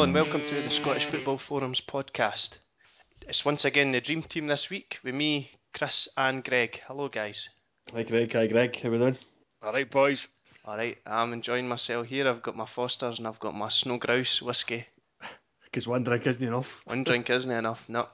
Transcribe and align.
Hello 0.00 0.06
and 0.06 0.14
welcome 0.14 0.40
to 0.48 0.62
the 0.62 0.70
Scottish 0.70 1.04
Football 1.04 1.36
Forums 1.36 1.82
podcast. 1.82 2.56
It's 3.28 3.44
once 3.44 3.66
again 3.66 3.92
the 3.92 4.00
dream 4.00 4.22
team 4.22 4.46
this 4.46 4.70
week 4.70 4.98
with 5.04 5.14
me, 5.14 5.50
Chris, 5.74 6.08
and 6.16 6.42
Greg. 6.42 6.80
Hello, 6.86 7.08
guys. 7.08 7.50
Hi 7.92 8.04
Greg, 8.04 8.32
hi 8.32 8.46
Greg, 8.46 8.80
how 8.80 8.88
we 8.88 8.96
doing? 8.96 9.18
Alright, 9.62 9.90
boys. 9.90 10.26
All 10.64 10.78
right, 10.78 10.96
I'm 11.04 11.34
enjoying 11.34 11.68
myself 11.68 12.06
here. 12.06 12.26
I've 12.26 12.40
got 12.40 12.56
my 12.56 12.64
Fosters 12.64 13.18
and 13.18 13.28
I've 13.28 13.40
got 13.40 13.54
my 13.54 13.68
Snow 13.68 13.98
Grouse 13.98 14.40
whiskey. 14.40 14.86
Because 15.64 15.86
one 15.86 16.02
drink 16.02 16.26
isn't 16.26 16.48
enough. 16.48 16.80
One 16.86 17.04
drink 17.04 17.28
isn't 17.28 17.50
enough, 17.50 17.86
no. 17.86 18.08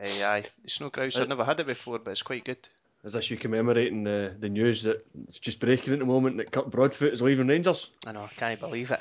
Eh, 0.00 0.24
aye, 0.24 0.36
aye. 0.36 0.44
The 0.64 0.70
Snow 0.70 0.88
Grouse, 0.88 1.18
I've 1.18 1.28
never 1.28 1.44
had 1.44 1.60
it 1.60 1.66
before, 1.66 1.98
but 1.98 2.12
it's 2.12 2.22
quite 2.22 2.46
good. 2.46 2.66
Is 3.04 3.12
this 3.12 3.30
you 3.30 3.36
commemorating 3.36 4.02
the, 4.02 4.34
the 4.38 4.48
news 4.48 4.84
that 4.84 5.02
it's 5.28 5.40
just 5.40 5.60
breaking 5.60 5.92
at 5.92 5.98
the 5.98 6.06
moment 6.06 6.38
that 6.38 6.52
Kirk 6.52 6.70
Broadfoot 6.70 7.12
is 7.12 7.20
leaving 7.20 7.48
Rangers? 7.48 7.90
I 8.06 8.12
know, 8.12 8.22
I 8.22 8.28
can't 8.28 8.58
believe 8.58 8.90
it. 8.90 9.00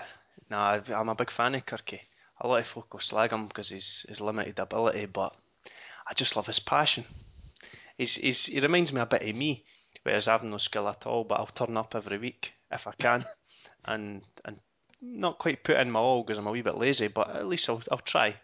Nah, 0.52 0.82
I'm 0.94 1.08
a 1.08 1.16
big 1.16 1.32
fan 1.32 1.56
of 1.56 1.66
Kirky. 1.66 2.02
A 2.42 2.46
lot 2.46 2.60
of 2.60 2.68
folk 2.68 2.94
will 2.94 3.00
slag 3.00 3.32
him 3.32 3.48
because 3.48 3.70
he's 3.70 4.06
his 4.10 4.20
limited 4.20 4.60
ability, 4.60 5.06
but 5.06 5.34
I 6.06 6.14
just 6.14 6.36
love 6.36 6.48
his 6.48 6.60
passion. 6.60 7.06
He's, 7.98 8.16
he's, 8.16 8.48
he 8.48 8.60
reminds 8.60 8.92
me 8.92 9.00
a 9.00 9.06
bit 9.06 9.22
of 9.22 9.34
me, 9.34 9.64
whereas 10.04 10.28
I've 10.28 10.44
no 10.44 10.58
skill 10.58 10.90
at 10.90 11.08
all, 11.08 11.24
but 11.24 11.40
I'll 11.40 11.46
turn 11.46 11.78
up 11.78 11.96
every 11.96 12.18
week 12.18 12.54
if 12.70 12.86
I 12.86 12.92
can, 12.92 13.26
and 13.86 14.24
and 14.44 14.60
not 15.02 15.40
quite 15.40 15.64
put 15.64 15.78
in 15.78 15.90
my 15.90 16.02
all 16.02 16.22
because 16.22 16.38
I'm 16.38 16.48
a 16.48 16.52
wee 16.52 16.62
bit 16.62 16.78
lazy, 16.78 17.08
but 17.08 17.34
at 17.34 17.48
least 17.48 17.70
I'll, 17.70 17.82
I'll 17.90 18.00
try. 18.00 18.36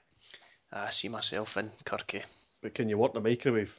I 0.72 0.92
see 0.92 1.10
myself 1.10 1.58
in 1.58 1.72
Kirky. 1.84 2.24
But 2.62 2.74
can 2.74 2.88
you 2.88 2.98
work 2.98 3.16
the 3.16 3.20
microwave? 3.20 3.78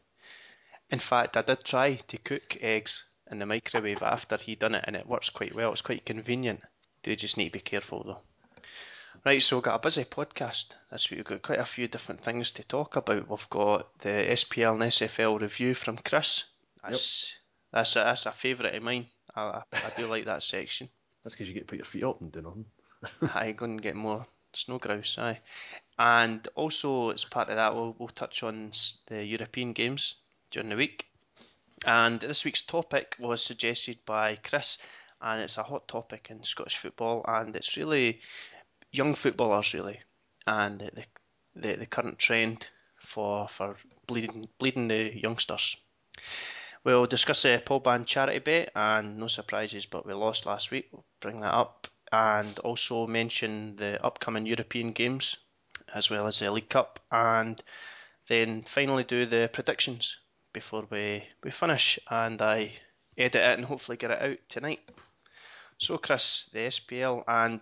In 0.91 0.99
fact, 0.99 1.39
I 1.39 1.41
did 1.43 1.65
try 1.65 1.95
to 1.95 2.19
cook 2.19 2.59
eggs 2.61 3.05
in 3.31 3.39
the 3.39 3.47
microwave 3.47 4.03
after 4.03 4.37
he'd 4.37 4.59
done 4.59 4.75
it, 4.75 4.85
and 4.87 4.97
it 4.97 5.07
works 5.07 5.31
quite 5.31 5.55
well. 5.55 5.73
It's 5.73 5.81
quite 5.81 6.05
convenient. 6.05 6.61
Do 7.03 7.15
just 7.17 7.37
need 7.37 7.47
to 7.47 7.53
be 7.53 7.61
careful 7.61 8.03
though. 8.05 8.21
Right, 9.25 9.43
so 9.43 9.57
we've 9.57 9.65
got 9.65 9.75
a 9.75 9.79
busy 9.81 10.05
podcast 10.05 10.75
this 10.91 11.11
week. 11.11 11.19
We've 11.19 11.27
got 11.27 11.43
quite 11.43 11.59
a 11.59 11.65
few 11.65 11.89
different 11.89 12.21
things 12.23 12.53
to 12.53 12.63
talk 12.63 12.97
about. 12.97 13.29
We've 13.29 13.51
got 13.51 13.99
the 13.99 14.09
SPL 14.09 14.75
and 14.75 14.83
SFL 14.83 15.41
review 15.41 15.75
from 15.75 15.99
Chris. 15.99 16.45
That's 16.83 17.35
that's 17.73 17.97
a, 17.97 18.01
that's 18.01 18.27
a 18.27 18.33
favourite 18.33 18.75
of 18.75 18.83
mine. 18.83 19.07
I, 19.35 19.43
I, 19.43 19.63
I 19.73 19.93
do 19.97 20.07
like 20.07 20.27
that 20.27 20.43
section. 20.43 20.89
That's 21.23 21.35
because 21.35 21.49
you 21.49 21.55
get 21.55 21.61
to 21.61 21.67
put 21.67 21.79
your 21.79 21.85
feet 21.85 22.05
up 22.05 22.21
and 22.21 22.31
do 22.31 22.43
nothing. 22.43 22.67
I 23.35 23.53
go 23.53 23.65
and 23.65 23.83
get 23.83 23.97
more 23.97 24.27
snow 24.53 24.79
grouse. 24.79 25.19
Aye, 25.19 25.41
and 25.99 26.47
also 26.55 27.11
as 27.11 27.25
part 27.25 27.51
of 27.51 27.57
that, 27.57 27.75
we'll 27.75 27.97
we'll 27.99 28.09
touch 28.09 28.43
on 28.43 28.73
the 29.09 29.25
European 29.25 29.73
games 29.73 30.15
during 30.51 30.69
the 30.69 30.77
week. 30.77 31.07
And 31.87 32.21
this 32.21 32.45
week's 32.45 32.63
topic 32.63 33.17
was 33.19 33.43
suggested 33.43 33.99
by 34.05 34.37
Chris, 34.37 34.79
and 35.21 35.43
it's 35.43 35.59
a 35.59 35.63
hot 35.63 35.89
topic 35.89 36.29
in 36.31 36.43
Scottish 36.43 36.77
football, 36.77 37.25
and 37.27 37.55
it's 37.57 37.77
really 37.77 38.21
young 38.93 39.15
footballers 39.15 39.75
really, 39.75 40.01
and 40.47 40.81
the 40.81 41.05
the, 41.55 41.77
the 41.77 41.87
current 41.87 42.19
trend 42.19 42.67
for 43.01 43.49
for 43.49 43.77
bleeding 44.07 44.49
bleeding 44.59 44.89
the 44.89 45.13
youngsters. 45.17 45.77
We'll 46.85 47.07
discuss 47.07 47.43
the 47.43 47.63
Paul 47.65 47.81
Band 47.81 48.07
charity 48.07 48.39
bet, 48.39 48.73
and 48.75 49.19
no 49.19 49.27
surprises, 49.27 49.87
but 49.87 50.07
we 50.07 50.15
lost 50.15 50.47
last 50.47 50.71
week. 50.71 50.89
We'll 50.93 51.05
bring 51.21 51.41
that 51.41 51.53
up, 51.55 51.89
and 52.13 52.59
also 52.61 53.07
mention 53.07 53.77
the 53.77 54.03
upcoming 54.05 54.47
European 54.47 54.93
games, 54.93 55.37
as 55.93 56.09
well 56.09 56.27
as 56.27 56.39
the 56.39 56.51
League 56.51 56.69
Cup, 56.69 57.01
and 57.11 57.63
then 58.29 58.63
finally 58.63 59.05
do 59.05 59.27
the 59.27 59.51
predictions 59.53 60.19
before 60.53 60.87
we, 60.91 61.25
we 61.43 61.51
finish, 61.51 61.99
and 62.11 62.41
I 62.41 62.73
edit 63.17 63.43
it 63.43 63.59
and 63.59 63.65
hopefully 63.65 63.97
get 63.97 64.11
it 64.11 64.23
out 64.23 64.39
tonight. 64.49 64.81
So, 65.79 65.97
Chris, 65.99 66.51
the 66.53 66.67
SPL, 66.67 67.23
and 67.29 67.61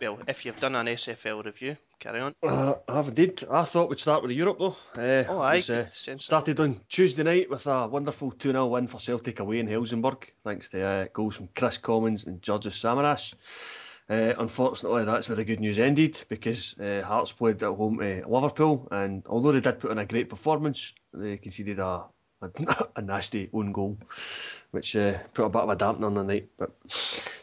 well, 0.00 0.18
if 0.26 0.44
you've 0.44 0.58
done 0.58 0.74
an 0.74 0.86
SFL 0.86 1.44
review, 1.44 1.76
carry 2.00 2.20
on. 2.20 2.34
Uh, 2.42 2.74
I 2.88 2.94
have 2.94 3.08
indeed. 3.08 3.44
I 3.48 3.62
thought 3.64 3.88
we'd 3.88 4.00
start 4.00 4.22
with 4.22 4.32
Europe 4.32 4.58
though. 4.58 4.76
Uh, 4.96 5.24
Oh, 5.28 5.38
aye, 5.40 5.54
was, 5.54 5.70
uh, 5.70 5.86
started 6.18 6.58
on 6.58 6.80
Tuesday 6.88 7.22
night 7.22 7.48
with 7.48 7.66
a 7.68 7.86
wonderful 7.86 8.32
2 8.32 8.50
0 8.50 8.66
win 8.66 8.88
for 8.88 8.98
Celtic 8.98 9.38
away 9.38 9.60
in 9.60 9.68
Helsingborg, 9.68 10.32
thanks 10.42 10.68
to 10.70 10.82
uh, 10.82 11.06
goals 11.12 11.36
from 11.36 11.48
Kris 11.54 11.78
Commons 11.78 12.24
and 12.24 12.42
Georges 12.42 12.74
Samaras. 12.74 13.34
Uh, 14.10 14.34
unfortunately, 14.38 15.04
that's 15.04 15.28
where 15.28 15.36
the 15.36 15.44
good 15.44 15.60
news 15.60 15.78
ended 15.78 16.20
because 16.28 16.76
uh, 16.80 17.02
Hearts 17.06 17.30
played 17.30 17.62
at 17.62 17.72
home 17.76 17.98
to 18.00 18.24
Liverpool, 18.26 18.88
and 18.90 19.24
although 19.28 19.52
they 19.52 19.60
did 19.60 19.78
put 19.78 19.92
in 19.92 19.98
a 19.98 20.04
great 20.04 20.28
performance, 20.28 20.92
they 21.14 21.36
conceded 21.36 21.78
a, 21.78 22.02
a, 22.42 22.88
a 22.96 23.02
nasty 23.02 23.48
own 23.52 23.72
goal, 23.72 23.98
which 24.70 24.96
uh, 24.96 25.18
put 25.34 25.46
a 25.46 25.48
bit 25.48 25.62
of 25.62 25.70
a 25.70 25.76
dampener 25.76 26.06
on 26.06 26.14
the 26.14 26.24
night. 26.24 26.48
But 26.56 26.72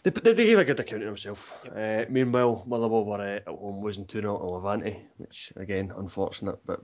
they, 0.04 0.10
they, 0.10 0.34
they 0.34 0.46
gave 0.46 0.60
a 0.60 0.66
good 0.66 0.80
account 0.80 1.04
of 1.04 1.08
themselves. 1.08 1.52
Uh, 1.76 2.06
meanwhile, 2.10 2.64
Motherwell 2.68 3.06
were 3.06 3.22
uh, 3.22 3.36
at 3.38 3.48
home 3.48 3.84
losing 3.84 4.06
2 4.06 4.22
0 4.22 4.38
to 4.38 4.46
Levante, 4.46 5.00
which 5.18 5.54
again, 5.56 5.92
unfortunate, 5.98 6.60
but 6.66 6.82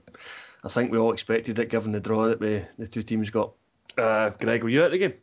I 0.64 0.68
think 0.68 0.90
we 0.90 0.98
all 0.98 1.12
expected 1.12 1.58
it 1.58 1.70
given 1.70 1.92
the 1.92 2.00
draw 2.00 2.28
that 2.28 2.40
we, 2.40 2.64
the 2.78 2.86
two 2.86 3.02
teams 3.02 3.30
got. 3.30 3.52
Uh, 3.96 4.30
Greg, 4.30 4.62
were 4.62 4.68
you 4.68 4.84
at 4.84 4.90
the 4.90 4.98
game? 4.98 5.14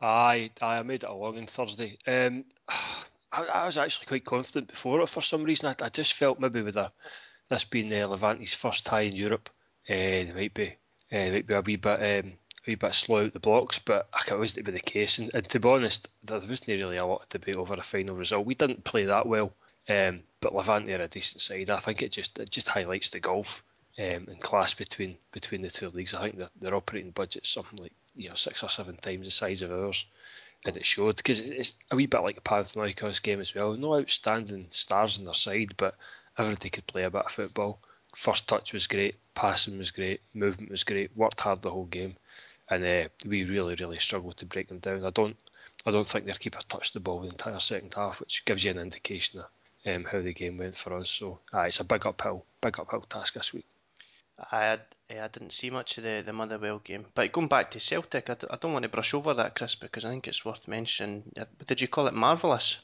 Aye, 0.00 0.50
aye, 0.60 0.78
I 0.78 0.82
made 0.82 1.04
it 1.04 1.08
along 1.08 1.38
on 1.38 1.46
Thursday. 1.46 1.98
Um, 2.06 2.44
I, 3.32 3.44
I 3.44 3.66
was 3.66 3.78
actually 3.78 4.06
quite 4.06 4.24
confident 4.24 4.68
before 4.68 5.00
it 5.00 5.08
for 5.08 5.20
some 5.20 5.44
reason. 5.44 5.68
I, 5.68 5.84
I 5.84 5.88
just 5.88 6.14
felt 6.14 6.40
maybe 6.40 6.62
with 6.62 6.76
a, 6.76 6.92
this 7.48 7.64
being 7.64 7.92
uh, 7.92 8.06
Levante's 8.08 8.54
first 8.54 8.86
tie 8.86 9.02
in 9.02 9.16
Europe, 9.16 9.50
uh, 9.88 9.92
they 9.92 10.32
might 10.34 10.54
be, 10.54 10.76
uh, 11.12 11.30
might 11.30 11.46
be 11.46 11.54
a 11.54 11.60
wee 11.60 11.76
bit, 11.76 12.24
um, 12.24 12.32
a 12.32 12.66
wee 12.66 12.74
bit 12.74 12.94
slow 12.94 13.24
out 13.24 13.32
the 13.32 13.40
blocks, 13.40 13.78
but 13.78 14.08
I 14.12 14.20
can't. 14.22 14.40
wasn't 14.40 14.66
to 14.66 14.72
be 14.72 14.76
the 14.76 14.80
case. 14.80 15.18
And, 15.18 15.30
and 15.34 15.48
to 15.48 15.60
be 15.60 15.68
honest, 15.68 16.08
there 16.24 16.38
wasn't 16.38 16.68
really 16.68 16.96
a 16.96 17.06
lot 17.06 17.22
of 17.22 17.28
debate 17.28 17.56
over 17.56 17.74
a 17.74 17.82
final 17.82 18.16
result. 18.16 18.46
We 18.46 18.54
didn't 18.54 18.84
play 18.84 19.04
that 19.06 19.26
well, 19.26 19.52
um, 19.88 20.20
but 20.40 20.54
Levante 20.54 20.92
are 20.94 21.02
a 21.02 21.08
decent 21.08 21.42
side. 21.42 21.70
I 21.70 21.78
think 21.78 22.02
it 22.02 22.12
just 22.12 22.38
it 22.38 22.50
just 22.50 22.68
highlights 22.68 23.10
the 23.10 23.20
golf 23.20 23.62
um, 23.98 24.04
and 24.28 24.40
class 24.40 24.74
between 24.74 25.16
between 25.32 25.62
the 25.62 25.70
two 25.70 25.88
leagues. 25.90 26.14
I 26.14 26.22
think 26.22 26.38
their, 26.38 26.50
their 26.60 26.74
operating 26.74 27.12
budget's 27.12 27.48
something 27.48 27.78
like 27.78 27.92
you 28.14 28.28
know 28.28 28.34
six 28.34 28.62
or 28.62 28.68
seven 28.68 28.96
times 28.96 29.26
the 29.26 29.30
size 29.30 29.62
of 29.62 29.72
ours, 29.72 30.04
and 30.64 30.76
it 30.76 30.84
showed 30.84 31.16
because 31.16 31.40
it's 31.40 31.74
a 31.90 31.96
wee 31.96 32.06
bit 32.06 32.22
like 32.22 32.38
a 32.38 32.40
Panathinaikos 32.40 33.22
game 33.22 33.40
as 33.40 33.54
well. 33.54 33.74
No 33.74 33.98
outstanding 33.98 34.68
stars 34.70 35.18
on 35.18 35.24
their 35.24 35.34
side, 35.34 35.74
but 35.76 35.96
everybody 36.36 36.70
could 36.70 36.86
play 36.86 37.04
a 37.04 37.10
bit 37.10 37.26
of 37.26 37.32
football. 37.32 37.78
First 38.16 38.48
touch 38.48 38.72
was 38.72 38.86
great, 38.86 39.16
passing 39.34 39.76
was 39.76 39.90
great, 39.90 40.20
movement 40.32 40.70
was 40.70 40.84
great. 40.84 41.14
Worked 41.16 41.40
hard 41.40 41.60
the 41.60 41.70
whole 41.70 41.84
game, 41.84 42.16
and 42.70 42.82
uh, 42.84 43.08
we 43.26 43.44
really 43.44 43.74
really 43.74 43.98
struggled 43.98 44.38
to 44.38 44.46
break 44.46 44.68
them 44.68 44.78
down. 44.78 45.04
I 45.04 45.10
don't 45.10 45.36
I 45.84 45.90
don't 45.90 46.06
think 46.06 46.24
their 46.24 46.34
keeper 46.34 46.60
touched 46.66 46.94
the 46.94 47.00
ball 47.00 47.20
the 47.20 47.28
entire 47.28 47.60
second 47.60 47.92
half, 47.94 48.18
which 48.18 48.44
gives 48.46 48.64
you 48.64 48.70
an 48.70 48.78
indication 48.78 49.40
of 49.40 49.46
um, 49.84 50.04
how 50.04 50.22
the 50.22 50.32
game 50.32 50.56
went 50.56 50.76
for 50.76 50.94
us. 50.96 51.10
So 51.10 51.40
aye, 51.52 51.66
it's 51.66 51.80
a 51.80 51.84
big 51.84 52.06
uphill 52.06 52.44
big 52.62 52.80
uphill 52.80 53.02
task 53.02 53.34
this 53.34 53.52
week. 53.52 53.66
I 54.50 54.60
had, 54.62 54.80
I 55.10 55.28
didn't 55.28 55.52
see 55.52 55.70
much 55.70 55.96
of 55.96 56.04
the, 56.04 56.22
the 56.24 56.32
Motherwell 56.32 56.80
game. 56.80 57.06
But 57.14 57.32
going 57.32 57.48
back 57.48 57.70
to 57.70 57.80
Celtic, 57.80 58.28
I, 58.28 58.34
d- 58.34 58.46
I 58.50 58.56
don't 58.56 58.74
want 58.74 58.82
to 58.82 58.90
brush 58.90 59.14
over 59.14 59.32
that, 59.32 59.54
Chris, 59.54 59.74
because 59.74 60.04
I 60.04 60.10
think 60.10 60.28
it's 60.28 60.44
worth 60.44 60.68
mentioning. 60.68 61.22
Uh, 61.38 61.46
Did 61.66 61.80
you 61.80 61.88
call 61.88 62.06
it 62.06 62.12
marvellous? 62.12 62.78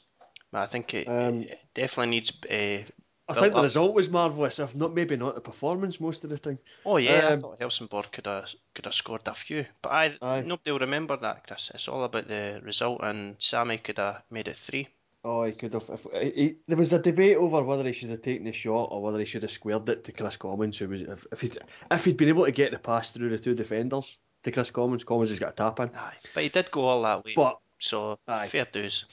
I 0.51 0.65
think 0.65 0.93
it, 0.95 1.07
Um, 1.07 1.43
it 1.43 1.59
definitely 1.75 2.09
needs. 2.09 2.31
Uh, 2.45 2.89
I 3.29 3.33
think 3.33 3.53
the 3.53 3.59
up. 3.59 3.63
result 3.63 3.93
was 3.95 4.09
marvellous, 4.09 4.59
if 4.59 4.75
not 4.75 4.93
maybe 4.93 5.15
not 5.15 5.35
the 5.35 5.41
performance 5.41 5.99
most 6.01 6.23
of 6.23 6.29
the 6.29 6.37
time. 6.37 6.59
oh 6.85 6.97
yeah, 6.97 7.29
I 7.29 7.33
Um, 7.33 7.39
thought 7.39 7.59
Helsingborg 7.59 8.11
could 8.11 8.25
have 8.27 8.53
could 8.75 8.85
have 8.85 8.93
scored 8.93 9.27
a 9.27 9.33
few, 9.33 9.65
but 9.81 9.91
I 9.91 10.17
Aye. 10.21 10.41
nobody 10.41 10.71
will 10.71 10.79
remember 10.79 11.15
that, 11.17 11.47
Chris. 11.47 11.71
It's 11.73 11.87
all 11.87 12.03
about 12.03 12.27
the 12.27 12.59
result, 12.63 13.01
and 13.01 13.35
Sammy 13.39 13.77
could 13.77 13.97
have 13.97 14.23
made 14.29 14.47
it 14.49 14.57
three. 14.57 14.89
Oh, 15.25 15.45
he 15.45 15.53
could 15.53 15.71
have. 15.73 15.89
If, 15.89 16.05
he- 16.35 16.57
there 16.67 16.77
was 16.77 16.91
a 16.91 16.99
debate 16.99 17.37
over 17.37 17.63
whether 17.63 17.85
he 17.85 17.93
should 17.93 18.09
have 18.09 18.21
taken 18.21 18.43
the 18.43 18.51
shot 18.51 18.89
or 18.91 19.01
whether 19.01 19.19
he 19.19 19.25
should 19.25 19.43
have 19.43 19.51
squared 19.51 19.87
it 19.87 20.03
to 20.03 20.11
Kris 20.11 20.35
Commons. 20.35 20.77
Who 20.79 20.89
was 20.89 21.01
if 21.01 21.25
if 21.31 21.39
he'd, 21.41 21.57
if 21.91 22.03
he'd 22.03 22.17
been 22.17 22.27
able 22.27 22.43
to 22.45 22.51
get 22.51 22.71
the 22.71 22.79
pass 22.79 23.11
through 23.11 23.29
the 23.29 23.39
two 23.39 23.55
defenders 23.55 24.17
to 24.43 24.51
Kris 24.51 24.71
Commons, 24.71 25.05
Commons 25.05 25.29
has 25.29 25.39
got 25.39 25.51
a 25.51 25.55
tap 25.55 25.79
in. 25.79 25.95
Aye, 25.95 26.17
but 26.33 26.43
he 26.43 26.49
did 26.49 26.69
go 26.71 26.81
all 26.81 27.01
that 27.03 27.23
way. 27.23 27.31
But 27.37 27.57
so 27.79 28.19
Aye. 28.27 28.47
fair 28.49 28.65
dues. 28.69 29.05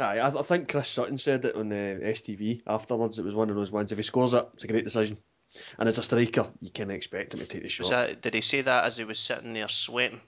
Aye, 0.00 0.18
I, 0.18 0.28
I 0.28 0.42
think 0.42 0.70
Chris 0.70 0.88
Sutton 0.88 1.18
said 1.18 1.44
it 1.44 1.56
on 1.56 1.72
uh, 1.72 1.98
STV 2.02 2.62
afterwards. 2.66 3.18
It 3.18 3.24
was 3.24 3.34
one 3.34 3.50
of 3.50 3.56
those 3.56 3.72
ones. 3.72 3.92
If 3.92 3.98
he 3.98 4.04
scores 4.04 4.34
it, 4.34 4.46
it's 4.54 4.64
a 4.64 4.68
great 4.68 4.84
decision. 4.84 5.18
And 5.78 5.88
as 5.88 5.98
a 5.98 6.02
striker, 6.02 6.46
you 6.60 6.70
can 6.70 6.90
expect 6.90 7.34
him 7.34 7.40
to 7.40 7.46
take 7.46 7.62
the 7.62 7.68
shot. 7.68 7.90
That, 7.90 8.22
did 8.22 8.34
he 8.34 8.40
say 8.40 8.62
that 8.62 8.84
as 8.84 8.96
he 8.96 9.04
was 9.04 9.18
sitting 9.18 9.52
there 9.52 9.68
sweating, 9.68 10.20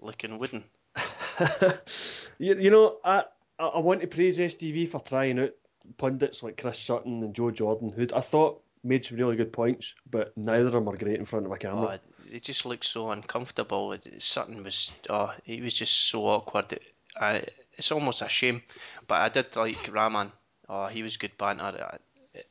looking 0.00 0.38
wooden? 0.38 0.64
you, 2.38 2.54
you 2.58 2.70
know, 2.70 2.98
I, 3.04 3.24
I 3.58 3.78
want 3.78 4.00
to 4.02 4.06
praise 4.06 4.38
STV 4.38 4.88
for 4.88 5.00
trying 5.00 5.40
out 5.40 5.50
pundits 5.96 6.42
like 6.42 6.60
Chris 6.60 6.78
Sutton 6.78 7.22
and 7.22 7.34
Joe 7.34 7.50
Jordan, 7.50 7.90
who 7.90 8.06
I 8.14 8.20
thought 8.20 8.62
made 8.84 9.04
some 9.04 9.18
really 9.18 9.36
good 9.36 9.52
points, 9.52 9.94
but 10.08 10.36
neither 10.36 10.66
of 10.66 10.72
them 10.72 10.88
are 10.88 10.96
great 10.96 11.18
in 11.18 11.24
front 11.24 11.46
of 11.46 11.52
a 11.52 11.56
camera. 11.56 11.98
Oh, 12.00 12.08
it 12.30 12.42
just 12.42 12.66
looked 12.66 12.84
so 12.84 13.10
uncomfortable. 13.10 13.96
Sutton 14.18 14.62
was, 14.62 14.92
oh, 15.10 15.32
he 15.42 15.60
was 15.60 15.74
just 15.74 16.08
so 16.08 16.26
awkward. 16.26 16.78
I, 17.16 17.44
it's 17.78 17.92
almost 17.92 18.22
a 18.22 18.28
shame, 18.28 18.62
but 19.06 19.20
I 19.20 19.28
did 19.28 19.54
like 19.56 19.88
Rahman. 19.90 20.32
Oh, 20.68 20.86
he 20.86 21.02
was 21.02 21.16
good 21.16 21.38
banter. 21.38 21.64
I, 21.64 21.98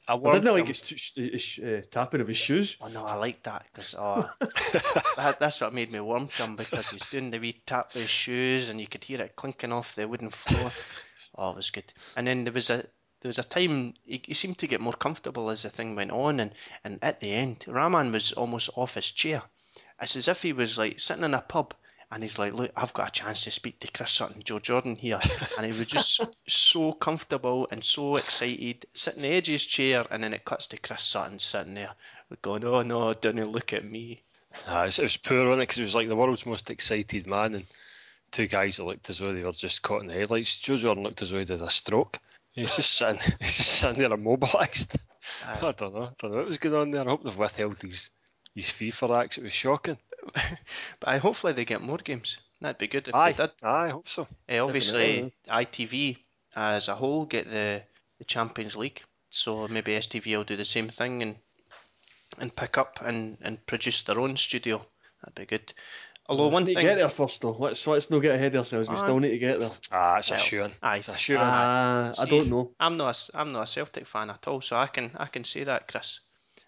I, 0.08 0.16
I 0.16 0.32
didn't 0.34 0.54
like 0.54 0.68
his, 0.68 1.14
his 1.16 1.60
uh, 1.64 1.82
tapping 1.92 2.22
of 2.22 2.28
his 2.28 2.38
shoes. 2.38 2.78
Oh 2.82 2.88
no, 2.88 3.06
I 3.06 3.16
like 3.16 3.44
that 3.44 3.66
because 3.72 3.94
oh, 3.98 4.30
that, 5.18 5.38
that's 5.40 5.62
what 5.62 5.74
made 5.74 5.92
me 5.92 6.00
warm 6.00 6.28
to 6.28 6.44
him 6.44 6.56
because 6.56 6.90
he's 6.90 7.06
doing 7.06 7.30
the 7.30 7.40
wee 7.40 7.62
tap 7.66 7.94
with 7.94 8.04
his 8.04 8.10
shoes 8.10 8.70
and 8.70 8.82
you 8.82 8.88
could 8.88 9.04
hear 9.04 9.22
it 9.22 9.36
clinking 9.36 9.72
off 9.72 9.96
the 9.96 10.08
wooden 10.08 10.30
floor. 10.30 10.72
Oh, 11.40 11.52
it 11.52 11.58
was 11.58 11.70
good. 11.70 11.94
And 12.16 12.26
then 12.26 12.46
there 12.46 12.54
was 12.54 12.72
a 12.72 12.78
there 13.22 13.30
was 13.30 13.38
a 13.38 13.44
time 13.44 13.94
he, 14.06 14.24
he 14.26 14.34
seemed 14.34 14.58
to 14.60 14.68
get 14.68 14.82
more 14.82 14.94
comfortable 14.94 15.52
as 15.52 15.62
the 15.64 15.70
thing 15.70 15.96
went 15.96 16.10
on, 16.10 16.40
and, 16.40 16.56
and 16.84 16.98
at 17.04 17.20
the 17.20 17.32
end, 17.32 17.66
Rahman 17.68 18.12
was 18.12 18.32
almost 18.32 18.72
off 18.76 18.96
his 18.96 19.12
chair. 19.12 19.44
It's 20.02 20.16
as 20.16 20.30
if 20.30 20.42
he 20.42 20.54
was 20.54 20.80
like 20.80 21.00
sitting 21.00 21.26
in 21.26 21.36
a 21.36 21.42
pub 21.42 21.76
and 22.12 22.24
he's 22.24 22.40
like, 22.40 22.54
Look, 22.54 22.72
I've 22.76 22.94
got 22.94 23.10
a 23.10 23.12
chance 23.12 23.44
to 23.44 23.52
speak 23.52 23.80
to 23.80 23.92
Chris 23.92 24.12
Sutton, 24.12 24.42
Joe 24.44 24.60
Jordan 24.60 24.96
here. 24.96 25.20
And 25.58 25.66
he 25.66 25.78
was 25.78 25.88
just 25.88 26.22
so 26.48 26.94
comfortable 26.94 27.68
and 27.72 27.84
so 27.84 28.16
excited, 28.18 28.86
sitting 28.94 29.24
in 29.24 29.30
the 29.30 29.36
edge 29.36 29.50
of 29.50 29.54
his 29.54 29.66
chair, 29.66 30.06
and 30.10 30.24
then 30.24 30.34
it 30.34 30.46
cuts 30.46 30.68
to 30.68 30.78
Chris 30.78 31.04
Sutton 31.04 31.40
sitting 31.40 31.74
there, 31.74 31.92
going, 32.42 32.64
Oh 32.64 32.82
no, 32.82 33.14
don't 33.14 33.36
look 33.52 33.74
at 33.74 33.86
me. 33.86 34.24
Ah, 34.66 34.84
it, 34.84 34.86
was, 34.86 35.00
it 35.00 35.04
was 35.04 35.18
poor 35.18 35.52
on 35.52 35.60
it 35.60 35.64
because 35.64 35.80
it 35.80 35.84
was 35.84 35.96
like 35.96 36.08
the 36.08 36.16
world's 36.16 36.46
most 36.46 36.70
excited 36.70 37.28
man, 37.28 37.56
and 37.56 37.66
two 38.32 38.48
guys 38.48 38.78
that 38.78 38.86
looked 38.86 39.10
as 39.10 39.20
though 39.20 39.34
they 39.34 39.44
were 39.44 39.52
just 39.52 39.82
caught 39.82 40.02
in 40.02 40.08
the 40.08 40.14
headlights. 40.14 40.58
Joe 40.58 40.78
Jordan 40.78 41.04
looked 41.04 41.22
as 41.22 41.32
though 41.32 41.40
he 41.40 41.46
had 41.46 41.62
a 41.62 41.70
stroke. 41.70 42.20
He's 42.54 42.76
just 42.76 42.94
sitting, 42.94 43.20
he's 43.40 43.58
just 43.58 43.80
sitting 43.80 44.00
there 44.00 44.14
immobilised. 44.14 44.96
I 45.46 45.60
don't 45.60 45.94
know, 45.94 46.04
I 46.04 46.10
don't 46.20 46.32
know 46.32 46.38
what 46.38 46.48
was 46.48 46.58
going 46.58 46.76
on 46.76 46.92
there. 46.92 47.02
I 47.02 47.06
hope 47.06 47.24
they've 47.24 47.38
withheld 47.38 47.82
his 47.82 48.10
his 48.56 48.70
fee 48.70 48.92
for 48.92 49.10
that 49.10 49.24
because 49.24 49.38
it 49.38 49.44
was 49.44 49.54
shocking. 49.54 49.98
but 51.00 51.10
I, 51.10 51.18
hopefully 51.18 51.54
they 51.54 51.66
get 51.66 51.82
more 51.82 51.98
games. 51.98 52.38
That'd 52.62 52.78
be 52.78 52.88
good 52.88 53.08
if 53.08 53.16
aye, 53.16 53.32
they 53.34 53.44
did. 53.44 53.52
Aye, 53.64 53.86
I 53.86 53.90
hope 53.90 54.08
so. 54.10 54.28
Uh, 54.50 54.64
obviously, 54.64 55.34
ITV 55.48 56.18
as 56.56 56.88
a 56.88 56.96
whole 56.96 57.26
get 57.26 57.50
the, 57.50 57.84
the 58.18 58.26
Champions 58.26 58.76
League, 58.76 59.04
so 59.30 59.68
maybe 59.68 59.94
STV 59.94 60.38
will 60.38 60.44
do 60.44 60.56
the 60.56 60.66
same 60.66 60.90
thing 60.90 61.22
and 61.24 61.36
and 62.40 62.56
pick 62.56 62.78
up 62.78 63.00
and, 63.04 63.38
and 63.42 63.66
produce 63.66 64.04
their 64.04 64.20
own 64.20 64.38
studio. 64.38 64.86
That'd 65.22 65.36
be 65.36 65.46
good. 65.46 65.74
Although 66.30 66.50
one 66.50 66.66
need 66.66 66.74
thing, 66.74 66.84
to 66.84 66.90
get 66.90 66.98
there 66.98 67.10
first 67.10 67.42
though. 67.42 67.56
Let's 67.58 67.88
let's 67.88 68.10
not 68.12 68.20
get 68.20 68.36
ahead 68.36 68.54
of 68.54 68.60
ourselves. 68.60 68.90
We 68.90 68.96
Aye. 68.96 69.00
still 69.00 69.20
need 69.20 69.30
to 69.32 69.38
get 69.38 69.60
there. 69.60 69.72
Ah, 69.92 70.18
it's 70.18 70.30
a 70.30 70.34
Well, 70.34 70.40
shooing. 70.40 70.74
aye, 70.84 70.98
It's 70.98 71.08
a 71.10 71.18
shooing. 71.18 71.40
Ah, 71.42 72.10
I 72.10 72.12
See, 72.12 72.30
don't 72.30 72.50
know. 72.50 72.72
I'm 72.80 72.98
not 72.98 73.30
a, 73.34 73.38
I'm 73.40 73.54
not 73.54 73.64
a 73.64 73.68
Celtic 73.68 74.06
fan 74.06 74.30
at 74.30 74.46
all, 74.48 74.60
so 74.62 74.76
I 74.76 74.88
can 74.88 75.12
I 75.18 75.28
can 75.28 75.46
say 75.46 75.64
that, 75.64 75.88
Chris. 75.88 76.20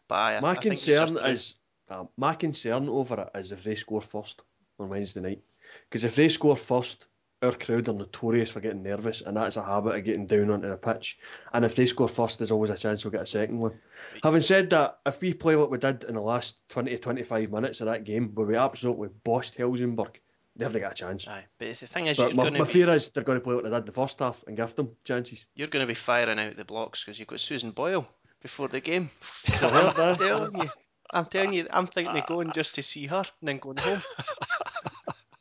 But 0.07 0.15
I, 0.15 0.39
My 0.39 0.51
I 0.51 0.53
think 0.55 0.75
these 0.75 0.89
are 0.89 1.05
concern 1.05 1.17
through. 1.21 1.31
is 1.31 1.55
uh, 1.89 2.05
my 2.17 2.35
concern 2.35 2.87
over 2.89 3.21
it 3.21 3.39
is 3.39 3.51
if 3.51 3.63
they 3.63 3.75
score 3.75 4.01
first 4.01 4.41
on 4.79 4.89
Wednesday 4.89 5.21
night. 5.21 5.41
Because 5.89 6.03
if 6.03 6.15
they 6.15 6.29
score 6.29 6.57
first, 6.57 7.05
our 7.41 7.51
crowd 7.53 7.87
are 7.87 7.93
notorious 7.93 8.49
for 8.49 8.59
getting 8.59 8.83
nervous, 8.83 9.21
and 9.21 9.37
that's 9.37 9.55
a 9.55 9.63
habit 9.63 9.95
of 9.95 10.03
getting 10.03 10.27
down 10.27 10.49
onto 10.49 10.69
the 10.69 10.75
pitch. 10.75 11.17
And 11.53 11.63
if 11.63 11.75
they 11.75 11.85
score 11.85 12.09
first, 12.09 12.39
there's 12.39 12.51
always 12.51 12.69
a 12.69 12.77
chance 12.77 13.03
we'll 13.03 13.11
get 13.11 13.21
a 13.21 13.25
second 13.25 13.59
one. 13.59 13.79
Having 14.23 14.41
said 14.41 14.69
that, 14.71 14.99
if 15.05 15.21
we 15.21 15.33
play 15.33 15.55
what 15.55 15.71
we 15.71 15.77
did 15.77 16.03
in 16.03 16.15
the 16.15 16.21
last 16.21 16.59
20 16.69 16.91
to 16.91 16.97
25 16.97 17.51
minutes 17.51 17.81
of 17.81 17.87
that 17.87 18.03
game, 18.03 18.31
where 18.33 18.45
we 18.45 18.57
absolutely 18.57 19.09
bossed 19.23 19.55
Helsingborg, 19.55 20.19
they 20.55 20.65
have 20.65 20.73
to 20.73 20.79
get 20.79 20.91
a 20.91 20.95
chance. 20.95 21.27
Aye, 21.27 21.45
but 21.57 21.69
the 21.69 21.87
thing 21.87 22.07
is, 22.07 22.19
my, 22.19 22.49
my 22.49 22.49
be 22.49 22.65
fear 22.65 22.89
is 22.89 23.07
they're 23.09 23.23
going 23.23 23.39
to 23.39 23.43
play 23.43 23.55
what 23.55 23.63
they 23.63 23.69
did 23.69 23.77
in 23.77 23.85
the 23.85 23.91
first 23.93 24.19
half 24.19 24.43
and 24.45 24.57
give 24.57 24.75
them 24.75 24.89
chances. 25.05 25.45
you're 25.55 25.67
going 25.67 25.83
to 25.83 25.87
be 25.87 25.93
firing 25.93 26.39
out 26.39 26.57
the 26.57 26.65
blocks 26.65 27.05
because 27.05 27.17
you've 27.17 27.29
got 27.29 27.39
Susan 27.39 27.71
Boyle 27.71 28.05
before 28.41 28.67
the 28.67 28.81
game. 28.81 29.09
So 29.59 29.67
I'm 29.69 30.15
telling 30.15 30.61
you, 30.61 30.69
I'm 31.11 31.25
telling 31.25 31.53
you, 31.53 31.67
I'm 31.71 31.87
thinking 31.87 32.17
of 32.17 32.25
going 32.27 32.51
just 32.53 32.75
to 32.75 32.83
see 32.83 33.07
her 33.07 33.23
and 33.41 33.47
then 33.47 33.57
going 33.57 33.77
home. 33.77 34.01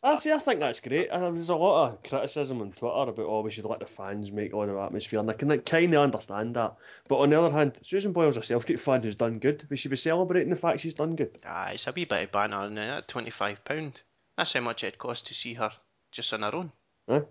I 0.02 0.16
see. 0.18 0.32
I 0.32 0.38
think 0.38 0.60
that's 0.60 0.80
great. 0.80 1.10
Uh, 1.10 1.30
There's 1.30 1.50
a 1.50 1.56
lot 1.56 1.88
of 1.88 2.02
criticism 2.02 2.60
on 2.60 2.72
Twitter 2.72 3.10
about 3.10 3.26
oh 3.26 3.42
we 3.42 3.50
should 3.50 3.64
let 3.64 3.80
the 3.80 3.86
fans 3.86 4.32
make 4.32 4.54
all 4.54 4.66
the 4.66 4.78
atmosphere, 4.78 5.20
and 5.20 5.30
I 5.30 5.34
can 5.34 5.58
kind 5.60 5.94
of 5.94 6.02
understand 6.02 6.56
that. 6.56 6.74
But 7.08 7.18
on 7.18 7.30
the 7.30 7.40
other 7.40 7.54
hand, 7.54 7.78
Susan 7.82 8.12
Boyle's 8.12 8.36
a 8.36 8.42
Celtic 8.42 8.78
fan 8.78 9.02
who's 9.02 9.16
done 9.16 9.38
good. 9.38 9.66
We 9.68 9.76
should 9.76 9.90
be 9.90 9.96
celebrating 9.96 10.50
the 10.50 10.56
fact 10.56 10.80
she's 10.80 10.94
done 10.94 11.16
good. 11.16 11.38
Ah, 11.44 11.68
it's 11.70 11.86
a 11.86 11.92
wee 11.92 12.04
bit 12.04 12.24
of 12.24 12.32
banner 12.32 12.64
and 12.64 12.78
that 12.78 13.08
twenty 13.08 13.30
five 13.30 13.62
pound. 13.64 14.00
That's 14.36 14.52
how 14.52 14.60
much 14.60 14.84
it'd 14.84 14.98
cost 14.98 15.26
to 15.26 15.34
see 15.34 15.54
her 15.54 15.70
just 16.12 16.32
on 16.32 16.42
her 16.42 16.54
own. 16.54 16.72
Huh? 17.08 17.22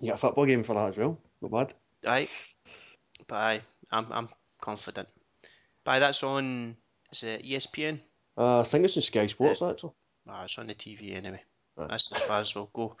You 0.00 0.08
got 0.08 0.14
a 0.14 0.18
football 0.18 0.46
game 0.46 0.64
for 0.64 0.74
that 0.74 0.88
as 0.88 0.96
well. 0.96 1.18
Not 1.40 1.50
bad. 1.50 1.74
Aye, 2.10 2.28
but 3.28 3.36
aye, 3.36 3.60
I'm 3.92 4.06
I'm 4.10 4.28
confident. 4.60 5.08
But 5.84 6.00
that's 6.00 6.22
on. 6.22 6.76
Is 7.14 7.22
it 7.22 7.44
ESPN? 7.44 8.00
Uh, 8.36 8.58
I 8.58 8.62
think 8.64 8.84
it's 8.84 8.96
in 8.96 9.02
Sky 9.02 9.28
Sports 9.28 9.62
actually. 9.62 9.92
Ah, 10.28 10.42
it's 10.44 10.58
on 10.58 10.66
the 10.66 10.74
TV 10.74 11.14
anyway. 11.14 11.40
Aye. 11.78 11.86
That's 11.90 12.10
as 12.10 12.22
far 12.22 12.40
as 12.40 12.54
we'll 12.56 12.70
go. 12.72 12.96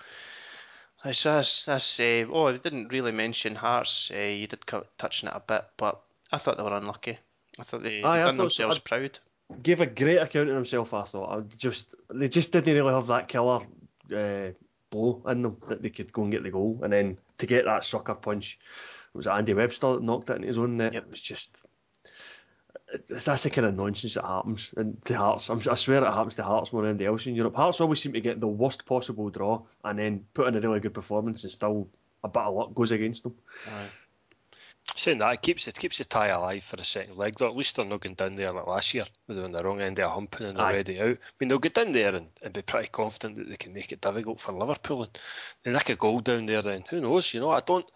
That's 1.02 1.24
that's, 1.24 1.64
that's 1.64 1.98
uh, 2.00 2.24
oh, 2.32 2.46
I 2.46 2.56
didn't 2.58 2.92
really 2.92 3.10
mention 3.10 3.56
Hearts. 3.56 4.12
Uh, 4.14 4.18
you 4.18 4.46
did 4.46 4.66
co- 4.66 4.86
touch 4.98 5.24
on 5.24 5.30
it 5.30 5.36
a 5.36 5.40
bit, 5.40 5.64
but 5.76 6.00
I 6.30 6.38
thought 6.38 6.56
they 6.56 6.62
were 6.62 6.76
unlucky. 6.76 7.18
I 7.58 7.64
thought 7.64 7.82
they 7.82 8.04
Aye, 8.04 8.18
done 8.18 8.36
thought- 8.36 8.42
themselves 8.42 8.78
proud. 8.78 9.18
Gave 9.62 9.80
a 9.80 9.86
great 9.86 10.18
account 10.18 10.48
of 10.48 10.54
himself. 10.54 10.94
I 10.94 11.02
thought. 11.02 11.36
I 11.36 11.40
just 11.58 11.94
they 12.08 12.28
just 12.28 12.52
didn't 12.52 12.72
really 12.72 12.94
have 12.94 13.08
that 13.08 13.26
killer 13.28 13.60
uh, 14.14 14.52
blow 14.90 15.22
in 15.28 15.42
them 15.42 15.56
that 15.68 15.82
they 15.82 15.90
could 15.90 16.12
go 16.12 16.22
and 16.22 16.30
get 16.32 16.44
the 16.44 16.50
goal, 16.50 16.78
and 16.84 16.92
then 16.92 17.18
to 17.38 17.46
get 17.46 17.64
that 17.64 17.82
sucker 17.84 18.14
punch. 18.14 18.58
It 19.12 19.16
was 19.16 19.26
Andy 19.26 19.54
Webster 19.54 19.92
that 19.94 20.02
knocked 20.02 20.30
it 20.30 20.36
into 20.36 20.48
his 20.48 20.58
own 20.58 20.76
net. 20.76 20.94
Yep. 20.94 21.02
It 21.04 21.10
was 21.10 21.20
just. 21.20 21.58
It's, 22.94 23.24
that's 23.24 23.42
the 23.42 23.50
kind 23.50 23.66
of 23.66 23.74
nonsense 23.74 24.14
that 24.14 24.24
happens 24.24 24.72
and 24.76 25.04
to 25.06 25.16
Hearts. 25.16 25.50
I'm, 25.50 25.60
I 25.68 25.74
swear 25.74 26.04
it 26.04 26.12
happens 26.12 26.36
to 26.36 26.44
Hearts 26.44 26.72
more 26.72 26.82
than 26.82 26.90
anybody 26.90 27.06
else 27.06 27.26
in 27.26 27.34
Europe. 27.34 27.56
Hearts 27.56 27.80
always 27.80 28.00
seem 28.00 28.12
to 28.12 28.20
get 28.20 28.40
the 28.40 28.46
worst 28.46 28.86
possible 28.86 29.30
draw 29.30 29.62
and 29.84 29.98
then 29.98 30.24
put 30.32 30.46
in 30.46 30.56
a 30.56 30.60
really 30.60 30.80
good 30.80 30.94
performance 30.94 31.42
and 31.42 31.52
still 31.52 31.88
a 32.22 32.28
bit 32.28 32.42
of 32.42 32.54
luck 32.54 32.74
goes 32.74 32.92
against 32.92 33.24
them. 33.24 33.34
Saying 34.96 35.18
that, 35.18 35.32
it 35.32 35.42
keeps 35.42 35.66
it 35.66 35.78
keeps 35.78 35.98
the 35.98 36.04
tie 36.04 36.28
alive 36.28 36.62
for 36.62 36.76
the 36.76 36.84
second 36.84 37.16
leg. 37.16 37.34
Though 37.36 37.48
at 37.48 37.56
least 37.56 37.76
they're 37.76 37.84
not 37.84 38.00
going 38.00 38.14
down 38.14 38.34
there 38.34 38.52
like 38.52 38.66
last 38.66 38.92
year, 38.92 39.06
they're 39.26 39.44
on 39.44 39.52
the 39.52 39.64
wrong 39.64 39.80
end 39.80 39.98
of 39.98 40.10
a 40.10 40.14
humping 40.14 40.46
and 40.46 40.56
they're 40.56 40.64
Aye. 40.64 40.72
already 40.72 41.00
out. 41.00 41.16
I 41.16 41.32
mean, 41.40 41.48
they'll 41.48 41.58
get 41.58 41.74
down 41.74 41.92
there 41.92 42.14
and, 42.14 42.28
and 42.42 42.52
be 42.52 42.62
pretty 42.62 42.88
confident 42.88 43.38
that 43.38 43.48
they 43.48 43.56
can 43.56 43.72
make 43.72 43.92
it 43.92 44.02
difficult 44.02 44.40
for 44.40 44.52
Liverpool 44.52 45.04
and 45.04 45.18
they 45.64 45.72
nick 45.72 45.88
a 45.88 45.96
goal 45.96 46.20
down 46.20 46.46
there. 46.46 46.62
Then 46.62 46.84
who 46.88 47.00
knows? 47.00 47.32
You 47.32 47.40
know, 47.40 47.50
I 47.50 47.60
don't. 47.60 47.90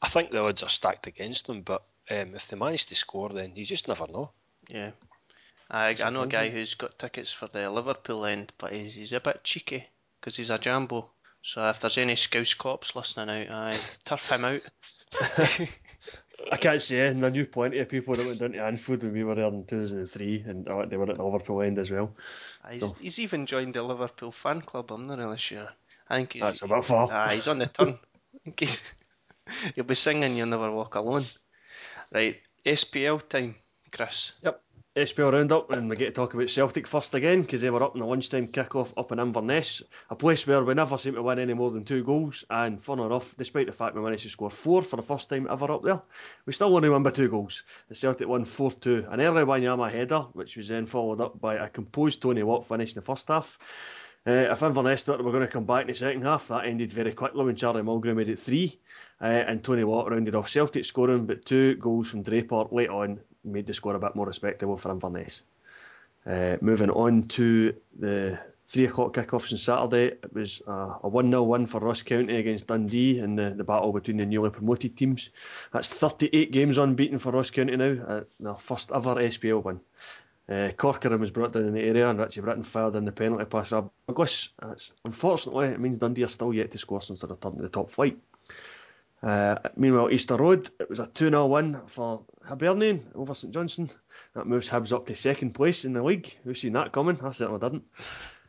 I 0.00 0.08
think 0.08 0.30
the 0.30 0.40
odds 0.40 0.62
are 0.62 0.68
stacked 0.68 1.08
against 1.08 1.48
them, 1.48 1.62
but 1.62 1.82
um, 2.08 2.34
if 2.34 2.46
they 2.46 2.56
manage 2.56 2.86
to 2.86 2.94
score, 2.94 3.30
then 3.30 3.56
you 3.56 3.66
just 3.66 3.88
never 3.88 4.06
know. 4.06 4.30
Yeah. 4.68 4.90
I, 5.70 5.94
I 6.02 6.10
know 6.10 6.22
a 6.22 6.26
guy 6.26 6.48
who's 6.48 6.74
got 6.74 6.98
tickets 6.98 7.32
for 7.32 7.46
the 7.46 7.70
Liverpool 7.70 8.24
end, 8.24 8.52
but 8.58 8.72
he's, 8.72 8.94
he's 8.94 9.12
a 9.12 9.20
bit 9.20 9.44
cheeky 9.44 9.86
because 10.20 10.36
he's 10.36 10.50
a 10.50 10.58
jambo. 10.58 11.10
So 11.42 11.68
if 11.68 11.80
there's 11.80 11.98
any 11.98 12.16
Scouse 12.16 12.54
cops 12.54 12.96
listening 12.96 13.48
out, 13.48 13.50
aye, 13.74 13.78
turf 14.04 14.30
him 14.30 14.44
out. 14.44 14.62
I 16.52 16.56
can't 16.56 16.80
say, 16.80 17.06
and 17.08 17.24
I 17.24 17.28
knew 17.30 17.44
plenty 17.46 17.78
of 17.80 17.88
people 17.88 18.14
that 18.14 18.26
went 18.26 18.38
down 18.38 18.52
to 18.52 18.62
Anfield 18.64 19.02
when 19.02 19.12
we 19.12 19.24
were 19.24 19.34
there 19.34 19.48
in 19.48 19.64
2003 19.66 20.44
and 20.46 20.68
uh, 20.68 20.86
they 20.86 20.96
were 20.96 21.10
at 21.10 21.16
the 21.16 21.24
Liverpool 21.24 21.62
end 21.62 21.78
as 21.78 21.90
well. 21.90 22.14
He's, 22.70 22.82
No. 22.82 22.96
he's 23.00 23.18
even 23.18 23.44
joined 23.44 23.74
the 23.74 23.82
Liverpool 23.82 24.32
fan 24.32 24.60
club. 24.60 24.90
I'm 24.92 25.06
not 25.06 25.18
really 25.18 25.36
sure. 25.36 25.68
I 26.08 26.16
think 26.16 26.32
he's, 26.34 26.42
That's 26.42 26.62
a 26.62 26.68
bit 26.68 26.84
far. 26.84 27.08
Ah, 27.10 27.28
he's 27.28 27.48
on 27.48 27.58
the 27.58 27.66
turn. 27.66 27.98
I 28.34 28.38
think 28.44 28.60
he's, 28.60 28.82
he'll 29.74 29.84
be 29.84 29.94
singing 29.94 30.36
"You'll 30.36 30.46
Never 30.46 30.70
Walk 30.72 30.94
Alone." 30.94 31.26
Right, 32.12 32.36
SPL 32.64 33.28
time, 33.28 33.56
Chris. 33.92 34.32
SPL 34.98 35.32
roundup, 35.32 35.70
and 35.72 35.88
we 35.88 35.96
get 35.96 36.06
to 36.06 36.12
talk 36.12 36.34
about 36.34 36.50
Celtic 36.50 36.86
first 36.86 37.14
again 37.14 37.42
because 37.42 37.62
they 37.62 37.70
were 37.70 37.82
up 37.82 37.94
in 37.94 38.00
the 38.00 38.06
lunchtime 38.06 38.46
kick-off 38.46 38.92
up 38.96 39.12
in 39.12 39.18
Inverness, 39.18 39.82
a 40.10 40.16
place 40.16 40.46
where 40.46 40.64
we 40.64 40.74
never 40.74 40.98
seem 40.98 41.14
to 41.14 41.22
win 41.22 41.38
any 41.38 41.54
more 41.54 41.70
than 41.70 41.84
two 41.84 42.02
goals. 42.02 42.44
And 42.50 42.82
fun 42.82 42.98
enough, 42.98 43.36
despite 43.36 43.66
the 43.66 43.72
fact 43.72 43.94
we 43.94 44.02
managed 44.02 44.24
to 44.24 44.30
score 44.30 44.50
four 44.50 44.82
for 44.82 44.96
the 44.96 45.02
first 45.02 45.28
time 45.28 45.46
ever 45.50 45.70
up 45.70 45.82
there, 45.82 46.02
we 46.46 46.52
still 46.52 46.74
only 46.74 46.88
won 46.88 47.02
by 47.02 47.10
two 47.10 47.28
goals. 47.28 47.64
The 47.88 47.94
Celtic 47.94 48.28
won 48.28 48.44
4-2, 48.44 49.12
an 49.12 49.20
early 49.20 49.44
Wanyama 49.44 49.90
header, 49.90 50.20
which 50.32 50.56
was 50.56 50.68
then 50.68 50.86
followed 50.86 51.20
up 51.20 51.40
by 51.40 51.54
a 51.54 51.68
composed 51.68 52.20
Tony 52.20 52.42
Watt 52.42 52.66
finish 52.66 52.90
in 52.90 52.96
the 52.96 53.02
first 53.02 53.28
half. 53.28 53.58
Uh, 54.26 54.50
if 54.50 54.62
Inverness 54.62 55.04
thought 55.04 55.20
we 55.20 55.24
were 55.24 55.32
going 55.32 55.46
to 55.46 55.52
come 55.52 55.64
back 55.64 55.82
in 55.82 55.88
the 55.88 55.94
second 55.94 56.22
half, 56.22 56.48
that 56.48 56.66
ended 56.66 56.92
very 56.92 57.12
quickly 57.12 57.44
when 57.44 57.56
Charlie 57.56 57.82
Mulgrew 57.82 58.16
made 58.16 58.28
it 58.28 58.38
three, 58.38 58.78
uh, 59.20 59.24
and 59.24 59.62
Tony 59.62 59.84
Watt 59.84 60.10
rounded 60.10 60.34
off 60.34 60.48
Celtic 60.48 60.84
scoring, 60.84 61.24
but 61.24 61.46
two 61.46 61.76
goals 61.76 62.10
from 62.10 62.22
Draper 62.22 62.64
late 62.70 62.90
on 62.90 63.20
made 63.48 63.66
the 63.66 63.74
score 63.74 63.94
a 63.94 64.00
bit 64.00 64.14
more 64.14 64.26
respectable 64.26 64.76
for 64.76 64.90
Inverness. 64.90 65.42
Uh, 66.26 66.56
moving 66.60 66.90
on 66.90 67.22
to 67.24 67.74
the 67.98 68.38
three 68.66 68.84
o'clock 68.84 69.14
kickoffs 69.14 69.52
on 69.52 69.58
Saturday, 69.58 70.16
it 70.22 70.32
was 70.32 70.60
a 70.66 71.08
1 71.08 71.30
0 71.30 71.42
win 71.42 71.66
for 71.66 71.80
Ross 71.80 72.02
County 72.02 72.36
against 72.36 72.66
Dundee 72.66 73.18
in 73.18 73.34
the, 73.34 73.54
the 73.56 73.64
battle 73.64 73.92
between 73.92 74.18
the 74.18 74.26
newly 74.26 74.50
promoted 74.50 74.96
teams. 74.96 75.30
That's 75.72 75.88
38 75.88 76.52
games 76.52 76.76
unbeaten 76.76 77.18
for 77.18 77.32
Ross 77.32 77.50
County 77.50 77.76
now, 77.76 77.96
uh, 78.06 78.24
their 78.38 78.56
first 78.56 78.92
ever 78.92 79.14
SPL 79.14 79.64
win. 79.64 79.80
Uh, 80.48 80.70
Corcoran 80.76 81.20
was 81.20 81.30
brought 81.30 81.52
down 81.52 81.66
in 81.66 81.74
the 81.74 81.82
area 81.82 82.08
and 82.08 82.18
Richie 82.18 82.40
Brittain 82.40 82.64
fired 82.64 82.96
in 82.96 83.04
the 83.04 83.12
penalty 83.12 83.44
pass. 83.44 83.70
Douglas, 83.70 84.50
unfortunately, 85.04 85.68
it 85.68 85.80
means 85.80 85.98
Dundee 85.98 86.24
are 86.24 86.28
still 86.28 86.54
yet 86.54 86.70
to 86.70 86.78
score 86.78 87.02
since 87.02 87.20
they 87.20 87.28
returned 87.28 87.56
to 87.56 87.62
the 87.62 87.68
top 87.68 87.90
flight. 87.90 88.18
Uh, 89.22 89.56
meanwhile, 89.76 90.10
Easter 90.10 90.36
Road, 90.36 90.70
it 90.78 90.88
was 90.88 91.00
a 91.00 91.06
2 91.06 91.30
0 91.30 91.46
win 91.46 91.80
for 91.86 92.24
Hibernian 92.44 93.10
over 93.14 93.34
St 93.34 93.52
Johnstone. 93.52 93.90
That 94.34 94.46
moves 94.46 94.70
Hibs 94.70 94.92
up 94.92 95.06
to 95.06 95.14
second 95.16 95.54
place 95.54 95.84
in 95.84 95.92
the 95.92 96.02
league. 96.02 96.36
Who's 96.44 96.60
seen 96.60 96.74
that 96.74 96.92
coming? 96.92 97.18
I 97.22 97.32
certainly 97.32 97.60
didn't. 97.60 97.84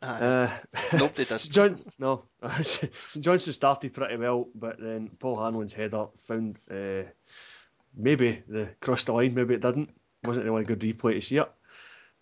Uh, 0.01 0.47
nobody 0.93 1.25
does. 1.25 1.41
St 1.41 1.53
John, 1.53 1.81
no, 1.97 2.23
St 2.61 2.91
Johnstone 3.19 3.53
started 3.53 3.93
pretty 3.93 4.17
well, 4.17 4.47
but 4.55 4.79
then 4.79 5.09
Paul 5.19 5.43
Hanlon's 5.43 5.73
header 5.73 6.05
found 6.17 6.59
uh, 6.71 7.03
maybe 7.97 8.43
the 8.47 8.69
crossed 8.79 9.07
the 9.07 9.13
line, 9.13 9.33
maybe 9.33 9.55
it 9.55 9.61
didn't. 9.61 9.89
Wasn't 10.23 10.45
really 10.45 10.61
a 10.61 10.65
good 10.65 10.79
replay 10.81 11.15
to 11.15 11.21
see 11.21 11.37
it. 11.37 11.51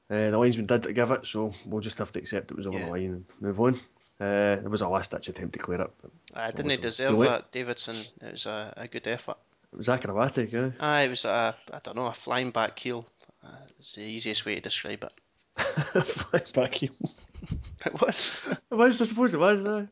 Uh, 0.09 0.31
the 0.31 0.37
linesman 0.37 0.65
did 0.67 0.95
give 0.95 1.11
it, 1.11 1.25
so 1.25 1.53
we'll 1.65 1.81
just 1.81 1.97
have 1.97 2.11
to 2.13 2.19
accept 2.19 2.49
it 2.51 2.57
was 2.57 2.65
over 2.65 2.77
Yeah. 2.79 2.85
the 2.85 2.91
line 2.91 3.03
and 3.03 3.25
move 3.41 3.59
on. 3.59 3.79
Uh, 4.19 4.57
it 4.63 4.69
was 4.69 4.81
a 4.81 4.88
last 4.89 5.12
ditch 5.12 5.27
attempt 5.29 5.53
to 5.53 5.59
clear 5.59 5.81
it. 5.81 5.91
But 6.01 6.12
I 6.33 6.51
didn't 6.51 6.71
Awesome. 6.71 6.81
deserve 6.81 7.19
that, 7.19 7.51
Davidson. 7.51 7.95
It 8.21 8.31
was 8.31 8.45
a, 8.47 8.74
a 8.75 8.88
good 8.88 9.07
effort. 9.07 9.38
It 9.71 9.77
was 9.77 9.89
acrobatic, 9.89 10.53
eh? 10.53 10.71
Aye, 10.79 11.01
it 11.03 11.09
was 11.09 11.25
a, 11.25 11.55
I 11.71 11.79
don't 11.83 11.95
know, 11.95 12.07
a 12.07 12.13
flying 12.13 12.51
back 12.51 12.79
heel. 12.79 13.05
Uh, 13.43 13.50
it's 13.77 13.93
the 13.95 14.01
easiest 14.01 14.45
way 14.45 14.55
to 14.55 14.62
describe 14.62 15.03
it. 15.03 15.13
Flying 16.03 16.45
back 16.53 16.74
heel. 16.75 16.89
It 17.86 18.01
was. 18.01 18.47
It 18.71 18.75
was, 18.75 19.01
I 19.01 19.05
suppose 19.05 19.33
it 19.36 19.39
was. 19.39 19.63
Uh, 19.65 19.86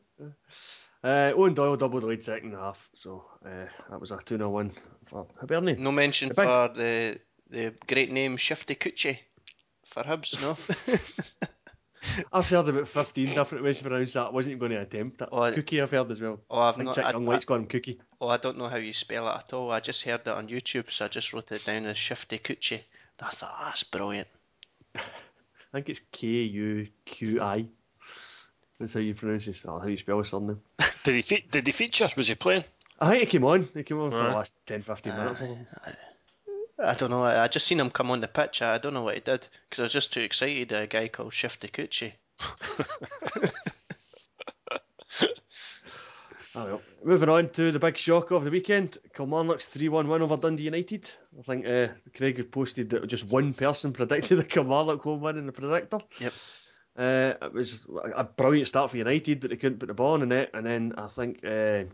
uh, 1.04 1.32
Eoin 1.32 1.54
Doyle 1.54 1.76
doubled 1.76 2.02
the 2.02 2.06
lead 2.08 2.24
second 2.24 2.52
half, 2.52 2.90
so 2.94 3.24
uh, 3.44 3.66
that 3.90 4.00
was 4.00 4.10
a 4.10 4.18
2 4.18 4.36
0 4.38 4.50
win 4.50 4.72
for 5.06 5.26
Hibernian. 5.40 5.80
No 5.82 5.92
mention 5.92 6.28
The 6.30 6.34
for 6.34 6.68
the 6.74 7.20
the 7.48 7.72
great 7.86 8.10
name 8.10 8.36
Shifty 8.36 8.74
Coochie 8.74 9.18
for 9.84 10.02
Hibs, 10.02 10.34
no? 10.42 10.56
I've 12.32 12.48
heard 12.48 12.68
about 12.68 12.88
15 12.88 13.34
different 13.34 13.64
ways 13.64 13.78
to 13.78 13.84
pronounce 13.84 14.12
that. 14.14 14.26
I 14.26 14.30
wasn't 14.30 14.58
going 14.58 14.72
to 14.72 14.80
attempt 14.80 15.22
it. 15.22 15.28
Oh, 15.32 15.42
I- 15.42 15.52
Cookie, 15.52 15.80
I've 15.80 15.90
heard 15.90 16.10
as 16.10 16.20
well. 16.20 16.40
Oh, 16.50 16.58
I 16.58 16.68
I've 16.68 16.74
think 16.76 16.86
not. 16.86 16.94
Chick 16.94 17.04
I, 17.04 17.10
Young 17.12 17.26
White's 17.26 17.44
got 17.44 17.56
him 17.56 17.66
Cookie. 17.66 18.00
oh, 18.20 18.28
I 18.28 18.36
don't 18.36 18.58
know 18.58 18.68
how 18.68 18.76
you 18.76 18.92
spell 18.92 19.28
it 19.28 19.34
at 19.36 19.52
all. 19.52 19.70
I 19.70 19.80
just 19.80 20.02
heard 20.04 20.20
it 20.22 20.28
on 20.28 20.48
YouTube, 20.48 20.90
so 20.90 21.04
I 21.04 21.08
just 21.08 21.32
wrote 21.32 21.52
it 21.52 21.64
down 21.64 21.86
as 21.86 21.96
Shifty 21.98 22.38
Coochie. 22.38 22.80
I 23.20 23.30
thought, 23.30 23.50
ah, 23.54 23.64
that's 23.66 23.82
brilliant. 23.84 24.28
I 24.96 25.00
think 25.72 25.88
it's 25.88 26.00
K 26.12 26.26
U 26.28 26.86
Q 27.04 27.40
I. 27.40 27.66
That's 28.78 28.92
how 28.94 29.00
you 29.00 29.14
pronounce 29.14 29.48
it, 29.48 29.64
or 29.66 29.80
how 29.80 29.86
you 29.86 29.96
spell 29.96 30.18
his 30.18 30.28
surname. 30.28 30.60
Did 31.04 31.14
he 31.14 31.22
fe- 31.22 31.44
did 31.50 31.66
he 31.66 31.72
feature? 31.72 32.08
Was 32.16 32.28
he 32.28 32.34
playing? 32.34 32.64
I 33.00 33.08
think 33.10 33.20
he 33.22 33.26
came 33.26 33.44
on. 33.44 33.68
He 33.74 33.82
came 33.82 34.00
on 34.00 34.10
for 34.10 34.16
the 34.18 34.24
last 34.24 34.54
10 34.66 34.82
15 34.82 35.14
minutes 35.16 35.40
or 35.42 35.46
something. 35.46 35.66
I 36.78 36.94
don't 36.94 37.10
know. 37.10 37.24
I, 37.24 37.44
I 37.44 37.48
just 37.48 37.66
seen 37.66 37.80
him 37.80 37.90
come 37.90 38.10
on 38.10 38.20
the 38.20 38.28
pitch. 38.28 38.62
I 38.62 38.78
don't 38.78 38.94
know 38.94 39.02
what 39.02 39.14
he 39.14 39.20
did 39.20 39.48
because 39.68 39.80
I 39.80 39.82
was 39.84 39.92
just 39.92 40.12
too 40.12 40.20
excited. 40.20 40.72
A 40.72 40.86
guy 40.86 41.08
called 41.08 41.32
Shifty 41.32 41.68
Coochie. 41.68 42.12
Oh, 46.56 46.64
well. 46.64 46.82
Moving 47.04 47.28
on 47.28 47.50
to 47.50 47.70
the 47.70 47.78
big 47.78 47.98
shock 47.98 48.30
of 48.30 48.42
the 48.42 48.50
weekend. 48.50 48.96
Kilmarnock's 49.14 49.66
3 49.66 49.90
1 49.90 50.08
win 50.08 50.22
over 50.22 50.38
Dundee 50.38 50.64
United. 50.64 51.04
I 51.38 51.42
think 51.42 51.66
uh, 51.66 51.88
Craig 52.16 52.38
had 52.38 52.50
posted 52.50 52.88
that 52.90 53.06
just 53.06 53.26
one 53.26 53.52
person 53.52 53.92
predicted 53.92 54.38
the 54.38 54.44
Kilmarnock 54.44 55.02
home 55.02 55.20
win 55.20 55.36
in 55.36 55.44
the 55.44 55.52
predictor. 55.52 55.98
Yep. 56.18 56.32
Uh, 56.98 57.34
it 57.42 57.52
was 57.52 57.86
a 58.16 58.24
brilliant 58.24 58.68
start 58.68 58.90
for 58.90 58.96
United, 58.96 59.40
but 59.40 59.50
they 59.50 59.56
couldn't 59.56 59.78
put 59.78 59.88
the 59.88 59.94
ball 59.94 60.14
in 60.14 60.20
the 60.20 60.26
net. 60.26 60.50
And 60.54 60.64
then 60.64 60.94
I 60.96 61.08
think 61.08 61.44
uh, 61.44 61.84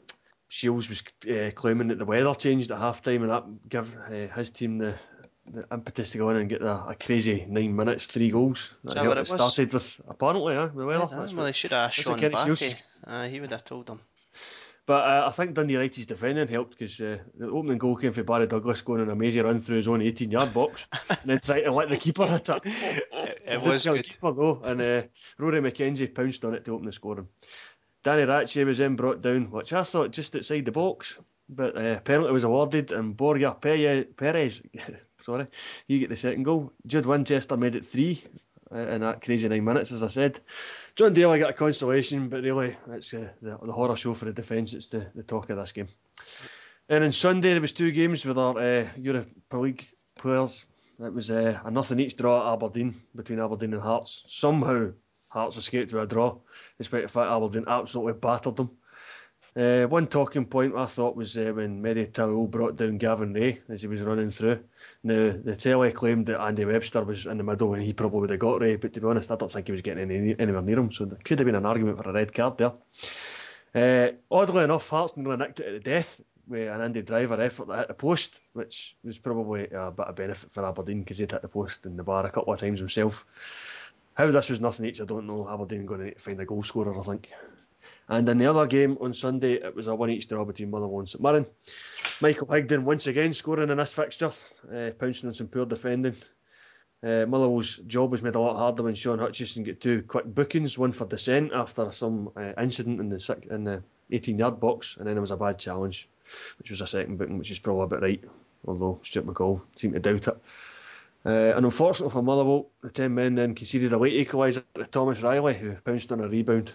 Shiels 0.53 0.91
was 0.91 1.03
uh, 1.31 1.51
claiming 1.55 1.89
that 1.89 1.99
the 1.99 2.05
weather 2.05 2.35
changed 2.35 2.71
at 2.71 2.79
half 2.79 3.01
time 3.01 3.23
and 3.23 3.31
that 3.31 3.69
gave 3.71 3.97
uh, 3.97 4.35
his 4.35 4.51
team 4.51 4.77
the, 4.77 4.95
the 5.51 5.65
impetus 5.73 6.11
to 6.11 6.19
go 6.19 6.29
in 6.29 6.37
and 6.37 6.49
get 6.51 6.61
a, 6.61 6.89
a 6.89 6.95
crazy 6.95 7.47
nine 7.49 7.75
minutes, 7.75 8.05
three 8.05 8.29
goals. 8.29 8.75
Is 8.85 8.93
That 8.93 9.03
that 9.03 9.09
what 9.09 9.17
it 9.17 9.21
was? 9.21 9.29
started 9.31 9.73
with, 9.73 10.01
apparently, 10.07 10.55
uh, 10.55 10.67
the 10.67 10.85
weather. 10.85 11.07
That's 11.11 11.33
well, 11.33 11.47
they 11.47 11.53
should 11.53 11.71
have 11.73 11.87
asked 11.87 12.01
Sean 12.01 12.13
what 12.13 12.21
Kenny 12.21 12.35
Shiels 12.35 12.75
Uh, 13.07 13.29
he 13.29 13.41
would 13.41 13.51
have 13.51 13.65
told 13.65 13.87
them. 13.87 14.01
But 14.85 15.05
uh, 15.05 15.27
I 15.29 15.31
think 15.31 15.55
Dundee 15.55 15.75
United's 15.75 16.07
defending 16.07 16.49
helped 16.49 16.77
because 16.77 17.01
uh, 17.01 17.19
the 17.39 17.49
opening 17.49 17.79
goal 17.79 17.97
came 17.97 18.13
from 18.13 18.27
Barry 18.27 18.49
Douglas 18.49 18.83
going 18.83 19.01
on 19.01 19.11
a 19.11 19.15
major 19.15 19.45
run 19.45 19.61
through 19.61 19.77
his 19.77 19.87
own 19.89 20.03
18 20.03 20.31
yard 20.31 20.53
box 20.53 20.89
and 21.09 21.19
then 21.25 21.39
trying 21.39 21.65
to 21.65 21.73
let 21.73 21.89
the 21.89 21.97
keeper 21.97 22.27
hit 22.27 22.49
it. 22.49 22.63
It, 22.67 23.43
it 23.47 23.63
was 23.63 23.87
good. 23.87 24.05
Keeper, 24.05 24.33
though, 24.33 24.61
and 24.65 24.81
uh, 24.83 25.03
Rory 25.39 25.61
McKenzie 25.61 26.13
pounced 26.13 26.45
on 26.45 26.55
it 26.55 26.65
to 26.65 26.75
open 26.75 26.87
the 26.87 26.93
scoring. 26.93 27.29
Danny 28.03 28.25
Racchi 28.25 28.65
was 28.65 28.79
then 28.79 28.97
brought 28.97 29.23
down, 29.23 29.51
which 29.51 29.73
I 29.73 29.83
thought 29.83 30.11
just 30.11 30.35
outside 30.35 30.65
the 30.65 30.73
box, 30.73 31.19
but 31.49 31.77
uh, 31.77 32.01
penalty 32.01 32.33
was 32.33 32.45
awarded, 32.45 32.93
and 32.93 33.17
Borja 33.17 33.55
Perez, 33.61 34.63
sorry, 35.23 35.47
he 35.87 35.99
get 35.99 36.11
the 36.11 36.17
second 36.17 36.43
goal. 36.43 36.73
Jude 36.87 37.07
Winchester 37.07 37.57
made 37.57 37.75
it 37.75 37.87
three 37.87 38.23
uh, 38.73 38.79
in 38.79 39.01
that 39.03 39.23
crazy 39.23 39.49
nine 39.49 39.65
minutes, 39.65 39.93
as 39.93 40.03
I 40.03 40.09
said. 40.09 40.41
Jon 40.97 41.13
Daly 41.13 41.39
got 41.39 41.51
a 41.51 41.55
consolation, 41.55 42.29
but 42.29 42.43
really, 42.43 42.77
it's 42.91 43.15
uh, 43.15 43.29
the, 43.41 43.59
the 43.63 43.73
horror 43.73 43.97
show 43.97 44.15
for 44.15 44.25
the 44.25 44.33
defence. 44.33 44.73
It's 44.73 44.89
the, 44.89 45.07
the 45.15 45.23
talk 45.23 45.51
of 45.51 45.59
this 45.59 45.73
game. 45.73 45.89
And 46.89 47.05
on 47.05 47.13
Sunday, 47.13 47.53
there 47.53 47.61
was 47.61 47.73
two 47.73 47.93
games 47.93 48.25
with 48.25 48.39
our 48.39 48.59
uh, 48.59 48.89
Europa 48.97 49.57
League 49.57 49.87
players. 50.17 50.67
It 50.99 51.13
was 51.13 51.31
uh, 51.31 51.61
a 51.65 51.71
nothing 51.71 52.01
each 52.01 52.17
draw 52.17 52.49
at 52.49 52.55
Aberdeen 52.55 52.95
between 53.15 53.41
Aberdeen 53.41 53.73
and 53.73 53.83
Hearts. 53.83 54.25
Somehow 54.29 54.91
Hearts 55.33 55.57
escaped 55.57 55.93
with 55.93 56.03
a 56.03 56.07
draw, 56.07 56.37
despite 56.77 57.03
the 57.03 57.09
fact 57.09 57.31
Aberdeen 57.31 57.65
absolutely 57.67 58.13
battered 58.13 58.57
them. 58.57 58.71
Uh, 59.55 59.87
one 59.87 60.07
talking 60.07 60.47
point 60.47 60.75
I 60.75 60.87
thought 60.87 61.17
was 61.17 61.37
uh, 61.37 61.53
when 61.55 61.83
Mary 61.83 62.07
Towell 62.07 62.47
brought 62.47 62.77
down 62.77 62.97
Gavin 62.97 63.35
Rae 63.35 63.61
as 63.69 63.83
he 63.83 63.89
was 63.89 64.01
running 64.01 64.31
through. 64.31 64.61
Now, 65.03 65.35
the 65.45 65.57
telly 65.57 65.93
claimed 65.93 66.27
that 66.27 66.41
Andy 66.41 66.65
Webster 66.65 67.03
was 67.03 67.27
in 67.27 67.37
the 67.37 67.45
middle 67.45 67.73
and 67.75 67.83
he 67.83 67.93
probably 67.93 68.21
would 68.21 68.31
have 68.31 68.41
got 68.41 68.61
Rae, 68.61 68.77
but 68.77 68.93
to 68.95 69.01
be 69.01 69.07
honest, 69.07 69.31
I 69.31 69.37
don't 69.37 69.53
think 69.53 69.67
he 69.67 69.73
was 69.73 69.83
getting 69.83 70.11
any, 70.11 70.35
anywhere 70.39 70.63
near 70.63 70.79
him, 70.79 70.91
so 70.91 71.05
there 71.05 71.19
could 71.23 71.39
have 71.39 71.47
been 71.47 71.55
an 71.55 71.67
argument 71.67 71.99
for 71.99 72.09
a 72.09 72.13
red 72.15 72.33
card 72.33 72.59
there. 72.59 72.73
Uh, 73.75 74.13
oddly 74.31 74.65
enough, 74.65 74.89
Hearts 74.89 75.17
nearly 75.17 75.37
nicked 75.37 75.61
it 75.61 75.73
the 75.73 75.91
death 75.91 76.21
with 76.47 76.69
an 76.69 76.81
Andy 76.81 77.03
Driver 77.03 77.41
effort 77.41 77.69
that 77.69 77.79
hit 77.79 77.89
the 77.89 77.95
post, 77.95 78.41
which 78.53 78.97
was 79.05 79.19
probably 79.19 79.69
a 79.71 79.91
bit 79.91 80.07
of 80.07 80.17
benefit 80.17 80.51
for 80.51 80.67
Aberdeen 80.67 81.01
because 81.01 81.19
he'd 81.19 81.31
hit 81.31 81.43
the 81.43 81.49
post 81.49 81.87
in 81.87 81.97
the 81.97 82.03
bar 82.03 82.27
a 82.27 82.31
couple 82.31 82.53
of 82.53 82.61
times 82.61 82.79
himself. 82.79 83.27
How 84.15 84.31
this 84.31 84.51
was 84.51 84.61
nothing 84.61 84.87
each, 84.87 85.01
I 85.01 85.05
don't 85.05 85.27
know. 85.27 85.49
Aberdeen 85.49 85.87
going 85.87 86.13
to 86.13 86.19
find 86.19 86.41
a 86.41 86.45
goal 86.45 86.63
scorer, 86.63 86.99
I 86.99 87.03
think. 87.03 87.33
And 88.09 88.29
in 88.29 88.39
the 88.39 88.47
other 88.47 88.67
game 88.67 88.99
on 89.01 89.15
Sunday, 89.15 89.55
it 89.55 89.75
was 89.75 89.87
a 89.87 89.95
one 89.95 90.11
each 90.11 90.29
draw 90.29 90.45
between 90.45 90.71
Motherwell 90.71 91.01
and 91.01 91.09
St 91.09 91.23
Mirren. 91.23 91.47
Michael 92.21 92.47
Higdon 92.47 92.83
once 92.83 93.07
again 93.07 93.33
scoring 93.33 93.71
in 93.71 93.79
this 93.79 93.95
fixture, 93.95 94.33
uh, 94.73 94.91
pouncing 94.99 95.29
on 95.29 95.35
some 95.35 95.49
poor 95.49 95.65
defending. 95.65 96.17
Uh, 97.03 97.27
Motherwell's 97.27 97.77
job 97.87 98.11
was 98.11 98.23
made 98.23 98.35
a 98.35 98.41
lot 98.41 98.57
harder 98.57 98.83
when 98.83 98.95
Shaun 98.95 99.19
Hutchinson 99.19 99.65
got 99.65 99.81
two 99.81 100.03
quick 100.03 100.27
bookings, 100.27 100.79
one 100.79 100.93
for 100.93 101.07
dissent 101.07 101.53
after 101.53 101.91
some 101.91 102.31
uh, 102.37 102.53
incident 102.61 103.01
in 103.01 103.09
the 103.09 103.19
six, 103.19 103.47
in 103.47 103.65
the 103.65 103.83
18 104.11 104.39
yard 104.39 104.61
box, 104.61 104.97
and 104.99 105.07
then 105.07 105.15
there 105.15 105.23
was 105.23 105.31
a 105.31 105.37
bad 105.37 105.59
challenge, 105.59 106.09
which 106.59 106.71
was 106.71 106.81
a 106.81 106.87
second 106.87 107.17
booking, 107.17 107.39
which 107.39 107.51
is 107.51 107.59
probably 107.59 107.85
a 107.85 107.87
bit 107.87 108.03
right, 108.03 108.25
although 108.67 109.01
Stuart 109.03 109.27
McCall 109.27 109.63
seemed 109.75 109.95
to 109.95 110.01
doubt 110.01 110.29
it. 110.29 110.37
Uh, 111.25 111.55
and 111.57 111.65
unfortunately 111.65 112.13
for 112.13 112.23
Motherwell, 112.23 112.71
the 112.83 112.91
10 112.91 113.15
men 113.15 113.35
then 113.35 113.55
conceded 113.55 113.93
a 113.93 113.99
late 113.99 114.29
equaliser 114.29 114.65
to 114.75 114.85
Thomas 114.87 115.23
Riley, 115.23 115.55
who 115.55 115.73
pounced 115.73 116.11
on 116.11 116.21
a 116.21 116.29
rebound, 116.29 116.73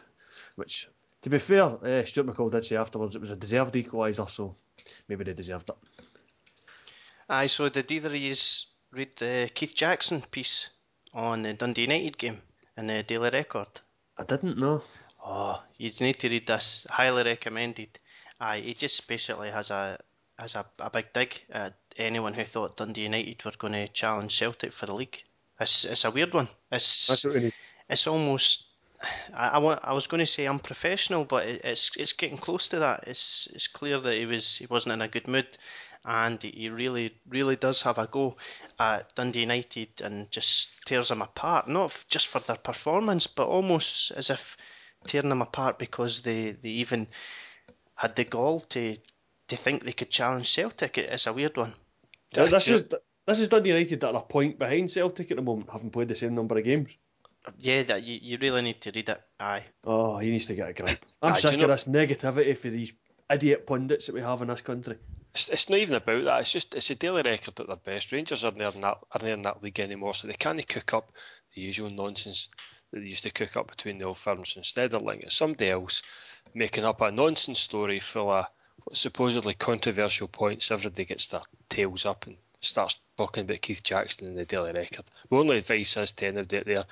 which, 0.56 0.88
to 1.22 1.30
be 1.30 1.38
fair, 1.38 1.63
uh, 1.63 2.06
Stuart 2.06 2.27
McCall 2.27 2.51
did 2.51 2.66
say 2.66 2.77
afterwards 2.77 3.16
it 3.16 3.22
was 3.22 3.32
a 3.32 3.36
deserved 3.36 3.75
equaliser, 3.75 4.30
so 4.30 4.56
maybe 5.10 5.25
they 5.25 5.34
deserved 5.34 5.70
it. 5.70 5.75
Aye, 7.30 7.48
so 7.48 7.68
did 7.68 7.92
either 7.92 8.08
of 8.08 8.16
you 8.16 8.36
read 8.92 9.18
the 9.18 9.50
Keith 9.54 9.75
Jackson 9.75 10.22
piece 10.32 10.70
on 11.13 11.42
the 11.42 11.54
Dundee 11.54 11.82
United 11.82 12.18
game 12.18 12.42
in 12.77 12.88
the 12.88 13.04
Daily 13.04 13.30
Record? 13.30 13.68
I 14.18 14.24
didn't 14.24 14.58
know. 14.58 14.82
Oh, 15.25 15.62
you 15.77 15.92
need 16.00 16.20
to 16.20 16.30
read 16.30 16.48
this. 16.48 16.88
Highly 16.89 17.24
recommended. 17.24 18.00
Aye, 18.39 18.62
he 18.62 18.74
just 18.74 19.08
basically 19.10 19.50
has 19.50 19.72
a 19.72 20.00
has 20.39 20.56
a, 20.56 20.65
a 20.79 20.89
big 20.89 21.12
dig 21.13 21.41
at 21.50 21.74
anyone 21.98 22.34
who 22.34 22.44
thought 22.44 22.77
Dundee 22.77 23.01
United 23.01 23.44
were 23.44 23.51
going 23.58 23.74
to 23.74 23.88
challenge 23.88 24.38
Celtic 24.38 24.72
for 24.72 24.86
the 24.86 24.96
league. 24.96 25.24
It's 25.60 25.86
it's 25.86 26.06
a 26.06 26.12
weird 26.12 26.34
one. 26.34 26.48
It's 26.72 27.08
That's 27.08 27.25
what 27.25 27.36
we 27.36 27.53
it's 27.89 28.08
almost 28.08 28.65
I, 29.34 29.50
I, 29.50 29.58
want, 29.60 29.79
I 29.84 29.94
was 29.94 30.08
going 30.08 30.20
to 30.20 30.27
say 30.27 30.48
unprofessional, 30.48 31.25
but 31.25 31.48
it, 31.48 31.62
it's 31.63 31.96
it's 31.98 32.13
getting 32.13 32.38
close 32.38 32.67
to 32.70 32.79
that. 32.79 33.06
It's 33.08 33.48
it's 33.53 33.67
clear 33.67 34.00
that 34.00 34.15
he 34.15 34.25
was 34.25 34.58
he 34.58 34.65
wasn't 34.65 34.94
in 34.94 35.01
a 35.01 35.08
good 35.08 35.27
mood, 35.27 35.48
and 36.06 36.41
he, 36.41 36.51
he 36.51 36.70
really 36.70 37.15
really 37.27 37.56
does 37.56 37.82
have 37.84 37.98
a 37.98 38.08
go 38.08 38.38
at 38.79 39.13
Dundee 39.15 39.41
United 39.41 40.01
and 40.01 40.29
just 40.32 40.70
tears 40.86 41.10
them 41.10 41.22
apart. 41.22 41.67
Not 41.67 41.86
f- 41.86 42.06
just 42.10 42.27
for 42.27 42.39
their 42.39 42.58
performance, 42.58 43.27
but 43.27 43.48
almost 43.48 44.12
as 44.12 44.29
if 44.29 44.58
tearing 45.06 45.29
them 45.29 45.41
apart 45.41 45.79
because 45.79 46.22
they, 46.22 46.51
they 46.51 46.70
even 46.70 47.08
had 47.96 48.15
the 48.15 48.24
gall 48.24 48.60
to 48.62 48.98
to 49.48 49.56
think 49.58 49.84
they 49.84 49.94
could 49.94 50.10
challenge 50.10 50.50
Celtic. 50.51 50.98
It, 50.98 51.10
it's 51.12 51.27
a 51.27 51.34
weird 51.34 51.58
one. 51.58 51.74
This 52.34 52.68
is 52.68 52.84
this 53.25 53.39
is 53.39 53.50
Dundee 53.50 53.70
United 53.70 54.01
that 54.01 54.13
are 54.13 54.22
a 54.22 54.22
point 54.22 54.58
behind 54.60 54.92
Celtic 54.92 55.32
at 55.32 55.38
the 55.38 55.44
moment, 55.44 55.70
having 55.72 55.89
played 55.89 56.08
the 56.08 56.16
same 56.16 56.36
number 56.36 56.58
of 56.58 56.63
games. 56.63 56.89
Yeah, 57.60 57.84
that 57.84 58.04
you, 58.04 58.20
you 58.22 58.38
really 58.42 58.62
need 58.62 58.82
to 58.82 58.92
read 58.94 59.08
it. 59.10 59.22
Aye. 59.39 59.63
Oh, 59.86 60.18
he 60.18 60.32
needs 60.32 60.48
to 60.48 60.56
get 60.56 60.70
a 60.70 60.74
grip. 60.74 61.06
I'm 61.22 61.34
Aye, 61.34 61.38
sick 61.39 61.51
you 61.51 61.58
of 61.58 61.62
know- 61.62 61.68
this 61.68 61.86
negativity 61.86 62.58
for 62.58 62.70
these 62.70 62.92
idiot 63.30 63.66
pundits 63.66 64.06
that 64.08 64.16
we 64.16 64.22
have 64.22 64.42
in 64.42 64.50
this 64.50 64.62
country. 64.62 64.98
It's, 65.34 65.50
it's 65.50 65.70
not 65.70 65.80
even 65.80 65.96
about 65.96 66.25
that. 66.25 66.42
It's 66.42 66.51
just 66.51 66.74
it's 66.75 66.89
a 66.89 66.96
daily 66.96 67.22
record 67.22 67.60
at 67.60 67.68
their 67.68 67.75
best. 67.75 68.12
Rangers 68.12 68.44
are 68.44 68.51
near 68.51 68.72
that 68.72 68.84
are 68.84 69.22
near 69.22 69.38
that 69.38 69.63
league 69.63 69.80
anymore, 69.80 70.13
so 70.13 70.27
they 70.27 70.34
can't 70.34 70.68
cook 70.68 70.94
up 70.94 71.12
the 71.56 71.62
usual 71.62 71.89
nonsense 71.89 72.50
that 72.92 73.00
they 73.00 73.06
used 73.06 73.24
to 73.24 73.30
cook 73.32 73.56
up 73.56 73.70
between 73.70 73.98
the 73.98 74.06
old 74.06 74.18
firms. 74.18 74.54
Instead, 74.58 74.92
they're 74.92 75.00
like 75.00 75.22
it's 75.22 75.36
somebody 75.36 75.70
else 75.70 76.01
making 76.54 76.86
up 76.86 77.01
a 77.01 77.12
nonsense 77.12 77.60
story 77.60 78.00
full 78.00 78.32
of 78.32 78.46
supposedly 78.94 79.53
controversial 79.53 80.27
points. 80.27 80.72
Everybody 80.72 81.06
gets 81.06 81.27
their 81.27 81.41
tails 81.70 82.06
up 82.06 82.25
and 82.27 82.38
starts 82.62 83.00
talking 83.17 83.44
about 83.44 83.62
Keith 83.62 83.84
Jackson 83.84 84.27
in 84.27 84.36
the 84.36 84.46
Daily 84.46 84.72
Record. 84.72 85.06
My 85.29 85.38
only 85.38 85.58
advice 85.58 85.98
is 85.98 86.12
to 86.13 86.27
anybody 86.27 86.58
out 86.58 86.65
there: 86.65 86.86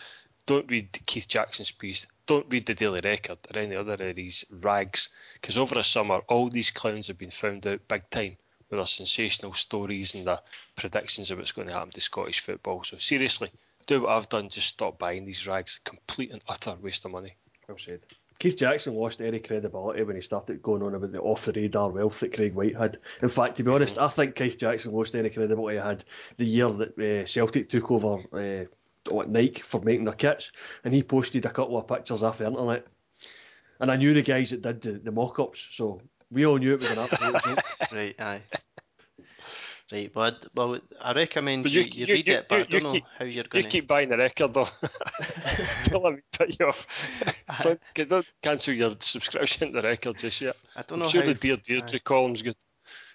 don't 0.45 0.69
read 0.69 0.99
Keith 1.05 1.27
Jackson's 1.27 1.71
piece. 1.71 2.05
Don't 2.27 2.47
read 2.49 2.65
the 2.65 2.73
Daily 2.73 3.01
Record 3.01 3.37
or 3.53 3.59
any 3.59 3.75
other 3.75 3.93
of 3.93 4.15
these 4.15 4.45
rags, 4.49 5.09
because 5.33 5.57
over 5.57 5.75
the 5.75 5.83
summer 5.83 6.21
all 6.27 6.49
these 6.49 6.71
clowns 6.71 7.07
have 7.07 7.17
been 7.17 7.31
found 7.31 7.67
out 7.67 7.87
big 7.87 8.09
time 8.09 8.37
with 8.69 8.79
their 8.79 8.85
sensational 8.85 9.53
stories 9.53 10.15
and 10.15 10.25
their 10.25 10.39
predictions 10.75 11.29
of 11.29 11.37
what's 11.37 11.51
going 11.51 11.67
to 11.67 11.73
happen 11.73 11.91
to 11.91 12.01
Scottish 12.01 12.39
football. 12.39 12.83
So 12.83 12.97
seriously, 12.97 13.51
do 13.85 14.01
what 14.01 14.11
I've 14.11 14.29
done. 14.29 14.49
Just 14.49 14.67
stop 14.67 14.97
buying 14.97 15.25
these 15.25 15.45
rags. 15.45 15.79
A 15.85 15.89
complete 15.89 16.31
and 16.31 16.41
utter 16.49 16.75
waste 16.81 17.05
of 17.05 17.11
money. 17.11 17.35
Well 17.67 17.77
said. 17.77 18.01
Keith 18.39 18.57
Jackson 18.57 18.95
lost 18.95 19.21
any 19.21 19.39
credibility 19.39 20.03
when 20.03 20.15
he 20.15 20.21
started 20.21 20.61
going 20.61 20.83
on 20.83 20.95
about 20.95 21.11
the 21.11 21.21
off 21.21 21.45
the 21.45 21.53
radar 21.53 21.89
wealth 21.89 22.19
that 22.19 22.33
Craig 22.33 22.53
Whyte 22.53 22.75
had. 22.75 22.97
In 23.21 23.29
fact, 23.29 23.57
to 23.57 23.63
be 23.63 23.71
honest, 23.71 23.97
I 23.97 24.09
think 24.09 24.35
Keith 24.35 24.57
Jackson 24.57 24.91
lost 24.91 25.15
any 25.15 25.29
credibility 25.29 25.77
he 25.77 25.83
had 25.83 26.03
the 26.37 26.45
year 26.45 26.69
that 26.69 26.99
uh, 26.99 27.25
Celtic 27.25 27.69
took 27.69 27.91
over 27.91 28.17
uh, 28.33 28.65
what, 29.09 29.29
Nike 29.29 29.61
for 29.61 29.81
making 29.81 30.05
their 30.05 30.13
kits, 30.13 30.51
and 30.83 30.93
he 30.93 31.03
posted 31.03 31.45
a 31.45 31.49
couple 31.49 31.77
of 31.77 31.87
pictures 31.87 32.23
off 32.23 32.39
the 32.39 32.47
internet. 32.47 32.85
And 33.79 33.91
I 33.91 33.95
knew 33.95 34.13
the 34.13 34.21
guys 34.21 34.51
that 34.51 34.61
did 34.61 34.81
the, 34.81 34.91
the 34.93 35.11
mock 35.11 35.39
ups, 35.39 35.67
so 35.71 36.01
we 36.31 36.45
all 36.45 36.57
knew 36.57 36.73
it 36.73 36.81
was 36.81 36.91
an 36.91 36.99
absolute 36.99 37.43
joke. 37.43 37.59
Right, 37.91 38.15
aye. 38.19 38.41
Right, 39.91 40.11
but 40.11 40.47
well, 40.55 40.79
I 40.99 41.13
recommend 41.13 41.61
But 41.63 41.71
you, 41.71 41.81
you- 41.81 41.87
you, 41.93 42.05
you- 42.07 42.13
read 42.15 42.27
you- 42.27 42.35
it, 42.37 42.47
but 42.49 42.55
I 42.55 42.63
don't 42.63 42.73
you 42.73 42.79
know 42.81 42.91
keep- 42.91 43.03
how 43.19 43.25
you're 43.25 43.43
going 43.43 43.61
to. 43.63 43.67
You 43.67 43.71
keep 43.71 43.87
buying 43.87 44.09
the 44.09 44.17
record 44.17 44.53
though. 44.53 44.67
don't 45.89 46.03
let 46.03 46.13
me 46.15 46.21
put 46.31 46.59
you 46.59 46.65
off. 46.67 46.87
don't, 47.63 47.79
don't 48.09 48.27
cancel 48.41 48.73
your 48.73 48.95
subscription 48.99 49.73
to 49.73 49.81
the 49.81 49.87
record 49.87 50.17
just 50.17 50.41
yet. 50.41 50.55
I 50.75 50.81
don't 50.81 50.93
I'm 50.93 50.99
know 51.03 51.07
sure 51.09 51.21
how. 51.21 51.27
the 51.27 51.33
Dear 51.35 51.57
Deirdre 51.57 51.99
column's 51.99 52.41
good. 52.41 52.55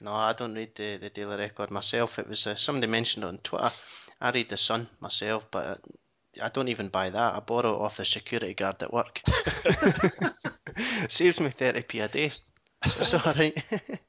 No, 0.00 0.12
I 0.14 0.32
don't 0.32 0.54
read 0.54 0.74
the, 0.76 0.96
the 0.98 1.10
Daily 1.10 1.36
Record 1.36 1.70
myself. 1.72 2.18
It 2.18 2.28
was 2.28 2.46
uh, 2.46 2.54
somebody 2.54 2.86
mentioned 2.86 3.24
it 3.24 3.28
on 3.28 3.38
Twitter. 3.38 3.70
I 4.20 4.30
read 4.30 4.48
the 4.48 4.56
Sun 4.56 4.88
myself, 5.00 5.50
but 5.50 5.66
uh, 5.66 5.76
I 6.42 6.48
don't 6.50 6.68
even 6.68 6.88
buy 6.88 7.10
that. 7.10 7.34
I 7.34 7.40
borrow 7.40 7.74
it 7.74 7.80
off 7.80 7.96
the 7.96 8.04
security 8.04 8.54
guard 8.54 8.82
at 8.82 8.92
work. 8.92 9.22
Saves 11.08 11.40
me 11.40 11.50
thirty 11.50 11.82
p 11.82 11.98
a 12.00 12.08
day, 12.08 12.30
so 12.86 13.00
it's 13.00 13.14
all 13.14 13.32
right. 13.34 13.56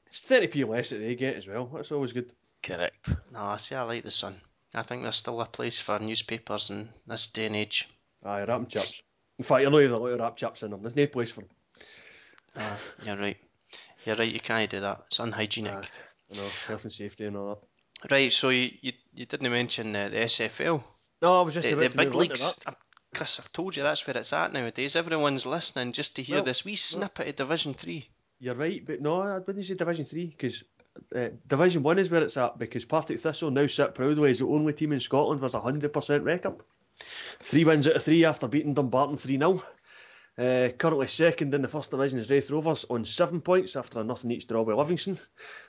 It's 0.06 0.20
30p 0.30 0.68
less 0.68 0.90
that 0.90 0.98
they 0.98 1.14
get 1.14 1.36
as 1.36 1.48
well. 1.48 1.66
That's 1.74 1.90
always 1.92 2.12
good. 2.12 2.30
Correct. 2.62 3.08
no, 3.32 3.40
I 3.40 3.56
see. 3.56 3.74
I 3.74 3.82
like 3.82 4.04
the 4.04 4.10
Sun. 4.10 4.40
I 4.74 4.82
think 4.82 5.02
there's 5.02 5.16
still 5.16 5.40
a 5.40 5.46
place 5.46 5.80
for 5.80 5.98
newspapers 5.98 6.70
in 6.70 6.88
this 7.06 7.26
day 7.26 7.46
and 7.46 7.56
age. 7.56 7.88
Aye, 8.24 8.44
rap 8.44 8.50
and 8.50 8.68
chips. 8.68 9.02
In 9.38 9.44
fact, 9.44 9.62
you're 9.62 9.70
not 9.70 9.80
even 9.80 9.92
allowed 9.92 10.16
to 10.16 10.22
wrap 10.22 10.36
chips 10.36 10.62
in 10.62 10.70
them. 10.70 10.80
There's 10.80 10.96
no 10.96 11.06
place 11.06 11.30
for 11.30 11.40
them. 11.40 11.50
Ah, 12.56 12.78
you're 13.02 13.16
right. 13.16 13.36
You're 14.04 14.16
right. 14.16 14.32
You 14.32 14.40
can't 14.40 14.70
do 14.70 14.80
that. 14.80 15.02
It's 15.08 15.18
unhygienic. 15.18 15.72
Aye. 15.72 15.88
You 16.30 16.36
know, 16.38 16.48
health 16.66 16.84
and 16.84 16.92
safety 16.92 17.26
and 17.26 17.36
all 17.36 17.60
that. 18.00 18.12
Right. 18.12 18.32
So 18.32 18.48
you 18.50 18.70
you, 18.80 18.92
you 19.14 19.26
didn't 19.26 19.50
mention 19.50 19.94
uh, 19.94 20.08
the 20.08 20.18
SFL. 20.18 20.82
No, 21.20 21.38
I 21.38 21.42
was 21.42 21.54
just 21.54 21.68
the, 21.68 21.74
about 21.74 21.82
the 21.82 21.88
to 21.90 21.96
big 21.98 22.08
move 22.08 22.16
leagues. 22.16 22.54
Chris, 23.14 23.38
I've 23.38 23.52
told 23.52 23.76
you 23.76 23.82
that's 23.82 24.06
where 24.06 24.16
it's 24.16 24.32
at 24.32 24.52
nowadays. 24.52 24.96
Everyone's 24.96 25.44
listening 25.44 25.92
just 25.92 26.16
to 26.16 26.22
hear 26.22 26.36
Well, 26.36 26.44
this 26.44 26.64
wee 26.64 26.76
snippet 26.76 27.28
of 27.28 27.36
Division 27.36 27.74
Three. 27.74 28.08
You're 28.38 28.54
right, 28.54 28.84
but 28.84 29.00
no, 29.00 29.20
I 29.20 29.38
wouldn't 29.38 29.64
say 29.64 29.74
Division 29.74 30.04
3 30.04 30.26
because 30.26 30.64
uh, 31.14 31.28
Division 31.46 31.82
1 31.82 31.98
is 31.98 32.10
where 32.10 32.22
it's 32.22 32.36
at 32.36 32.58
because 32.58 32.84
Partick 32.84 33.20
Thistle 33.20 33.50
now 33.50 33.66
sit 33.66 33.94
proudly 33.94 34.30
as 34.30 34.38
the 34.38 34.46
only 34.46 34.72
team 34.72 34.92
in 34.92 35.00
Scotland 35.00 35.40
with 35.40 35.54
a 35.54 35.60
100% 35.60 36.24
record. 36.24 36.56
Three 37.40 37.64
wins 37.64 37.88
out 37.88 37.96
of 37.96 38.02
three 38.02 38.24
after 38.24 38.48
beating 38.48 38.74
Dumbarton 38.74 39.16
3 39.16 39.38
0. 39.38 39.62
Uh, 40.38 40.68
currently 40.78 41.06
second 41.06 41.52
in 41.52 41.60
the 41.60 41.68
first 41.68 41.90
division 41.90 42.18
is 42.18 42.30
Raith 42.30 42.50
Rovers 42.50 42.86
on 42.88 43.04
seven 43.04 43.42
points 43.42 43.76
after 43.76 44.00
a 44.00 44.04
nothing 44.04 44.30
each 44.30 44.46
draw 44.46 44.62
with 44.62 44.76
Livingston. 44.76 45.18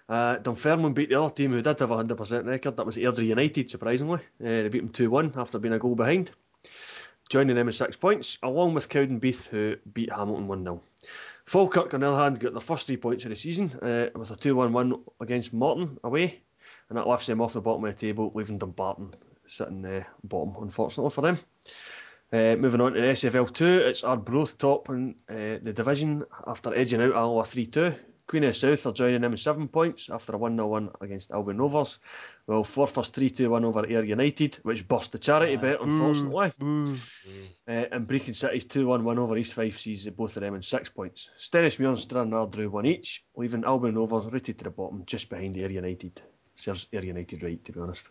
Uh, 0.07 0.37
Dunfermline 0.37 0.93
beat 0.93 1.09
the 1.09 1.21
other 1.21 1.33
team 1.33 1.51
who 1.51 1.61
did 1.61 1.79
have 1.79 1.91
a 1.91 1.97
100% 1.97 2.45
record, 2.45 2.77
that 2.77 2.85
was 2.85 2.95
Airdrie 2.95 3.27
United, 3.27 3.69
surprisingly. 3.69 4.19
Uh, 4.41 4.63
they 4.63 4.69
beat 4.69 4.79
them 4.79 4.89
2 4.89 5.09
1 5.09 5.33
after 5.35 5.59
being 5.59 5.73
a 5.73 5.79
goal 5.79 5.95
behind. 5.95 6.31
Joining 7.29 7.55
them 7.55 7.65
with 7.65 7.75
six 7.75 7.95
points, 7.95 8.37
along 8.43 8.73
with 8.73 8.89
Cowdenbeath, 8.89 9.47
who 9.47 9.75
beat 9.91 10.11
Hamilton 10.11 10.47
1 10.47 10.63
0. 10.63 10.81
Falkirk, 11.45 11.93
on 11.93 11.99
the 11.99 12.07
other 12.07 12.23
hand, 12.23 12.39
got 12.39 12.53
their 12.53 12.61
first 12.61 12.87
three 12.87 12.97
points 12.97 13.25
of 13.25 13.29
the 13.29 13.35
season 13.35 13.71
uh, 13.81 14.09
with 14.17 14.31
a 14.31 14.35
2 14.35 14.55
1 14.55 14.73
win 14.73 15.03
against 15.19 15.53
Morton 15.53 15.97
away, 16.03 16.41
and 16.89 16.97
that 16.97 17.07
lifts 17.07 17.27
them 17.27 17.41
off 17.41 17.53
the 17.53 17.61
bottom 17.61 17.83
of 17.83 17.95
the 17.95 17.99
table, 17.99 18.31
leaving 18.33 18.57
Dumbarton 18.57 19.11
sitting 19.45 19.85
uh, 19.85 20.03
bottom, 20.23 20.55
unfortunately 20.61 21.11
for 21.11 21.21
them. 21.21 21.37
Uh, 22.31 22.55
moving 22.55 22.81
on 22.81 22.93
to 22.93 23.01
the 23.01 23.07
SFL 23.07 23.53
2, 23.53 23.65
it's 23.79 24.03
Arbroath 24.03 24.57
top 24.57 24.89
in 24.89 25.15
uh, 25.29 25.59
the 25.61 25.73
division 25.73 26.23
after 26.47 26.73
edging 26.73 27.01
out 27.01 27.13
Alloa 27.13 27.45
3 27.45 27.65
2. 27.67 27.95
Queen 28.27 28.45
of 28.45 28.53
the 28.53 28.59
South 28.59 28.85
are 28.85 28.93
joining 28.93 29.21
them 29.21 29.31
with 29.31 29.39
seven 29.39 29.67
points 29.67 30.09
after 30.09 30.33
a 30.33 30.37
1 30.37 30.55
0 30.55 30.67
win 30.67 30.89
against 31.01 31.31
Albion 31.31 31.57
Rovers. 31.57 31.99
Well, 32.47 32.63
Forfar's 32.63 33.09
3 33.09 33.29
2 33.29 33.49
win 33.49 33.65
over 33.65 33.85
Ayr 33.85 34.03
United, 34.03 34.55
which 34.63 34.87
burst 34.87 35.11
the 35.11 35.19
charity 35.19 35.55
bet, 35.57 35.81
unfortunately. 35.81 36.51
Uh, 37.67 37.85
and 37.91 38.07
Brechin 38.07 38.35
City's 38.35 38.65
2 38.65 38.87
1 38.87 39.03
win 39.03 39.19
over 39.19 39.37
East 39.37 39.53
Fife 39.53 39.79
sees 39.79 40.07
both 40.07 40.37
of 40.37 40.41
them 40.41 40.55
in 40.55 40.61
six 40.61 40.89
points. 40.89 41.29
Stenhousemuir 41.37 41.89
and 41.89 41.99
Stranraer 41.99 42.47
drew 42.47 42.69
one 42.69 42.85
each, 42.85 43.25
leaving 43.35 43.65
Albion 43.65 43.95
Rovers 43.95 44.25
rooted 44.31 44.57
to 44.57 44.63
the 44.63 44.69
bottom 44.69 45.03
just 45.05 45.29
behind 45.29 45.57
Ayr 45.57 45.71
United. 45.71 46.21
Serves 46.55 46.87
Ayr 46.93 47.05
United 47.05 47.43
right, 47.43 47.63
to 47.65 47.71
be 47.71 47.79
honest. 47.79 48.09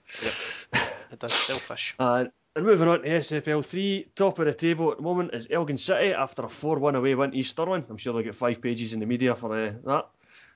It 1.12 1.18
does 1.18 1.32
selfish. 1.34 1.94
Uh, 1.98 2.24
and 2.54 2.66
moving 2.66 2.88
on 2.88 3.02
to 3.02 3.08
SFL 3.08 3.64
3, 3.64 4.08
top 4.14 4.38
of 4.38 4.46
the 4.46 4.52
table 4.52 4.90
at 4.90 4.98
the 4.98 5.02
moment 5.02 5.32
is 5.32 5.48
Elgin 5.50 5.78
City 5.78 6.12
after 6.12 6.42
a 6.42 6.48
4 6.48 6.78
1 6.78 6.94
away 6.96 7.14
win 7.14 7.30
to 7.30 7.36
East 7.36 7.52
Stirling. 7.52 7.84
I'm 7.88 7.96
sure 7.96 8.12
they'll 8.12 8.22
get 8.22 8.34
five 8.34 8.60
pages 8.60 8.92
in 8.92 9.00
the 9.00 9.06
media 9.06 9.34
for 9.34 9.56
uh, 9.56 9.72
that. 9.86 10.08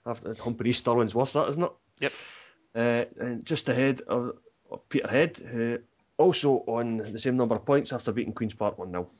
After 0.05 0.35
Humping 0.35 0.67
East 0.67 0.81
Stirling's 0.81 1.15
worth 1.15 1.33
that, 1.33 1.49
isn't 1.49 1.65
it? 1.65 1.73
Yep. 2.01 2.13
Uh, 2.75 3.05
and 3.19 3.45
just 3.45 3.69
ahead 3.69 4.03
of, 4.03 4.37
of 4.71 4.87
Peterhead, 4.91 5.39
who 5.39 5.79
also 6.19 6.65
on 6.67 6.99
the 6.99 7.19
same 7.19 7.37
number 7.37 7.55
of 7.55 7.65
points 7.65 7.93
after 7.93 8.13
beating 8.13 8.35
Queen's 8.35 8.55
Park 8.55 8.79
1 8.79 8.91
0. 8.91 9.11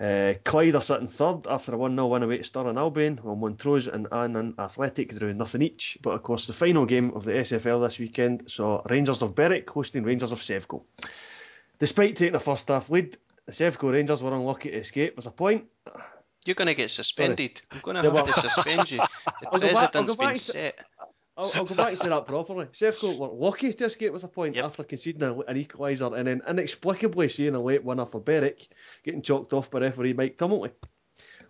Uh, 0.00 0.34
Clyde 0.44 0.76
are 0.76 0.80
sitting 0.80 1.08
third 1.08 1.48
after 1.48 1.74
a 1.74 1.76
1 1.76 1.96
0 1.96 2.06
win 2.06 2.22
away 2.22 2.38
to 2.38 2.44
Stirling 2.44 2.78
Albion, 2.78 3.18
while 3.22 3.34
Montrose 3.34 3.88
and 3.88 4.06
Annan 4.12 4.54
Athletic 4.60 5.18
drew 5.18 5.34
nothing 5.34 5.62
each. 5.62 5.98
But 6.00 6.10
of 6.10 6.22
course, 6.22 6.46
the 6.46 6.52
final 6.52 6.86
game 6.86 7.12
of 7.16 7.24
the 7.24 7.32
SFL 7.32 7.84
this 7.84 7.98
weekend 7.98 8.48
saw 8.48 8.82
Rangers 8.88 9.20
of 9.22 9.34
Berwick 9.34 9.68
hosting 9.68 10.04
Rangers 10.04 10.30
of 10.30 10.38
Sevco. 10.38 10.84
Despite 11.78 12.16
taking 12.16 12.34
a 12.34 12.40
first 12.40 12.68
half 12.68 12.90
lead, 12.90 13.16
the 13.46 13.52
Sevco 13.52 13.92
Rangers 13.92 14.22
were 14.22 14.34
unlucky 14.34 14.70
to 14.70 14.78
escape 14.78 15.16
with 15.16 15.26
a 15.26 15.30
point. 15.30 15.64
You're 16.44 16.54
going 16.54 16.66
to 16.66 16.74
get 16.74 16.90
suspended. 16.90 17.60
I'm 17.70 17.80
going 17.80 18.02
to 18.02 18.10
have 18.10 18.26
to 18.26 18.40
suspend 18.40 18.90
you. 18.90 18.98
The 18.98 19.48
I'll 19.52 19.60
back- 19.60 19.70
president's 19.70 20.14
back 20.16 20.28
been 20.28 20.34
to- 20.34 20.40
set. 20.40 20.78
I'll, 21.36 21.52
I'll 21.54 21.64
go 21.66 21.76
back 21.76 21.90
and 21.90 21.98
say 22.00 22.08
that 22.08 22.26
properly. 22.26 22.66
Sevco 22.66 23.16
were 23.16 23.28
lucky 23.28 23.72
to 23.72 23.84
escape 23.84 24.12
with 24.12 24.24
a 24.24 24.28
point 24.28 24.56
Yep. 24.56 24.64
after 24.64 24.82
conceding 24.82 25.22
a, 25.22 25.32
an 25.42 25.56
equaliser 25.62 26.16
and 26.18 26.26
then 26.26 26.42
inexplicably 26.48 27.28
seeing 27.28 27.54
a 27.54 27.60
late 27.60 27.84
winner 27.84 28.06
for 28.06 28.20
Berwick 28.20 28.66
getting 29.04 29.22
chalked 29.22 29.52
off 29.52 29.70
by 29.70 29.78
referee 29.78 30.14
Mike 30.14 30.36
Tumilty. 30.36 30.72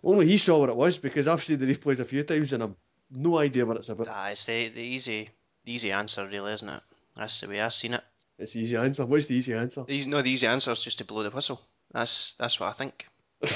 Only 0.03 0.27
he 0.27 0.37
saw 0.37 0.59
what 0.59 0.69
it 0.69 0.75
was 0.75 0.99
because 0.99 1.27
I've 1.27 1.43
seen 1.43 1.57
the 1.59 1.65
replays 1.65 1.99
a 1.99 2.05
few 2.05 2.21
times 2.23 2.53
and 2.53 2.61
I've 2.61 2.75
no 3.09 3.39
idea 3.39 3.65
what 3.65 3.77
it's 3.77 3.89
about. 3.89 4.07
Ah, 4.09 4.27
it's 4.29 4.45
the, 4.45 4.69
the 4.69 4.79
easy 4.81 5.29
the 5.65 5.73
easy 5.73 5.91
answer, 5.91 6.27
really, 6.27 6.53
isn't 6.53 6.69
it? 6.69 6.81
That's 7.17 7.41
the 7.41 7.47
way 7.49 7.59
I've 7.59 7.73
seen 7.73 7.95
it. 7.95 8.03
It's 8.39 8.53
the 8.53 8.61
easy 8.61 8.77
answer. 8.77 9.05
What's 9.05 9.27
the 9.27 9.35
easy 9.35 9.53
answer? 9.53 9.83
The 9.83 9.93
easy, 9.93 10.09
no, 10.09 10.21
the 10.21 10.31
easy 10.31 10.47
answer 10.47 10.71
is 10.71 10.81
just 10.81 10.99
to 10.99 11.05
blow 11.05 11.23
the 11.23 11.29
whistle. 11.29 11.61
That's 11.91 12.33
that's 12.33 12.59
what 12.59 12.69
I 12.69 12.73
think. 12.73 13.07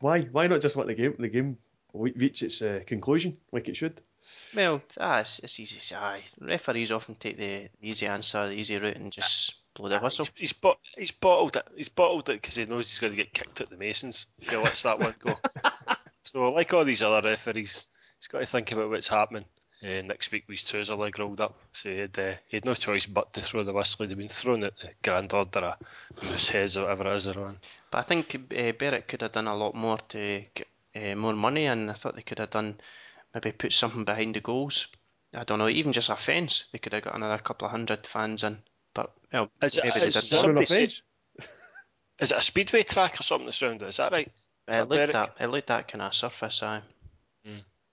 Why? 0.00 0.22
Why 0.22 0.48
not 0.48 0.60
just 0.60 0.76
let 0.76 0.88
the 0.88 0.94
game 0.94 1.14
the 1.18 1.28
game 1.28 1.58
reach 1.94 2.42
its 2.42 2.60
uh, 2.60 2.80
conclusion 2.86 3.36
like 3.52 3.68
it 3.68 3.76
should? 3.76 4.00
Well, 4.54 4.82
ah, 4.98 5.20
it's, 5.20 5.38
it's 5.38 5.60
easy. 5.60 5.76
to 5.76 5.80
say, 5.80 5.96
Aye, 5.96 6.24
referees 6.40 6.90
often 6.90 7.14
take 7.14 7.38
the 7.38 7.68
easy 7.80 8.06
answer, 8.06 8.48
the 8.48 8.54
easy 8.54 8.78
route, 8.78 8.96
and 8.96 9.12
just 9.12 9.54
blow 9.74 9.88
the 9.88 9.98
whistle. 9.98 10.26
He's, 10.34 10.50
he's, 10.50 10.52
bo- 10.52 10.78
he's 10.96 11.10
bottled 11.10 11.56
it. 11.56 11.68
He's 11.76 11.88
bottled 11.88 12.28
it 12.28 12.40
because 12.40 12.56
he 12.56 12.64
knows 12.64 12.88
he's 12.88 12.98
going 12.98 13.12
to 13.12 13.16
get 13.16 13.32
kicked 13.32 13.60
at 13.60 13.70
the 13.70 13.76
Masons 13.76 14.26
if 14.38 14.50
he 14.50 14.56
lets 14.56 14.82
that 14.82 14.98
one 14.98 15.14
go. 15.18 15.36
so, 16.24 16.50
like 16.52 16.72
all 16.72 16.84
these 16.84 17.02
other 17.02 17.26
referees, 17.26 17.88
he's 18.18 18.28
got 18.28 18.40
to 18.40 18.46
think 18.46 18.72
about 18.72 18.90
what's 18.90 19.08
happening. 19.08 19.44
Uh, 19.84 20.00
next 20.02 20.30
week, 20.30 20.44
with 20.46 20.60
his 20.60 20.68
trouser 20.70 20.94
leg 20.94 21.18
rolled 21.18 21.40
up, 21.40 21.56
so 21.72 21.88
he 21.90 21.98
had, 21.98 22.16
uh, 22.16 22.34
he 22.46 22.56
had 22.58 22.64
no 22.64 22.72
choice 22.74 23.04
but 23.06 23.32
to 23.32 23.40
throw 23.42 23.64
the 23.64 23.72
whistle. 23.72 24.06
He'd 24.06 24.16
been 24.16 24.28
thrown 24.28 24.62
at 24.62 24.78
the 24.78 24.90
grand 25.02 25.32
order 25.32 25.58
of 25.74 26.22
moose 26.22 26.48
heads 26.48 26.76
or 26.76 26.82
whatever 26.82 27.12
it 27.12 27.16
is 27.16 27.24
they're 27.24 27.44
on. 27.44 27.58
But 27.90 27.98
I 27.98 28.02
think 28.02 28.34
uh, 28.36 28.72
Berwick 28.78 29.08
could 29.08 29.22
have 29.22 29.32
done 29.32 29.48
a 29.48 29.56
lot 29.56 29.74
more 29.74 29.98
to 30.10 30.44
get 30.54 30.68
uh, 30.94 31.16
more 31.16 31.32
money, 31.32 31.66
and 31.66 31.90
I 31.90 31.94
thought 31.94 32.14
they 32.14 32.22
could 32.22 32.38
have 32.38 32.50
done 32.50 32.76
maybe 33.34 33.50
put 33.50 33.72
something 33.72 34.04
behind 34.04 34.36
the 34.36 34.40
goals. 34.40 34.86
I 35.34 35.42
don't 35.42 35.58
know, 35.58 35.68
even 35.68 35.92
just 35.92 36.10
a 36.10 36.16
fence. 36.16 36.66
They 36.70 36.78
could 36.78 36.92
have 36.92 37.02
got 37.02 37.16
another 37.16 37.38
couple 37.38 37.66
of 37.66 37.72
hundred 37.72 38.06
fans 38.06 38.44
in. 38.44 38.58
But 38.94 39.10
well, 39.32 39.50
Is 39.62 39.78
it- 39.78 39.82
they 39.82 39.88
is 39.88 39.94
didn't. 39.94 40.32
it- 40.32 40.36
One 40.36 40.56
on 40.58 40.62
a 40.62 40.66
Somebody 40.66 40.66
said- 40.66 41.02
Is 42.20 42.30
it 42.30 42.38
a 42.38 42.42
speedway 42.42 42.84
track 42.84 43.18
or 43.18 43.24
something 43.24 43.46
that's 43.46 43.62
round 43.62 43.82
it? 43.82 43.88
Is 43.88 43.96
that 43.96 44.12
right? 44.12 44.30
It 44.68 44.78
looked 44.78 44.90
Berwick? 44.90 45.12
that 45.12 45.34
it 45.40 45.46
looked 45.48 45.66
that 45.68 45.88
kind 45.88 46.02
of 46.02 46.14
surface. 46.14 46.62
Aye. 46.62 46.82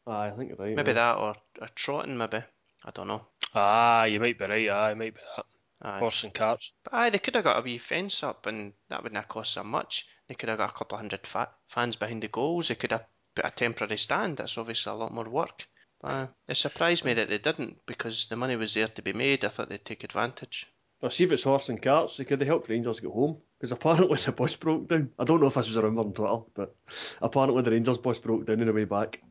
Aye, 0.09 0.27
I 0.27 0.31
think 0.31 0.49
you're 0.49 0.57
right. 0.57 0.75
Maybe 0.75 0.91
yeah. 0.91 1.13
that 1.13 1.17
or, 1.17 1.35
a 1.61 1.69
trotting. 1.75 2.17
Maybe 2.17 2.43
I 2.83 2.91
don't 2.91 3.07
know. 3.07 3.27
Ah, 3.53 4.05
you 4.05 4.19
might 4.19 4.39
be 4.39 4.45
right. 4.45 4.69
Aye, 4.69 4.91
it 4.91 4.97
might 4.97 5.13
be 5.13 5.21
that. 5.35 5.45
Aye. 5.81 5.99
Horse 5.99 6.23
and 6.23 6.33
carts. 6.33 6.73
But 6.83 6.93
aye, 6.93 7.09
they 7.09 7.19
could 7.19 7.35
have 7.35 7.43
got 7.43 7.59
a 7.59 7.61
wee 7.61 7.77
fence 7.77 8.23
up, 8.23 8.45
and 8.47 8.73
that 8.89 9.03
wouldn't 9.03 9.17
have 9.17 9.29
cost 9.29 9.53
so 9.53 9.63
much. 9.63 10.07
They 10.27 10.35
could 10.35 10.49
have 10.49 10.57
got 10.57 10.71
a 10.71 10.73
couple 10.73 10.95
of 10.95 11.01
hundred 11.01 11.25
fa- 11.25 11.49
fans 11.67 11.95
behind 11.95 12.23
the 12.23 12.27
goals. 12.27 12.67
They 12.67 12.75
could 12.75 12.91
have 12.91 13.05
put 13.35 13.45
a 13.45 13.51
temporary 13.51 13.97
stand. 13.97 14.37
That's 14.37 14.57
obviously 14.57 14.91
a 14.91 14.95
lot 14.95 15.13
more 15.13 15.29
work. 15.29 15.67
Uh, 16.03 16.27
it 16.47 16.55
surprised 16.55 17.05
me 17.05 17.13
that 17.13 17.29
they 17.29 17.37
didn't 17.37 17.85
because 17.85 18.27
the 18.27 18.35
money 18.35 18.55
was 18.55 18.73
there 18.73 18.87
to 18.87 19.01
be 19.01 19.13
made. 19.13 19.45
I 19.45 19.49
thought 19.49 19.69
they'd 19.69 19.83
take 19.83 20.03
advantage. 20.03 20.65
Well, 21.01 21.11
see 21.11 21.23
if 21.23 21.31
it's 21.31 21.43
horse 21.43 21.69
and 21.69 21.81
carts, 21.81 22.17
they 22.17 22.25
could 22.25 22.41
have 22.41 22.47
helped 22.47 22.69
Rangers 22.69 22.99
get 22.99 23.11
home. 23.11 23.37
Because 23.57 23.71
apparently 23.71 24.17
the 24.25 24.31
bus 24.31 24.55
broke 24.55 24.87
down. 24.87 25.11
I 25.19 25.23
don't 25.23 25.41
know 25.41 25.47
if 25.47 25.53
this 25.53 25.67
was 25.67 25.77
a 25.77 25.81
rumour 25.81 26.01
on 26.01 26.13
Twitter, 26.13 26.39
but 26.53 26.75
apparently 27.21 27.61
the 27.61 27.71
Rangers 27.71 27.97
bus 27.97 28.19
broke 28.19 28.45
down 28.45 28.61
on 28.61 28.67
the 28.67 28.73
way 28.73 28.85
back. 28.85 29.21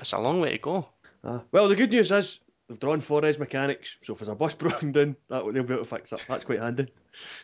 That's 0.00 0.14
a 0.14 0.18
long 0.18 0.40
way 0.40 0.52
to 0.52 0.58
go. 0.58 0.86
Ah. 1.22 1.42
Well, 1.52 1.68
the 1.68 1.76
good 1.76 1.90
news 1.90 2.10
is 2.10 2.40
they've 2.66 2.80
drawn 2.80 3.02
Forres 3.02 3.38
mechanics, 3.38 3.98
so 4.00 4.14
if 4.14 4.18
there's 4.18 4.28
a 4.30 4.34
bus 4.34 4.54
broken 4.64 4.92
down, 4.92 5.14
that 5.28 5.42
they'll 5.44 5.62
be 5.62 5.74
able 5.74 5.84
to 5.84 5.84
fix 5.84 6.10
it. 6.10 6.22
That's 6.26 6.44
quite 6.44 6.58
handy 6.58 6.90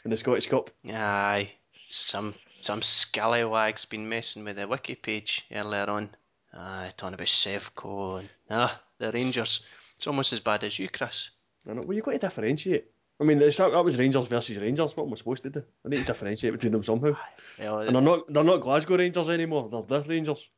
in 0.07 0.11
the 0.11 0.17
Scottish 0.17 0.47
Cup. 0.47 0.71
Aye, 0.89 1.51
some 1.91 2.35
some 2.63 2.81
scallywag's 2.81 3.85
been 3.85 4.09
messing 4.09 4.43
with 4.43 4.57
the 4.57 4.67
wiki 4.67 4.95
page 4.95 5.45
earlier 5.53 5.85
on. 5.91 6.09
Ah, 6.55 6.89
talking 6.97 7.13
about 7.13 7.27
Sevco 7.27 8.21
and 8.21 8.29
ah, 8.49 8.81
the 8.97 9.13
Rangers. 9.13 9.67
It's 9.99 10.07
almost 10.07 10.33
as 10.33 10.41
bad 10.41 10.65
as 10.65 10.79
you, 10.79 10.89
Chris. 10.89 11.33
I 11.69 11.75
know. 11.75 11.83
Well, 11.83 11.95
you've 11.95 12.07
got 12.07 12.13
to 12.13 12.19
differentiate. 12.19 12.87
I 13.21 13.25
mean, 13.25 13.43
it's, 13.43 13.59
that 13.59 13.71
was 13.85 13.99
Rangers 13.99 14.29
versus 14.29 14.57
Rangers. 14.57 14.97
What 14.97 15.09
am 15.09 15.13
I 15.13 15.17
supposed 15.17 15.43
to 15.43 15.51
do? 15.51 15.63
I 15.85 15.91
need 15.91 15.99
to 15.99 16.05
differentiate 16.05 16.55
between 16.55 16.73
them 16.73 16.85
somehow. 16.85 17.17
Well, 17.59 17.81
And 17.81 17.95
they're 17.95 18.01
not 18.03 18.33
they're 18.33 18.45
not 18.45 18.63
Glasgow 18.63 18.97
Rangers 18.97 19.29
anymore. 19.29 19.69
They're 19.71 20.01
the 20.01 20.09
Rangers. 20.09 20.49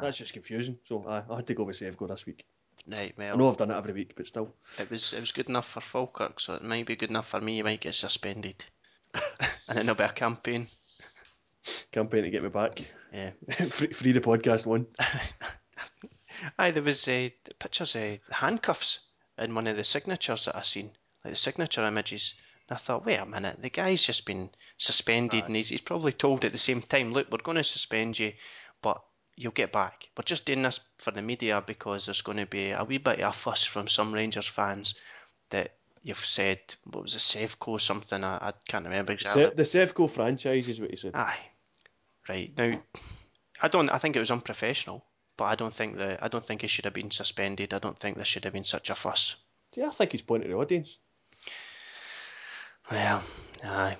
That's 0.00 0.16
just 0.16 0.32
confusing. 0.32 0.78
So 0.84 1.04
I, 1.06 1.22
I 1.30 1.36
had 1.36 1.46
to 1.46 1.54
go 1.54 1.64
with 1.64 1.78
Sevco 1.78 2.08
this 2.08 2.26
week. 2.26 2.44
right, 2.88 3.14
I 3.18 3.36
know 3.36 3.48
I've 3.48 3.56
done 3.56 3.70
it 3.70 3.76
every 3.76 3.92
week, 3.92 4.14
but 4.16 4.26
still. 4.26 4.54
it 4.78 4.90
was 4.90 5.12
it 5.12 5.20
was 5.20 5.32
good 5.32 5.48
enough 5.48 5.68
for 5.68 5.80
Falkirk, 5.80 6.40
so 6.40 6.54
it 6.54 6.62
might 6.62 6.86
be 6.86 6.96
good 6.96 7.10
enough 7.10 7.28
for 7.28 7.40
me. 7.40 7.58
You 7.58 7.64
might 7.64 7.80
get 7.80 7.94
suspended, 7.94 8.64
and 9.14 9.22
then 9.68 9.86
there'll 9.86 9.94
be 9.94 10.04
a 10.04 10.08
campaign. 10.08 10.68
Campaign 11.92 12.24
to 12.24 12.30
get 12.30 12.42
me 12.42 12.48
back. 12.48 12.80
Yeah. 13.12 13.30
free, 13.68 13.92
free 13.92 14.12
the 14.12 14.20
podcast 14.20 14.66
one. 14.66 14.86
Aye, 16.58 16.70
there 16.72 16.82
was 16.82 17.06
uh, 17.06 17.28
pictures 17.58 17.94
of 17.94 18.18
handcuffs 18.30 19.00
in 19.38 19.54
one 19.54 19.66
of 19.66 19.76
the 19.76 19.84
signatures 19.84 20.46
that 20.46 20.56
I 20.56 20.62
seen, 20.62 20.90
like 21.24 21.34
the 21.34 21.38
signature 21.38 21.86
images. 21.86 22.34
And 22.68 22.76
I 22.76 22.78
thought, 22.80 23.06
wait 23.06 23.16
a 23.16 23.26
minute, 23.26 23.60
the 23.60 23.70
guy's 23.70 24.04
just 24.04 24.26
been 24.26 24.50
suspended, 24.76 25.44
and 25.44 25.54
he's, 25.54 25.68
he's 25.68 25.80
probably 25.80 26.12
told 26.12 26.44
at 26.44 26.52
the 26.52 26.58
same 26.58 26.80
time, 26.80 27.12
look, 27.12 27.30
we're 27.30 27.38
going 27.38 27.58
to 27.58 27.64
suspend 27.64 28.18
you, 28.18 28.32
but 28.80 29.02
you'll 29.42 29.52
get 29.52 29.72
back. 29.72 30.08
We're 30.16 30.22
just 30.24 30.46
doing 30.46 30.62
this 30.62 30.80
for 30.98 31.10
the 31.10 31.22
media 31.22 31.62
because 31.64 32.06
there's 32.06 32.22
going 32.22 32.38
to 32.38 32.46
be 32.46 32.70
a 32.70 32.84
wee 32.84 32.98
bit 32.98 33.20
of 33.20 33.30
a 33.30 33.32
fuss 33.32 33.64
from 33.64 33.88
some 33.88 34.12
Rangers 34.12 34.46
fans 34.46 34.94
that 35.50 35.74
you've 36.02 36.24
said, 36.24 36.60
what 36.84 37.04
was 37.04 37.14
it, 37.14 37.18
Sevco 37.18 37.80
something? 37.80 38.24
I, 38.24 38.36
I 38.36 38.52
can't 38.66 38.84
remember 38.84 39.12
exactly. 39.12 39.50
The 39.54 39.62
Sevco 39.62 40.08
franchise 40.08 40.68
is 40.68 40.80
what 40.80 40.90
he 40.90 40.96
said. 40.96 41.14
Aye, 41.14 41.38
right 42.28 42.52
now, 42.56 42.80
I 43.60 43.68
don't. 43.68 43.88
I 43.88 43.98
think 43.98 44.16
it 44.16 44.20
was 44.20 44.30
unprofessional, 44.30 45.04
but 45.36 45.44
I 45.44 45.54
don't 45.54 45.74
think 45.74 45.96
that. 45.98 46.22
I 46.22 46.28
don't 46.28 46.44
think 46.44 46.62
he 46.62 46.68
should 46.68 46.84
have 46.84 46.94
been 46.94 47.10
suspended. 47.10 47.74
I 47.74 47.78
don't 47.78 47.98
think 47.98 48.16
there 48.16 48.24
should 48.24 48.44
have 48.44 48.52
been 48.52 48.64
such 48.64 48.90
a 48.90 48.94
fuss. 48.94 49.36
See, 49.74 49.82
I 49.82 49.90
think 49.90 50.12
he's 50.12 50.22
pointing 50.22 50.48
to 50.48 50.54
the 50.54 50.60
audience. 50.60 50.98
Well, 52.90 53.22
aye, 53.64 53.96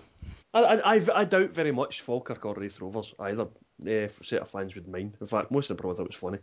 I, 0.52 0.60
I, 0.60 0.94
I, 0.96 1.00
I 1.14 1.24
doubt 1.24 1.50
very 1.50 1.72
much 1.72 2.00
Falkirk 2.00 2.44
or 2.44 2.54
Raith 2.54 2.80
Rovers 2.80 3.14
either 3.18 3.46
uh, 3.88 4.08
set 4.22 4.42
of 4.42 4.48
fans 4.48 4.74
would 4.74 4.88
mind. 4.88 5.14
In 5.20 5.26
fact, 5.26 5.50
most 5.50 5.70
of 5.70 5.76
them 5.76 5.82
probably 5.82 5.96
thought 5.96 6.04
it 6.04 6.08
was 6.08 6.16
funny. 6.16 6.38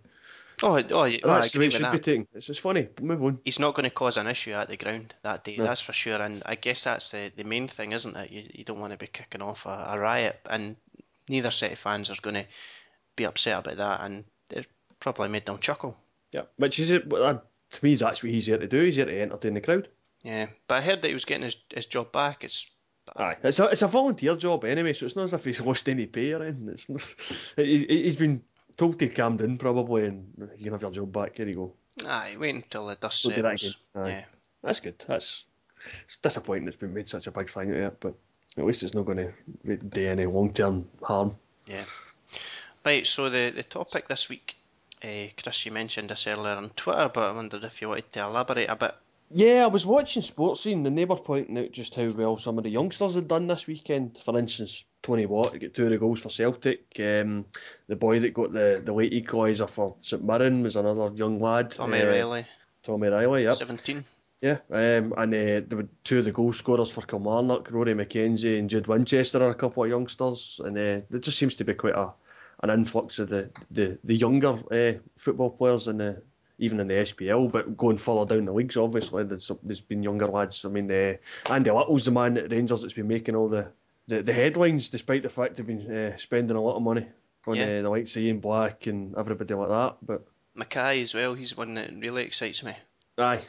oh, 0.63 0.81
oh, 0.91 1.03
yeah, 1.05 1.19
I 1.25 1.35
that's 1.35 1.51
the 1.51 1.59
way 1.59 1.67
it 1.67 1.73
should 1.73 1.83
that. 1.83 1.91
be 1.93 1.99
taken. 1.99 2.27
It's 2.33 2.45
just 2.47 2.59
funny. 2.61 2.87
Move 3.01 3.23
on. 3.23 3.39
He's 3.45 3.59
not 3.59 3.75
going 3.75 3.85
to 3.85 3.89
cause 3.89 4.17
an 4.17 4.27
issue 4.27 4.51
at 4.53 4.67
the 4.67 4.77
ground 4.77 5.15
that 5.23 5.43
day, 5.43 5.55
No. 5.57 5.63
that's 5.65 5.81
for 5.81 5.93
sure. 5.93 6.21
And 6.21 6.43
I 6.45 6.55
guess 6.55 6.83
that's 6.83 7.11
the, 7.11 7.31
the 7.35 7.43
main 7.43 7.67
thing, 7.67 7.91
isn't 7.93 8.15
it? 8.15 8.31
You, 8.31 8.43
you 8.53 8.63
don't 8.65 8.79
want 8.79 8.91
to 8.93 8.97
be 8.97 9.07
kicking 9.07 9.41
off 9.41 9.65
a, 9.65 9.87
a 9.91 9.99
riot, 9.99 10.39
and 10.49 10.75
neither 11.27 11.51
set 11.51 11.71
of 11.71 11.79
fans 11.79 12.09
are 12.09 12.15
going 12.21 12.35
to 12.35 12.45
be 13.15 13.25
upset 13.25 13.59
about 13.59 13.77
that, 13.77 14.01
and 14.01 14.23
it 14.49 14.65
probably 14.99 15.29
made 15.29 15.45
them 15.45 15.59
chuckle. 15.59 15.95
Yeah, 16.31 16.41
which 16.57 16.79
is 16.79 16.91
it. 16.91 17.07
well, 17.09 17.41
To 17.71 17.85
me, 17.85 17.95
that's 17.95 18.21
what 18.23 18.31
he's 18.31 18.45
here 18.47 18.57
to 18.57 18.67
do. 18.67 18.83
He's 18.83 18.95
here 18.97 19.05
to 19.05 19.21
entertain 19.21 19.53
the 19.53 19.61
crowd. 19.61 19.87
Yeah, 20.23 20.47
but 20.67 20.75
I 20.75 20.81
heard 20.81 21.01
that 21.01 21.07
he 21.07 21.13
was 21.13 21.23
getting 21.25 21.43
his, 21.43 21.55
his 21.73 21.85
job 21.85 22.11
back. 22.11 22.43
It's 22.43 22.69
Aye, 23.15 23.37
it's 23.43 23.59
a 23.59 23.65
it's 23.67 23.81
a 23.81 23.87
volunteer 23.87 24.35
job 24.35 24.65
anyway, 24.65 24.93
so 24.93 25.05
it's 25.05 25.15
not 25.15 25.23
as 25.23 25.33
if 25.33 25.45
he's 25.45 25.61
lost 25.61 25.89
any 25.89 26.05
pay 26.05 26.33
or 26.33 26.43
anything. 26.43 26.69
It's 26.69 26.89
not, 26.89 27.01
he, 27.55 27.85
he's 27.85 28.15
been 28.15 28.43
told 28.77 28.99
to 28.99 29.09
calm 29.09 29.37
down 29.37 29.57
probably, 29.57 30.05
and 30.05 30.31
you 30.57 30.63
can 30.65 30.73
have 30.73 30.81
your 30.81 30.91
job 30.91 31.11
back. 31.11 31.37
Here 31.37 31.47
you 31.47 31.55
go. 31.55 31.73
aye, 32.07 32.35
wait 32.39 32.55
until 32.55 32.87
the 32.87 32.95
dust 32.95 33.23
that 33.23 33.35
settles. 33.35 33.77
Aye. 33.95 34.09
Yeah. 34.09 34.23
That's 34.63 34.79
good. 34.79 35.03
That's 35.07 35.45
it's 36.05 36.17
disappointing. 36.17 36.67
It's 36.67 36.77
been 36.77 36.93
made 36.93 37.09
such 37.09 37.27
a 37.27 37.31
big 37.31 37.49
thing 37.49 37.71
out 37.71 37.77
of 37.77 37.83
it, 37.83 37.99
but 37.99 38.13
at 38.57 38.65
least 38.65 38.83
it's 38.83 38.93
not 38.93 39.05
going 39.05 39.31
to 39.65 39.77
do 39.77 40.07
any 40.07 40.25
long 40.25 40.53
term 40.53 40.87
harm. 41.01 41.35
Yeah. 41.65 41.83
Right, 42.85 43.05
so 43.05 43.29
the, 43.29 43.51
the 43.51 43.63
topic 43.63 44.07
this 44.07 44.29
week, 44.29 44.55
uh, 45.03 45.27
Chris, 45.41 45.65
you 45.65 45.71
mentioned 45.71 46.09
this 46.09 46.27
earlier 46.27 46.55
on 46.55 46.69
Twitter, 46.71 47.09
but 47.13 47.29
I 47.29 47.31
wondered 47.31 47.63
if 47.63 47.81
you 47.81 47.89
wanted 47.89 48.11
to 48.13 48.23
elaborate 48.23 48.69
a 48.69 48.75
bit. 48.75 48.95
Yeah, 49.31 49.63
I 49.63 49.67
was 49.67 49.85
watching 49.85 50.23
Sports 50.23 50.61
Scene 50.61 50.85
and 50.85 50.97
they 50.97 51.05
were 51.05 51.15
pointing 51.15 51.57
out 51.57 51.71
just 51.71 51.93
how 51.93 52.09
well 52.09 52.37
some 52.37 52.57
of 52.57 52.63
the 52.63 52.71
youngsters 52.71 53.15
had 53.15 53.27
done 53.27 53.47
this 53.47 53.67
weekend. 53.67 54.17
For 54.17 54.37
instance, 54.37 54.83
Tony 55.03 55.27
Watt 55.27 55.59
got 55.59 55.73
two 55.73 55.85
of 55.85 55.91
the 55.91 55.97
goals 55.97 56.19
for 56.19 56.29
Celtic. 56.29 56.85
Um, 56.99 57.45
the 57.87 57.95
boy 57.95 58.19
that 58.21 58.33
got 58.33 58.53
the, 58.53 58.81
the 58.83 58.93
late 58.93 59.13
equaliser 59.13 59.69
for 59.69 59.95
St 60.01 60.23
Mirren 60.23 60.63
was 60.63 60.75
another 60.75 61.11
young 61.13 61.39
lad. 61.39 61.71
Tommy 61.71 62.01
uh, 62.01 62.07
Riley, 62.07 62.45
Tommy 62.81 63.07
Riley, 63.07 63.43
yep. 63.43 63.53
17. 63.53 64.03
Yeah, 64.41 64.57
um, 64.71 65.13
and 65.17 65.33
uh, 65.33 65.61
there 65.67 65.77
were 65.77 65.87
two 66.05 66.19
of 66.19 66.25
the 66.25 66.31
goal 66.31 66.53
scorers 66.53 66.89
for 66.89 67.01
Kilmarnock, 67.01 67.69
Rory 67.71 67.93
McKenzie 67.93 68.57
and 68.57 68.69
Jude 68.69 68.87
Winchester 68.87 69.43
are 69.43 69.49
a 69.49 69.55
couple 69.55 69.83
of 69.83 69.89
youngsters, 69.89 70.61
and 70.63 70.77
uh, 70.77 71.05
there 71.09 71.19
just 71.19 71.37
seems 71.37 71.55
to 71.55 71.65
be 71.65 71.73
quite 71.73 71.95
a 71.95 72.13
an 72.61 72.69
influx 72.69 73.19
of 73.19 73.29
the 73.29 73.49
the, 73.71 73.97
the 74.03 74.15
younger 74.15 74.59
uh, 74.71 74.99
football 75.17 75.49
players 75.49 75.87
in 75.87 75.97
the 75.97 76.21
even 76.59 76.79
in 76.79 76.87
the 76.87 76.93
SPL, 76.95 77.51
but 77.51 77.75
going 77.75 77.97
further 77.97 78.35
down 78.35 78.45
the 78.45 78.53
leagues, 78.53 78.77
obviously 78.77 79.23
there's 79.23 79.51
there's 79.63 79.81
been 79.81 80.03
younger 80.03 80.27
lads. 80.27 80.63
I 80.65 80.69
mean, 80.69 80.91
uh, 80.91 81.13
Andy 81.51 81.71
Little's 81.71 82.05
the 82.05 82.11
man 82.11 82.37
at 82.37 82.51
Rangers 82.51 82.81
that's 82.81 82.93
been 82.93 83.07
making 83.07 83.35
all 83.35 83.49
the, 83.49 83.67
the, 84.07 84.21
the 84.21 84.33
headlines, 84.33 84.89
despite 84.89 85.23
the 85.23 85.29
fact 85.29 85.55
they've 85.57 85.65
been 85.65 85.89
uh, 85.91 86.17
spending 86.17 86.55
a 86.57 86.61
lot 86.61 86.75
of 86.75 86.83
money 86.83 87.07
on 87.47 87.55
Yeah. 87.55 87.79
uh, 87.79 87.81
the 87.83 87.89
likes 87.89 88.15
of 88.15 88.21
Ian 88.21 88.39
Black 88.39 88.85
and 88.87 89.15
everybody 89.17 89.53
like 89.55 89.69
that, 89.69 89.95
but. 90.03 90.25
Mackay 90.55 91.01
as 91.01 91.13
well, 91.13 91.33
he's 91.35 91.55
one 91.55 91.73
that 91.75 91.91
really 91.97 92.23
excites 92.23 92.63
me. 92.63 92.73
Aye. 93.17 93.41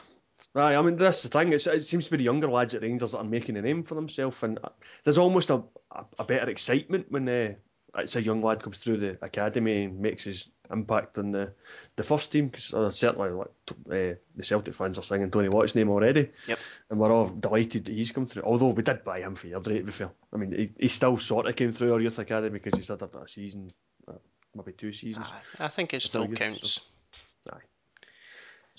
Aye, 0.55 0.75
I 0.77 0.83
mean, 0.83 0.97
that's 0.97 1.23
the 1.23 1.29
thing. 1.29 1.53
It's, 1.53 1.67
it 1.67 1.85
seems 1.85 2.07
to 2.07 2.11
be 2.13 2.17
the 2.19 2.25
younger 2.25 2.49
lads 2.51 2.75
at 2.75 2.83
Rangers 2.83 3.13
that 3.13 3.19
are 3.19 3.25
making 3.25 3.57
a 3.57 3.63
name 3.63 3.83
for 3.83 3.95
themselves, 3.95 4.43
and 4.43 4.59
uh, 4.63 4.69
there's 5.05 5.19
almost 5.19 5.51
a, 5.51 5.63
a, 5.93 6.05
a 6.21 6.25
better 6.25 6.49
excitement 6.51 7.07
when 7.11 7.29
uh, 7.29 7.53
it's 7.99 8.17
a 8.17 8.23
young 8.23 8.43
lad 8.43 8.63
comes 8.63 8.79
through 8.79 8.99
the 8.99 9.19
academy 9.23 9.85
and 9.85 10.01
makes 10.01 10.25
his 10.25 10.49
impact 10.73 11.19
on 11.19 11.33
the, 11.33 11.53
the 11.97 12.03
first 12.03 12.33
team. 12.33 12.49
Because 12.49 12.73
uh, 12.75 12.91
certainly, 12.91 13.31
like 13.31 13.49
uh, 13.71 14.17
the 14.37 14.43
Celtic 14.43 14.75
fans 14.75 14.99
are 14.99 15.03
singing 15.03 15.31
Tony 15.31 15.49
Watt's 15.49 15.75
name 15.75 15.91
already, 15.91 16.31
Yep. 16.47 16.59
and 16.91 16.99
we're 17.01 17.13
all 17.13 17.29
delighted 17.29 17.85
that 17.87 17.93
he's 17.95 18.13
come 18.13 18.27
through. 18.27 18.43
Although 18.43 18.69
we 18.69 18.83
did 18.83 19.05
buy 19.05 19.21
him 19.21 19.35
for 19.35 19.47
your 19.47 19.61
rate, 19.61 19.79
to 19.81 19.85
be 19.85 19.93
fair. 19.93 20.11
I 20.33 20.37
mean, 20.37 20.51
he, 20.51 20.71
he 20.79 20.89
still 20.89 21.17
sort 21.19 21.47
of 21.47 21.57
came 21.57 21.73
through 21.73 21.93
our 21.93 22.01
youth 22.01 22.19
academy 22.19 22.51
because 22.61 22.79
he's 22.79 22.89
had 22.89 23.03
a, 23.03 23.19
a 23.19 23.29
season, 23.29 23.71
uh, 24.09 24.13
maybe 24.55 24.73
two 24.73 24.93
seasons. 24.93 25.27
I, 25.59 25.65
I 25.67 25.69
think 25.69 25.95
it 25.95 26.03
still 26.03 26.27
counts. 26.29 26.81
So 27.45 27.57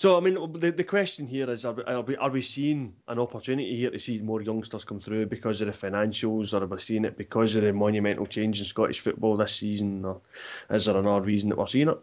I 0.03 0.19
mean, 0.19 0.35
the 0.53 0.71
the 0.71 0.83
question 0.83 1.27
here 1.27 1.49
is: 1.51 1.65
Are 1.65 1.73
we, 1.73 1.83
are 1.83 2.01
we 2.01 2.15
are 2.17 2.29
we 2.29 2.41
seeing 2.41 2.93
an 3.07 3.19
opportunity 3.19 3.75
here 3.75 3.91
to 3.91 3.99
see 3.99 4.19
more 4.19 4.41
youngsters 4.41 4.85
come 4.85 4.99
through 4.99 5.27
because 5.27 5.61
of 5.61 5.67
the 5.67 5.73
financials, 5.87 6.53
or 6.53 6.63
are 6.63 6.67
we 6.67 6.77
seeing 6.77 7.05
it 7.05 7.17
because 7.17 7.55
of 7.55 7.63
the 7.63 7.73
monumental 7.73 8.25
change 8.25 8.59
in 8.59 8.65
Scottish 8.65 8.99
football 8.99 9.37
this 9.37 9.55
season, 9.55 10.05
or 10.05 10.21
is 10.69 10.85
there 10.85 10.97
another 10.97 11.25
reason 11.25 11.49
that 11.49 11.57
we're 11.57 11.67
seeing 11.67 11.89
it? 11.89 11.97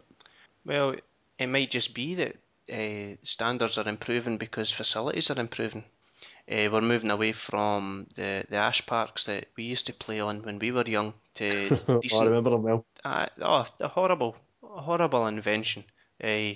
Well, 0.65 0.95
it 1.37 1.47
might 1.47 1.71
just 1.71 1.93
be 1.93 2.15
that 2.15 2.35
uh, 2.71 3.17
standards 3.23 3.77
are 3.77 3.89
improving 3.89 4.37
because 4.37 4.71
facilities 4.71 5.31
are 5.31 5.39
improving. 5.39 5.83
Uh, 6.49 6.67
we're 6.71 6.81
moving 6.81 7.11
away 7.11 7.31
from 7.31 8.07
the, 8.15 8.43
the 8.49 8.55
ash 8.55 8.85
parks 8.85 9.25
that 9.25 9.47
we 9.55 9.63
used 9.63 9.87
to 9.87 9.93
play 9.93 10.19
on 10.19 10.41
when 10.41 10.57
we 10.57 10.71
were 10.71 10.87
young 10.87 11.13
to 11.35 11.79
I 11.87 12.25
remember 12.25 12.49
them 12.51 12.63
well. 12.63 12.85
Uh, 13.05 13.27
oh, 13.41 13.65
a 13.79 13.87
horrible, 13.87 14.35
a 14.63 14.81
horrible 14.81 15.27
invention. 15.27 15.83
Uh, 16.21 16.53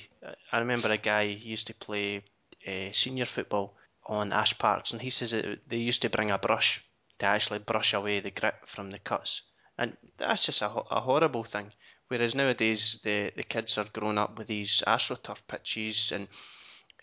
I 0.52 0.60
remember 0.60 0.92
a 0.92 0.98
guy 0.98 1.28
he 1.28 1.50
used 1.50 1.68
to 1.68 1.74
play 1.74 2.24
uh, 2.68 2.92
senior 2.92 3.26
football 3.26 3.76
on 4.06 4.34
Ash 4.34 4.58
Parks, 4.58 4.92
and 4.92 5.02
he 5.02 5.10
says 5.10 5.32
that 5.32 5.60
they 5.68 5.78
used 5.78 6.02
to 6.02 6.10
bring 6.10 6.32
a 6.32 6.38
brush 6.38 6.84
to 7.20 7.26
actually 7.26 7.60
brush 7.60 7.94
away 7.94 8.20
the 8.20 8.32
grit 8.32 8.56
from 8.66 8.92
the 8.92 9.00
cuts, 9.00 9.42
and 9.78 9.96
that's 10.18 10.46
just 10.46 10.62
a, 10.62 10.68
a 10.70 11.00
horrible 11.00 11.44
thing. 11.44 11.72
Whereas 12.10 12.36
nowadays 12.36 13.00
the, 13.04 13.32
the 13.36 13.44
kids 13.44 13.78
are 13.78 13.86
grown 13.86 14.18
up 14.18 14.38
with 14.38 14.48
these 14.48 14.84
AstroTurf 14.86 15.48
pitches 15.48 16.12
and 16.12 16.28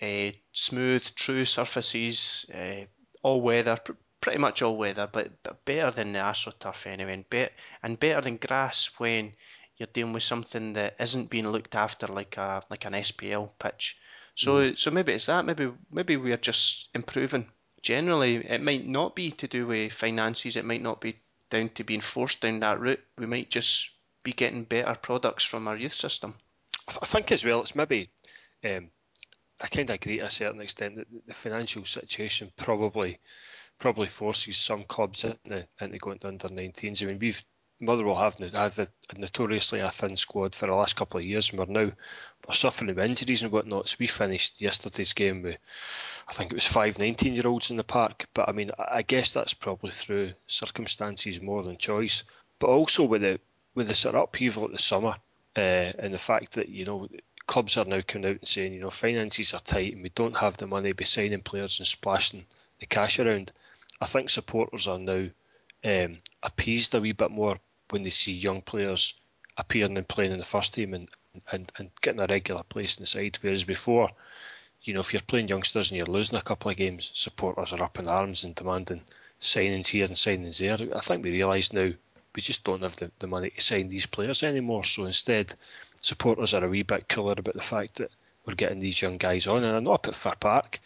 uh, 0.02 0.36
smooth, 0.52 1.04
true 1.14 1.44
surfaces, 1.44 2.46
all 3.22 3.40
weather, 3.40 3.76
pr- 3.76 3.92
pretty 4.20 4.38
much 4.38 4.62
all 4.62 4.76
weather, 4.76 5.08
but, 5.10 5.42
but 5.42 5.64
better 5.64 5.90
than 5.90 6.12
the 6.12 6.18
AstroTurf 6.18 6.86
anyway, 6.86 7.14
and, 7.14 7.30
be- 7.30 7.48
and 7.82 7.98
better 7.98 8.20
than 8.20 8.36
grass 8.36 8.90
when 8.98 9.32
you're 9.80 9.88
dealing 9.94 10.12
with 10.12 10.22
something 10.22 10.74
that 10.74 10.94
isn't 11.00 11.30
being 11.30 11.48
looked 11.48 11.74
after 11.74 12.06
like 12.06 12.36
a 12.36 12.62
like 12.68 12.84
an 12.84 12.92
SPL 12.92 13.50
pitch. 13.58 13.96
So 14.34 14.74
so 14.74 14.90
maybe 14.90 15.14
it's 15.14 15.26
that. 15.26 15.46
Maybe 15.46 15.72
maybe 15.90 16.18
we're 16.18 16.36
just 16.36 16.90
improving. 16.94 17.46
Generally, 17.82 18.46
it 18.46 18.62
might 18.62 18.86
not 18.86 19.16
be 19.16 19.30
to 19.32 19.48
do 19.48 19.66
with 19.66 19.94
finances. 19.94 20.56
It 20.56 20.66
might 20.66 20.82
not 20.82 21.00
be 21.00 21.16
down 21.48 21.70
to 21.70 21.84
being 21.84 22.02
forced 22.02 22.42
down 22.42 22.60
that 22.60 22.78
route. 22.78 23.00
We 23.16 23.24
might 23.24 23.50
just 23.50 23.90
be 24.22 24.34
getting 24.34 24.64
better 24.64 24.94
products 24.94 25.44
from 25.44 25.66
our 25.66 25.76
youth 25.76 25.94
system. 25.94 26.34
I, 26.86 26.92
th- 26.92 27.02
I 27.02 27.06
think 27.06 27.32
as 27.32 27.44
well, 27.44 27.62
it's 27.62 27.74
maybe. 27.74 28.10
Um, 28.62 28.90
I 29.62 29.68
kind 29.68 29.88
of 29.88 29.94
agree 29.94 30.18
to 30.18 30.24
a 30.24 30.30
certain 30.30 30.60
extent 30.60 30.96
that 30.96 31.06
the 31.26 31.34
financial 31.34 31.84
situation 31.84 32.52
probably 32.56 33.18
probably 33.78 34.08
forces 34.08 34.58
some 34.58 34.84
clubs 34.84 35.24
into, 35.24 35.66
into 35.80 35.98
going 35.98 36.18
to 36.18 36.28
under 36.28 36.48
19s. 36.48 37.02
I 37.02 37.06
mean, 37.06 37.18
we've 37.18 37.42
Motherwell 37.82 38.16
have 38.16 38.34
had 38.34 38.78
a, 38.78 38.88
notoriously 39.16 39.80
a 39.80 39.90
thin 39.90 40.14
squad 40.14 40.54
for 40.54 40.66
the 40.66 40.74
last 40.74 40.96
couple 40.96 41.18
of 41.18 41.24
years, 41.24 41.48
and 41.48 41.58
we're 41.58 41.64
now 41.64 41.90
we're 42.46 42.54
suffering 42.54 42.88
with 42.88 42.98
injuries 42.98 43.42
and 43.42 43.50
whatnot. 43.50 43.88
So 43.88 43.96
we 43.98 44.06
finished 44.06 44.60
yesterday's 44.60 45.14
game 45.14 45.40
with, 45.40 45.56
I 46.28 46.32
think 46.32 46.52
it 46.52 46.56
was 46.56 46.66
five 46.66 46.98
19 46.98 47.34
year 47.34 47.46
olds 47.46 47.70
in 47.70 47.78
the 47.78 47.84
park. 47.84 48.26
But 48.34 48.50
I 48.50 48.52
mean, 48.52 48.70
I 48.78 48.98
I 48.98 49.02
guess 49.02 49.32
that's 49.32 49.54
probably 49.54 49.92
through 49.92 50.34
circumstances 50.46 51.40
more 51.40 51.62
than 51.62 51.78
choice. 51.78 52.22
but 52.58 52.68
also 52.68 53.04
with 53.04 53.22
the 53.22 53.40
with 53.74 53.88
the 53.88 53.94
sort 53.94 54.14
of 54.14 54.24
upheaval 54.24 54.66
at 54.66 54.72
the 54.72 54.78
summer 54.78 55.16
uh, 55.56 55.92
and 55.98 56.12
the 56.12 56.18
fact 56.18 56.52
that 56.52 56.68
you 56.68 56.84
know 56.84 57.08
clubs 57.46 57.78
are 57.78 57.86
now 57.86 58.02
coming 58.06 58.30
out 58.30 58.38
and 58.40 58.48
saying 58.48 58.74
you 58.74 58.80
know 58.80 58.90
finances 58.90 59.54
are 59.54 59.60
tight 59.60 59.94
and 59.94 60.02
we 60.02 60.10
don't 60.10 60.36
have 60.36 60.58
the 60.58 60.66
money 60.66 60.90
to 60.90 60.94
be 60.94 61.04
signing 61.06 61.40
players 61.40 61.78
and 61.80 61.86
splashing 61.86 62.44
the 62.78 62.86
cash 62.86 63.18
around. 63.18 63.52
I 64.02 64.06
think 64.06 64.28
supporters 64.28 64.86
are 64.86 64.98
now 64.98 65.28
um, 65.82 66.18
appeased 66.42 66.94
a 66.94 67.00
wee 67.00 67.12
bit 67.12 67.30
more 67.30 67.58
when 67.90 68.02
they 68.02 68.10
see 68.10 68.32
young 68.32 68.62
players 68.62 69.14
appearing 69.56 69.96
and 69.96 70.08
playing 70.08 70.32
in 70.32 70.38
the 70.38 70.44
first 70.44 70.74
team 70.74 70.94
and, 70.94 71.08
and, 71.52 71.70
and 71.76 71.90
getting 72.00 72.20
a 72.20 72.26
regular 72.26 72.62
place 72.62 72.96
in 72.96 73.02
the 73.02 73.06
side. 73.06 73.38
Whereas 73.40 73.64
before, 73.64 74.10
you 74.82 74.94
know, 74.94 75.00
if 75.00 75.12
you're 75.12 75.22
playing 75.22 75.48
youngsters 75.48 75.90
and 75.90 75.98
you're 75.98 76.06
losing 76.06 76.38
a 76.38 76.42
couple 76.42 76.70
of 76.70 76.76
games, 76.76 77.10
supporters 77.14 77.72
are 77.72 77.82
up 77.82 77.98
in 77.98 78.08
arms 78.08 78.44
and 78.44 78.54
demanding 78.54 79.02
signings 79.40 79.88
here 79.88 80.06
and 80.06 80.14
signings 80.14 80.58
there. 80.58 80.96
I 80.96 81.00
think 81.00 81.24
we 81.24 81.32
realise 81.32 81.72
now 81.72 81.90
we 82.34 82.42
just 82.42 82.64
don't 82.64 82.82
have 82.82 82.96
the, 82.96 83.10
the 83.18 83.26
money 83.26 83.50
to 83.50 83.60
sign 83.60 83.88
these 83.88 84.06
players 84.06 84.42
anymore. 84.42 84.84
So 84.84 85.04
instead, 85.04 85.54
supporters 86.00 86.54
are 86.54 86.64
a 86.64 86.68
wee 86.68 86.82
bit 86.82 87.08
cooler 87.08 87.34
about 87.36 87.54
the 87.54 87.62
fact 87.62 87.96
that 87.96 88.10
we're 88.46 88.54
getting 88.54 88.80
these 88.80 89.00
young 89.00 89.18
guys 89.18 89.46
on. 89.46 89.64
And 89.64 89.76
I 89.76 89.80
know 89.80 89.92
up 89.92 90.08
at 90.08 90.14
Fir 90.14 90.34
Park, 90.38 90.80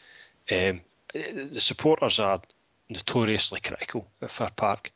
um, 0.51 0.81
the 1.13 1.61
supporters 1.61 2.19
are 2.19 2.41
notoriously 2.89 3.61
critical 3.61 4.09
at 4.21 4.31
Fir 4.31 4.51
Park. 4.57 4.91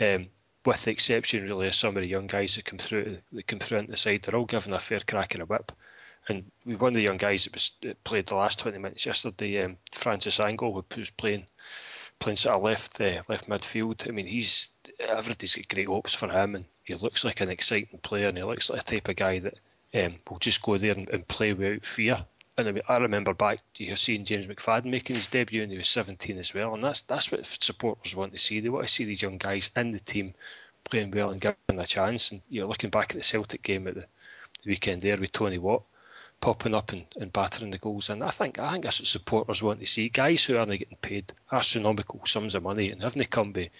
Um, 0.00 0.26
with 0.64 0.84
the 0.84 0.90
exception 0.90 1.44
really 1.44 1.66
of 1.68 1.74
some 1.74 1.96
of 1.96 2.02
the 2.02 2.08
young 2.08 2.26
guys 2.26 2.56
that 2.56 2.64
come 2.64 2.78
through 2.78 3.18
that 3.32 3.46
come 3.46 3.58
through 3.58 3.78
into 3.78 3.90
the 3.90 3.96
side, 3.96 4.22
they're 4.22 4.36
all 4.36 4.44
given 4.44 4.72
a 4.72 4.80
fair 4.80 5.00
crack 5.00 5.34
and 5.34 5.42
a 5.42 5.46
whip. 5.46 5.72
And 6.26 6.50
one 6.64 6.88
of 6.88 6.94
the 6.94 7.02
young 7.02 7.18
guys 7.18 7.44
that 7.44 7.52
was 7.52 7.72
that 7.82 8.02
played 8.02 8.26
the 8.26 8.36
last 8.36 8.58
twenty 8.58 8.78
minutes 8.78 9.04
yesterday, 9.04 9.62
um, 9.62 9.76
Francis 9.92 10.40
Angle, 10.40 10.72
who 10.72 11.00
was 11.00 11.10
playing 11.10 11.46
playing 12.18 12.36
sort 12.36 12.56
of 12.56 12.62
left 12.62 13.00
uh, 13.00 13.22
left 13.28 13.48
midfield. 13.48 14.08
I 14.08 14.10
mean, 14.10 14.26
he's 14.26 14.70
everybody's 14.98 15.54
got 15.54 15.68
great 15.68 15.88
hopes 15.88 16.14
for 16.14 16.28
him, 16.28 16.54
and 16.54 16.64
he 16.84 16.94
looks 16.94 17.24
like 17.24 17.40
an 17.40 17.50
exciting 17.50 17.98
player, 17.98 18.28
and 18.28 18.38
he 18.38 18.44
looks 18.44 18.70
like 18.70 18.80
a 18.80 18.84
type 18.84 19.08
of 19.08 19.16
guy 19.16 19.40
that 19.40 19.58
um, 19.94 20.14
will 20.30 20.38
just 20.38 20.62
go 20.62 20.78
there 20.78 20.92
and, 20.92 21.08
and 21.10 21.28
play 21.28 21.52
without 21.52 21.84
fear. 21.84 22.24
And 22.56 22.68
I, 22.68 22.72
mean, 22.72 22.82
I 22.88 22.98
remember 22.98 23.34
back 23.34 23.60
you 23.76 23.88
have 23.88 23.98
seen 23.98 24.24
James 24.24 24.46
McFadden 24.46 24.84
making 24.84 25.16
his 25.16 25.26
debut, 25.26 25.62
and 25.62 25.72
he 25.72 25.78
was 25.78 25.88
17 25.88 26.38
as 26.38 26.54
well, 26.54 26.74
and 26.74 26.84
that's 26.84 27.00
that's 27.00 27.32
what 27.32 27.46
supporters 27.46 28.14
want 28.14 28.32
to 28.32 28.38
see. 28.38 28.60
They 28.60 28.68
want 28.68 28.86
to 28.86 28.92
see 28.92 29.04
these 29.04 29.22
young 29.22 29.38
guys 29.38 29.70
in 29.74 29.90
the 29.90 29.98
team 29.98 30.34
playing 30.84 31.10
well 31.10 31.30
and 31.30 31.40
giving 31.40 31.56
a 31.80 31.86
chance. 31.86 32.30
And 32.30 32.42
you 32.48 32.60
know, 32.60 32.68
looking 32.68 32.90
back 32.90 33.10
at 33.10 33.16
the 33.16 33.22
Celtic 33.22 33.62
game 33.62 33.88
at 33.88 33.94
the, 33.94 34.02
the 34.02 34.70
weekend 34.70 35.02
there 35.02 35.16
with 35.16 35.32
Tony 35.32 35.58
Watt 35.58 35.82
popping 36.40 36.74
up 36.74 36.92
and, 36.92 37.06
and 37.16 37.32
battering 37.32 37.70
the 37.70 37.78
goals 37.78 38.10
and 38.10 38.22
I 38.22 38.30
think 38.30 38.58
I 38.58 38.72
think 38.72 38.84
that's 38.84 39.00
what 39.00 39.06
supporters 39.06 39.62
want 39.62 39.80
to 39.80 39.86
see. 39.86 40.10
Guys 40.10 40.44
who 40.44 40.58
aren't 40.58 40.72
getting 40.72 40.98
paid 41.00 41.32
astronomical 41.50 42.20
sums 42.26 42.54
of 42.54 42.62
money 42.62 42.90
and 42.90 43.02
having 43.02 43.22
to 43.22 43.28
come 43.28 43.52
by, 43.52 43.70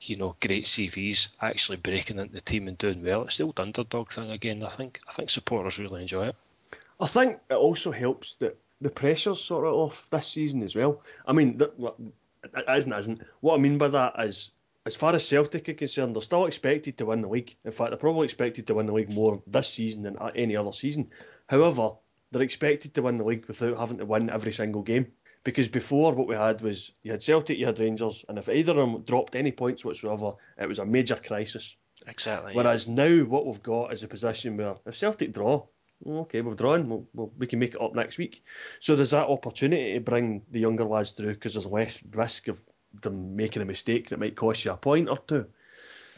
you 0.00 0.16
know, 0.16 0.36
great 0.40 0.66
CVs 0.66 1.28
actually 1.40 1.78
breaking 1.78 2.20
into 2.20 2.32
the 2.32 2.40
team 2.40 2.68
and 2.68 2.78
doing 2.78 3.02
well. 3.02 3.24
It's 3.24 3.38
the 3.38 3.44
old 3.44 3.58
underdog 3.58 4.12
thing 4.12 4.30
again. 4.30 4.62
I 4.62 4.68
think 4.68 5.00
I 5.08 5.12
think 5.12 5.28
supporters 5.28 5.78
really 5.78 6.02
enjoy 6.02 6.28
it. 6.28 6.36
I 7.00 7.06
think 7.06 7.38
it 7.50 7.54
also 7.54 7.90
helps 7.90 8.36
that 8.36 8.58
the 8.80 8.90
pressure's 8.90 9.40
sort 9.40 9.66
of 9.66 9.74
off 9.74 10.08
this 10.10 10.26
season 10.26 10.62
as 10.62 10.76
well. 10.76 11.02
I 11.26 11.32
mean, 11.32 11.60
it 11.60 12.64
isn't, 12.68 12.92
isn't. 12.92 13.22
What 13.40 13.54
I 13.54 13.58
mean 13.58 13.78
by 13.78 13.88
that 13.88 14.14
is 14.18 14.50
as 14.86 14.94
far 14.94 15.14
as 15.14 15.26
Celtic 15.26 15.68
are 15.68 15.74
concerned, 15.74 16.14
they're 16.14 16.22
still 16.22 16.46
expected 16.46 16.98
to 16.98 17.06
win 17.06 17.22
the 17.22 17.28
league. 17.28 17.56
In 17.64 17.72
fact, 17.72 17.90
they're 17.90 17.98
probably 17.98 18.24
expected 18.24 18.66
to 18.66 18.74
win 18.74 18.86
the 18.86 18.92
league 18.92 19.12
more 19.12 19.42
this 19.46 19.68
season 19.68 20.02
than 20.02 20.18
any 20.34 20.56
other 20.56 20.72
season. 20.72 21.10
However, 21.48 21.92
they're 22.30 22.42
expected 22.42 22.94
to 22.94 23.02
win 23.02 23.18
the 23.18 23.24
league 23.24 23.46
without 23.46 23.78
having 23.78 23.98
to 23.98 24.06
win 24.06 24.28
every 24.28 24.52
single 24.52 24.82
game. 24.82 25.06
Because 25.42 25.68
before, 25.68 26.14
what 26.14 26.26
we 26.26 26.34
had 26.34 26.62
was 26.62 26.92
you 27.02 27.12
had 27.12 27.22
Celtic, 27.22 27.58
you 27.58 27.66
had 27.66 27.78
Rangers, 27.78 28.24
and 28.28 28.38
if 28.38 28.48
either 28.48 28.72
of 28.72 28.78
them 28.78 29.02
dropped 29.02 29.36
any 29.36 29.52
points 29.52 29.84
whatsoever, 29.84 30.32
it 30.58 30.68
was 30.68 30.78
a 30.78 30.86
major 30.86 31.16
crisis. 31.16 31.76
Exactly. 32.06 32.54
Whereas 32.54 32.86
yeah. 32.86 32.94
now, 32.94 33.24
what 33.24 33.46
we've 33.46 33.62
got 33.62 33.92
is 33.92 34.02
a 34.02 34.08
position 34.08 34.56
where 34.56 34.76
if 34.86 34.96
Celtic 34.96 35.32
draw, 35.32 35.66
Oh, 36.06 36.20
okay, 36.20 36.40
we've 36.40 36.56
drawn, 36.56 36.88
we'll, 36.88 37.06
we'll, 37.14 37.32
we 37.38 37.46
can 37.46 37.58
make 37.58 37.74
it 37.74 37.80
up 37.80 37.94
next 37.94 38.18
week. 38.18 38.44
So 38.80 38.96
there's 38.96 39.10
that 39.10 39.28
opportunity 39.28 39.94
to 39.94 40.00
bring 40.00 40.42
the 40.50 40.60
younger 40.60 40.84
lads 40.84 41.12
through 41.12 41.34
because 41.34 41.54
there's 41.54 41.66
less 41.66 41.98
risk 42.12 42.48
of 42.48 42.58
them 43.02 43.36
making 43.36 43.62
a 43.62 43.66
mistake 43.66 44.10
that 44.10 44.20
might 44.20 44.36
cost 44.36 44.64
you 44.64 44.72
a 44.72 44.76
point 44.76 45.08
or 45.08 45.18
two. 45.18 45.46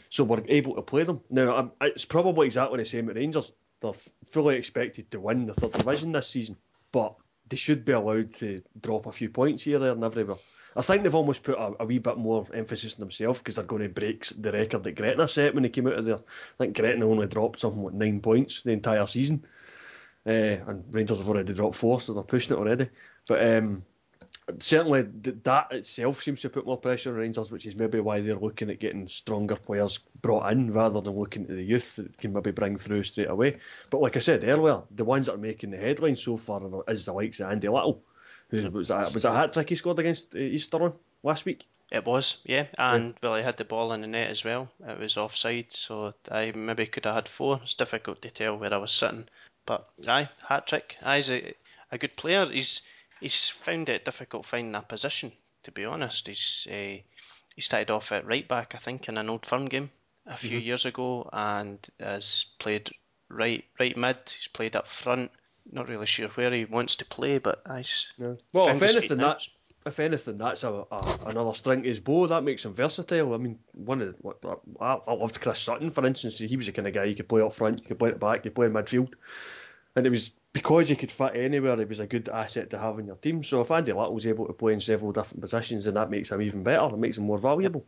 So 0.09 0.23
we're 0.23 0.43
able 0.47 0.75
to 0.75 0.81
play 0.81 1.03
them. 1.03 1.21
Now, 1.29 1.71
it's 1.81 2.05
probably 2.05 2.45
exactly 2.45 2.77
the 2.77 2.85
same 2.85 3.09
at 3.09 3.15
Rangers. 3.15 3.51
They're 3.81 3.93
fully 4.25 4.55
expected 4.55 5.11
to 5.11 5.19
win 5.19 5.45
the 5.45 5.53
third 5.53 5.73
division 5.73 6.11
this 6.11 6.27
season, 6.27 6.57
but 6.91 7.15
they 7.49 7.57
should 7.57 7.85
be 7.85 7.91
allowed 7.93 8.33
to 8.35 8.61
drop 8.81 9.05
a 9.05 9.11
few 9.11 9.29
points 9.29 9.63
here, 9.63 9.79
there, 9.79 9.91
and 9.91 10.03
everywhere. 10.03 10.37
I 10.75 10.81
think 10.81 11.03
they've 11.03 11.15
almost 11.15 11.43
put 11.43 11.57
a, 11.57 11.73
a 11.79 11.85
wee 11.85 11.97
bit 11.97 12.17
more 12.17 12.45
emphasis 12.53 12.93
on 12.93 12.99
themselves 12.99 13.39
because 13.39 13.55
they're 13.55 13.65
going 13.65 13.81
to 13.81 13.89
break 13.89 14.27
the 14.37 14.51
record 14.51 14.83
that 14.83 14.95
Gretna 14.95 15.27
set 15.27 15.53
when 15.53 15.63
they 15.63 15.69
came 15.69 15.87
out 15.87 15.93
of 15.93 16.05
there. 16.05 16.17
I 16.17 16.57
think 16.59 16.77
Gretna 16.77 17.07
only 17.07 17.27
dropped 17.27 17.59
something 17.59 17.83
like 17.83 17.93
nine 17.93 18.19
points 18.19 18.61
the 18.61 18.71
entire 18.71 19.07
season, 19.07 19.43
uh, 20.27 20.59
and 20.67 20.83
Rangers 20.91 21.19
have 21.19 21.29
already 21.29 21.53
dropped 21.53 21.75
four, 21.75 22.01
so 22.01 22.13
they're 22.13 22.23
pushing 22.23 22.55
it 22.55 22.59
already. 22.59 22.89
But 23.27 23.45
um, 23.45 23.83
certainly 24.59 25.01
that 25.01 25.71
itself 25.71 26.23
seems 26.23 26.41
to 26.41 26.49
put 26.49 26.65
more 26.65 26.77
pressure 26.77 27.11
on 27.11 27.17
Rangers, 27.17 27.51
which 27.51 27.65
is 27.65 27.75
maybe 27.75 27.99
why 27.99 28.21
they're 28.21 28.35
looking 28.35 28.69
at 28.69 28.79
getting 28.79 29.07
stronger 29.07 29.55
players 29.55 29.99
brought 30.21 30.51
in 30.51 30.71
rather 30.71 31.01
than 31.01 31.17
looking 31.17 31.45
to 31.47 31.53
the 31.53 31.63
youth 31.63 31.95
that 31.97 32.17
can 32.17 32.33
maybe 32.33 32.51
bring 32.51 32.77
through 32.77 33.03
straight 33.03 33.29
away. 33.29 33.57
But 33.89 34.01
like 34.01 34.15
I 34.15 34.19
said 34.19 34.43
earlier, 34.43 34.81
the 34.91 35.05
ones 35.05 35.27
that 35.27 35.35
are 35.35 35.39
making 35.39 35.71
the 35.71 35.77
headlines 35.77 36.23
so 36.23 36.37
far 36.37 36.61
is 36.87 37.05
the 37.05 37.13
likes 37.13 37.39
of 37.39 37.51
Andy 37.51 37.69
Little, 37.69 38.03
who 38.49 38.69
was 38.71 38.89
a, 38.89 39.09
was 39.13 39.25
a 39.25 39.33
hat 39.33 39.53
trick 39.53 39.69
he 39.69 39.75
scored 39.75 39.99
against 39.99 40.35
uh, 40.35 40.39
Easter 40.39 40.91
last 41.23 41.45
week. 41.45 41.65
It 41.89 42.05
was, 42.05 42.39
yeah, 42.43 42.65
and 42.77 43.05
yeah. 43.05 43.19
well, 43.23 43.35
he 43.37 43.43
had 43.43 43.55
the 43.55 43.63
ball 43.63 43.93
in 43.93 44.01
the 44.01 44.07
net 44.07 44.29
as 44.29 44.43
well. 44.43 44.67
It 44.85 44.99
was 44.99 45.15
offside, 45.15 45.67
so 45.69 46.13
I 46.29 46.51
maybe 46.53 46.85
could 46.85 47.05
have 47.05 47.15
had 47.15 47.29
four. 47.29 47.61
It's 47.63 47.75
difficult 47.75 48.21
to 48.23 48.29
tell 48.29 48.57
where 48.57 48.73
I 48.73 48.77
was 48.77 48.91
sitting, 48.91 49.29
but 49.67 49.87
aye, 50.07 50.29
hat 50.47 50.65
trick. 50.65 50.97
Aye, 51.03 51.17
he's 51.17 51.29
a, 51.29 51.53
a 51.91 51.97
good 51.99 52.15
player. 52.15 52.47
He's 52.47 52.81
he's 53.19 53.49
found 53.49 53.89
it 53.89 54.05
difficult 54.05 54.45
finding 54.45 54.73
a 54.73 54.81
position. 54.81 55.31
To 55.63 55.71
be 55.71 55.85
honest, 55.85 56.25
he's 56.25 56.67
uh, 56.71 56.97
he 57.55 57.61
started 57.61 57.91
off 57.91 58.11
at 58.11 58.25
right 58.25 58.47
back, 58.47 58.73
I 58.73 58.79
think, 58.79 59.07
in 59.07 59.17
an 59.17 59.29
old 59.29 59.45
firm 59.45 59.65
game 59.65 59.91
a 60.25 60.37
few 60.37 60.57
mm-hmm. 60.57 60.67
years 60.67 60.85
ago, 60.85 61.29
and 61.31 61.77
has 61.99 62.45
played 62.57 62.89
right 63.29 63.63
right 63.79 63.95
mid. 63.95 64.17
He's 64.25 64.47
played 64.47 64.75
up 64.75 64.87
front. 64.87 65.31
Not 65.69 65.89
really 65.89 66.05
sure 66.05 66.29
where 66.29 66.51
he 66.51 66.63
wants 66.63 66.95
to 66.97 67.05
play, 67.05 67.39
but 67.39 67.61
he's 67.75 68.07
yeah. 68.17 68.35
well. 68.53 68.69
If 68.69 68.81
anything, 68.81 69.17
that's 69.17 69.49
if 69.87 69.99
anything, 69.99 70.37
that's 70.37 70.63
a, 70.63 70.85
a, 70.91 71.19
another 71.25 71.53
string 71.53 71.83
to 71.83 71.87
his 71.89 71.99
bow. 71.99 72.27
That 72.27 72.43
makes 72.43 72.65
him 72.65 72.73
versatile. 72.73 73.33
I 73.33 73.37
mean, 73.37 73.59
one 73.73 74.01
of 74.01 74.15
the, 74.15 74.57
I, 74.79 74.99
I 75.07 75.13
loved 75.13 75.41
Chris 75.41 75.59
Sutton, 75.59 75.91
for 75.91 76.05
instance. 76.05 76.37
He 76.37 76.55
was 76.55 76.65
the 76.65 76.71
kind 76.71 76.87
of 76.87 76.93
guy 76.93 77.05
you 77.05 77.15
could 77.15 77.29
play 77.29 77.41
up 77.41 77.53
front, 77.53 77.81
you 77.81 77.87
could 77.87 77.99
play 77.99 78.09
it 78.09 78.19
back, 78.19 78.45
you 78.45 78.51
could 78.51 78.55
play 78.55 78.67
in 78.67 78.73
midfield, 78.73 79.13
and 79.95 80.05
it 80.05 80.09
was 80.09 80.33
because 80.53 80.89
he 80.89 80.95
could 80.95 81.11
fit 81.11 81.35
anywhere, 81.35 81.77
he 81.77 81.85
was 81.85 81.99
a 81.99 82.07
good 82.07 82.29
asset 82.29 82.69
to 82.71 82.77
have 82.79 82.97
in 82.99 83.07
your 83.07 83.15
team. 83.17 83.43
So 83.43 83.61
if 83.61 83.71
Andy 83.71 83.91
Latt 83.91 84.11
was 84.11 84.25
able 84.25 84.47
to 84.47 84.53
play 84.53 84.73
in 84.73 84.79
several 84.79 85.11
different 85.11 85.41
positions, 85.41 85.85
then 85.85 85.93
that 85.95 86.09
makes 86.09 86.31
him 86.31 86.41
even 86.41 86.63
better. 86.63 86.85
It 86.85 86.97
makes 86.97 87.17
him 87.17 87.25
more 87.25 87.37
valuable. 87.37 87.85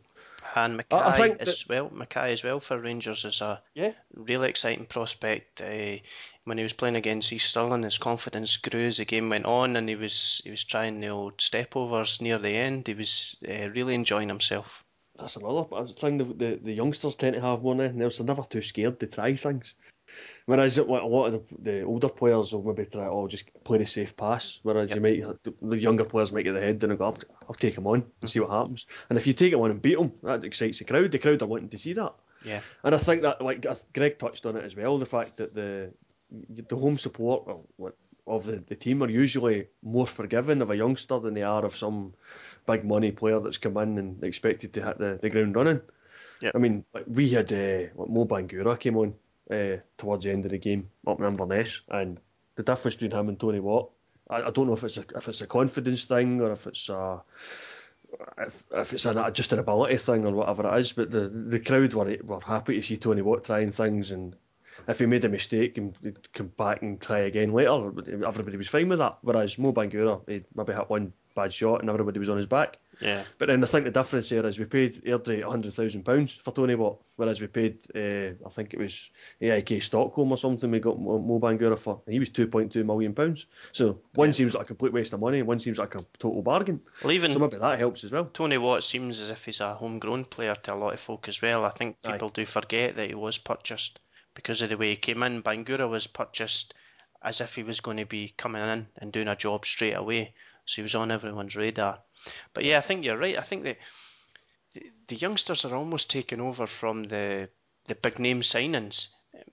And 0.54 0.76
Mackay 0.76 1.36
as 1.40 1.68
well. 1.68 1.90
Mackay 1.90 2.32
as 2.32 2.42
well 2.42 2.60
for 2.60 2.78
Rangers 2.78 3.24
is 3.24 3.40
a 3.40 3.62
yeah. 3.74 3.92
really 4.14 4.48
exciting 4.48 4.86
prospect. 4.86 5.60
Uh, 5.60 5.96
when 6.44 6.58
he 6.58 6.62
was 6.62 6.72
playing 6.72 6.96
against 6.96 7.32
East 7.32 7.50
Stirling, 7.50 7.82
his 7.82 7.98
confidence 7.98 8.56
grew 8.56 8.86
as 8.86 8.96
the 8.96 9.04
game 9.04 9.28
went 9.28 9.46
on, 9.46 9.76
and 9.76 9.88
he 9.88 9.96
was 9.96 10.40
he 10.44 10.50
was 10.50 10.64
trying 10.64 11.00
the 11.00 11.08
old 11.08 11.38
stepovers 11.38 12.20
near 12.20 12.38
the 12.38 12.56
end. 12.56 12.86
He 12.86 12.94
was 12.94 13.36
uh, 13.48 13.70
really 13.70 13.94
enjoying 13.94 14.28
himself. 14.28 14.84
That's 15.16 15.36
another 15.36 15.86
thing 15.86 16.18
the, 16.18 16.24
the, 16.24 16.60
the 16.62 16.72
youngsters 16.72 17.16
tend 17.16 17.34
to 17.34 17.40
have 17.40 17.62
more 17.62 17.74
than 17.74 17.84
anything 17.84 18.02
else. 18.02 18.18
They're 18.18 18.26
never 18.26 18.44
too 18.44 18.62
scared 18.62 19.00
to 19.00 19.06
try 19.06 19.34
things. 19.34 19.74
Whereas 20.46 20.78
a 20.78 20.84
lot 20.84 21.26
of 21.26 21.32
the, 21.32 21.42
the, 21.60 21.82
older 21.82 22.08
players 22.08 22.52
will 22.52 22.62
maybe 22.62 22.86
try, 22.86 23.06
oh, 23.06 23.28
just 23.28 23.62
play 23.62 23.78
the 23.78 23.86
safe 23.86 24.16
pass. 24.16 24.58
Whereas 24.62 24.90
yep. 24.90 24.96
you 24.96 25.02
might, 25.02 25.54
the 25.62 25.78
younger 25.78 26.04
players 26.04 26.32
might 26.32 26.42
get 26.42 26.54
the 26.54 26.60
head 26.60 26.82
and 26.82 26.98
go, 26.98 27.04
I'll, 27.04 27.18
I'll 27.48 27.54
take 27.54 27.76
him 27.76 27.86
on 27.86 28.04
and 28.20 28.30
see 28.30 28.40
what 28.40 28.50
happens. 28.50 28.86
And 29.08 29.18
if 29.18 29.26
you 29.26 29.32
take 29.32 29.52
him 29.52 29.60
on 29.60 29.70
and 29.70 29.82
beat 29.82 29.98
him, 29.98 30.12
that 30.22 30.44
excites 30.44 30.78
the 30.78 30.84
crowd. 30.84 31.12
The 31.12 31.18
crowd 31.18 31.42
are 31.42 31.46
wanting 31.46 31.68
to 31.68 31.78
see 31.78 31.92
that. 31.92 32.14
Yeah. 32.44 32.60
And 32.82 32.94
I 32.94 32.98
think 32.98 33.22
that, 33.22 33.42
like 33.42 33.66
Greg 33.92 34.18
touched 34.18 34.46
on 34.46 34.56
it 34.56 34.64
as 34.64 34.74
well, 34.74 34.98
the 34.98 35.06
fact 35.06 35.36
that 35.36 35.54
the 35.54 35.92
the 36.48 36.76
home 36.76 36.96
support 36.96 37.48
of 38.26 38.44
the, 38.46 38.62
the 38.68 38.76
team 38.76 39.02
are 39.02 39.10
usually 39.10 39.66
more 39.82 40.06
forgiving 40.06 40.62
of 40.62 40.70
a 40.70 40.76
youngster 40.76 41.18
than 41.18 41.34
they 41.34 41.42
are 41.42 41.64
of 41.64 41.76
some 41.76 42.14
big 42.66 42.84
money 42.84 43.10
player 43.10 43.40
that's 43.40 43.58
come 43.58 43.76
in 43.78 43.98
and 43.98 44.22
expected 44.22 44.72
to 44.74 44.84
hit 44.84 44.98
the, 44.98 45.18
the 45.20 45.30
ground 45.30 45.56
running. 45.56 45.80
Yep. 46.40 46.52
I 46.54 46.58
mean, 46.58 46.84
like 46.94 47.04
we 47.06 47.30
had 47.30 47.52
uh, 47.52 47.92
Mo 47.96 48.24
Bangura 48.24 48.78
came 48.78 48.96
on 48.96 49.14
uh, 49.50 49.76
towards 49.96 50.24
the 50.24 50.30
end 50.30 50.44
of 50.44 50.50
the 50.50 50.58
game 50.58 50.90
up 51.06 51.18
in 51.18 51.26
Inverness, 51.26 51.82
and 51.88 52.20
the 52.56 52.62
difference 52.62 52.96
between 52.96 53.18
him 53.18 53.28
and 53.28 53.40
Tony 53.40 53.60
Watt, 53.60 53.90
I, 54.28 54.42
I 54.42 54.50
don't 54.50 54.66
know 54.66 54.74
if 54.74 54.84
it's 54.84 54.98
a, 54.98 55.04
if 55.16 55.28
it's 55.28 55.40
a 55.40 55.46
confidence 55.46 56.04
thing 56.04 56.40
or 56.40 56.52
if 56.52 56.66
it's 56.66 56.88
a 56.88 57.22
if, 58.38 58.64
if 58.72 58.92
it's 58.92 59.06
a, 59.06 59.30
just 59.32 59.52
an 59.52 59.60
ability 59.60 59.96
thing 59.96 60.26
or 60.26 60.32
whatever 60.32 60.66
it 60.74 60.80
is, 60.80 60.92
but 60.92 61.10
the 61.10 61.28
the 61.28 61.60
crowd 61.60 61.94
were 61.94 62.16
were 62.22 62.40
happy 62.40 62.76
to 62.76 62.82
see 62.82 62.96
Tony 62.96 63.22
Watt 63.22 63.44
trying 63.44 63.72
things 63.72 64.10
and 64.10 64.36
if 64.88 64.98
he 64.98 65.06
made 65.06 65.24
a 65.24 65.28
mistake 65.28 65.78
and 65.78 65.96
come 66.32 66.48
back 66.56 66.82
and 66.82 67.00
try 67.00 67.20
again 67.20 67.52
later, 67.52 67.92
everybody 68.26 68.56
was 68.56 68.68
fine 68.68 68.88
with 68.88 68.98
that. 68.98 69.18
Whereas 69.22 69.58
Mo 69.58 69.72
Bangura, 69.72 70.22
he 70.28 70.42
maybe 70.54 70.72
hit 70.72 70.88
one 70.88 71.12
bad 71.34 71.52
shot 71.52 71.80
and 71.80 71.88
everybody 71.90 72.18
was 72.18 72.28
on 72.28 72.36
his 72.36 72.46
back. 72.46 72.78
Yeah. 73.00 73.22
But 73.38 73.46
then 73.46 73.64
I 73.64 73.66
think 73.66 73.86
the 73.86 73.90
difference 73.90 74.28
there 74.28 74.44
is 74.44 74.58
we 74.58 74.66
paid 74.66 75.02
Airdrie 75.04 75.42
£100,000 75.42 76.40
for 76.42 76.52
Tony 76.52 76.74
Watt, 76.74 76.98
whereas 77.16 77.40
we 77.40 77.46
paid, 77.46 77.78
uh, 77.94 78.34
I 78.46 78.50
think 78.50 78.74
it 78.74 78.78
was 78.78 79.10
AIK 79.40 79.82
Stockholm 79.82 80.30
or 80.32 80.36
something, 80.36 80.70
we 80.70 80.80
got 80.80 81.00
Mo 81.00 81.40
Bangura 81.40 81.78
for, 81.78 82.02
and 82.04 82.12
he 82.12 82.18
was 82.18 82.28
£2.2 82.28 82.84
million. 82.84 83.36
So 83.72 84.00
one 84.14 84.28
Yeah. 84.28 84.32
seems 84.32 84.54
like 84.54 84.64
a 84.64 84.66
complete 84.66 84.92
waste 84.92 85.14
of 85.14 85.20
money, 85.20 85.38
and 85.38 85.48
one 85.48 85.60
seems 85.60 85.78
like 85.78 85.94
a 85.94 86.04
total 86.18 86.42
bargain. 86.42 86.80
Well, 87.02 87.12
even 87.12 87.32
So 87.32 87.38
maybe 87.38 87.56
that 87.56 87.78
helps 87.78 88.04
as 88.04 88.12
well. 88.12 88.28
Tony 88.34 88.58
Watt 88.58 88.84
seems 88.84 89.18
as 89.20 89.30
if 89.30 89.46
he's 89.46 89.60
a 89.60 89.74
homegrown 89.74 90.26
player 90.26 90.54
to 90.54 90.74
a 90.74 90.76
lot 90.76 90.92
of 90.92 91.00
folk 91.00 91.26
as 91.28 91.40
well. 91.40 91.64
I 91.64 91.70
think 91.70 91.96
Aye. 92.04 92.12
people 92.12 92.28
do 92.28 92.44
forget 92.44 92.96
that 92.96 93.08
he 93.08 93.14
was 93.14 93.38
purchased 93.38 93.98
because 94.34 94.60
of 94.60 94.68
the 94.68 94.76
way 94.76 94.90
he 94.90 94.96
came 94.96 95.22
in. 95.22 95.42
Bangura 95.42 95.88
was 95.88 96.06
purchased 96.06 96.74
as 97.22 97.40
if 97.40 97.54
he 97.54 97.62
was 97.62 97.80
going 97.80 97.96
to 97.98 98.06
be 98.06 98.32
coming 98.36 98.62
in 98.62 98.86
and 98.98 99.12
doing 99.12 99.28
a 99.28 99.36
job 99.36 99.64
straight 99.66 99.92
away. 99.96 100.32
So 100.70 100.76
he 100.76 100.82
was 100.82 100.94
on 100.94 101.10
everyone's 101.10 101.56
radar. 101.56 101.98
But 102.54 102.62
yeah, 102.64 102.78
I 102.78 102.80
think 102.80 103.04
you're 103.04 103.18
right. 103.18 103.36
I 103.36 103.42
think 103.42 103.64
that 103.64 103.78
the, 104.72 104.92
the 105.08 105.16
youngsters 105.16 105.64
are 105.64 105.74
almost 105.74 106.10
taking 106.10 106.40
over 106.40 106.68
from 106.68 107.02
the 107.02 107.48
the 107.86 107.96
big 107.96 108.20
name 108.20 108.40
signings. 108.40 109.08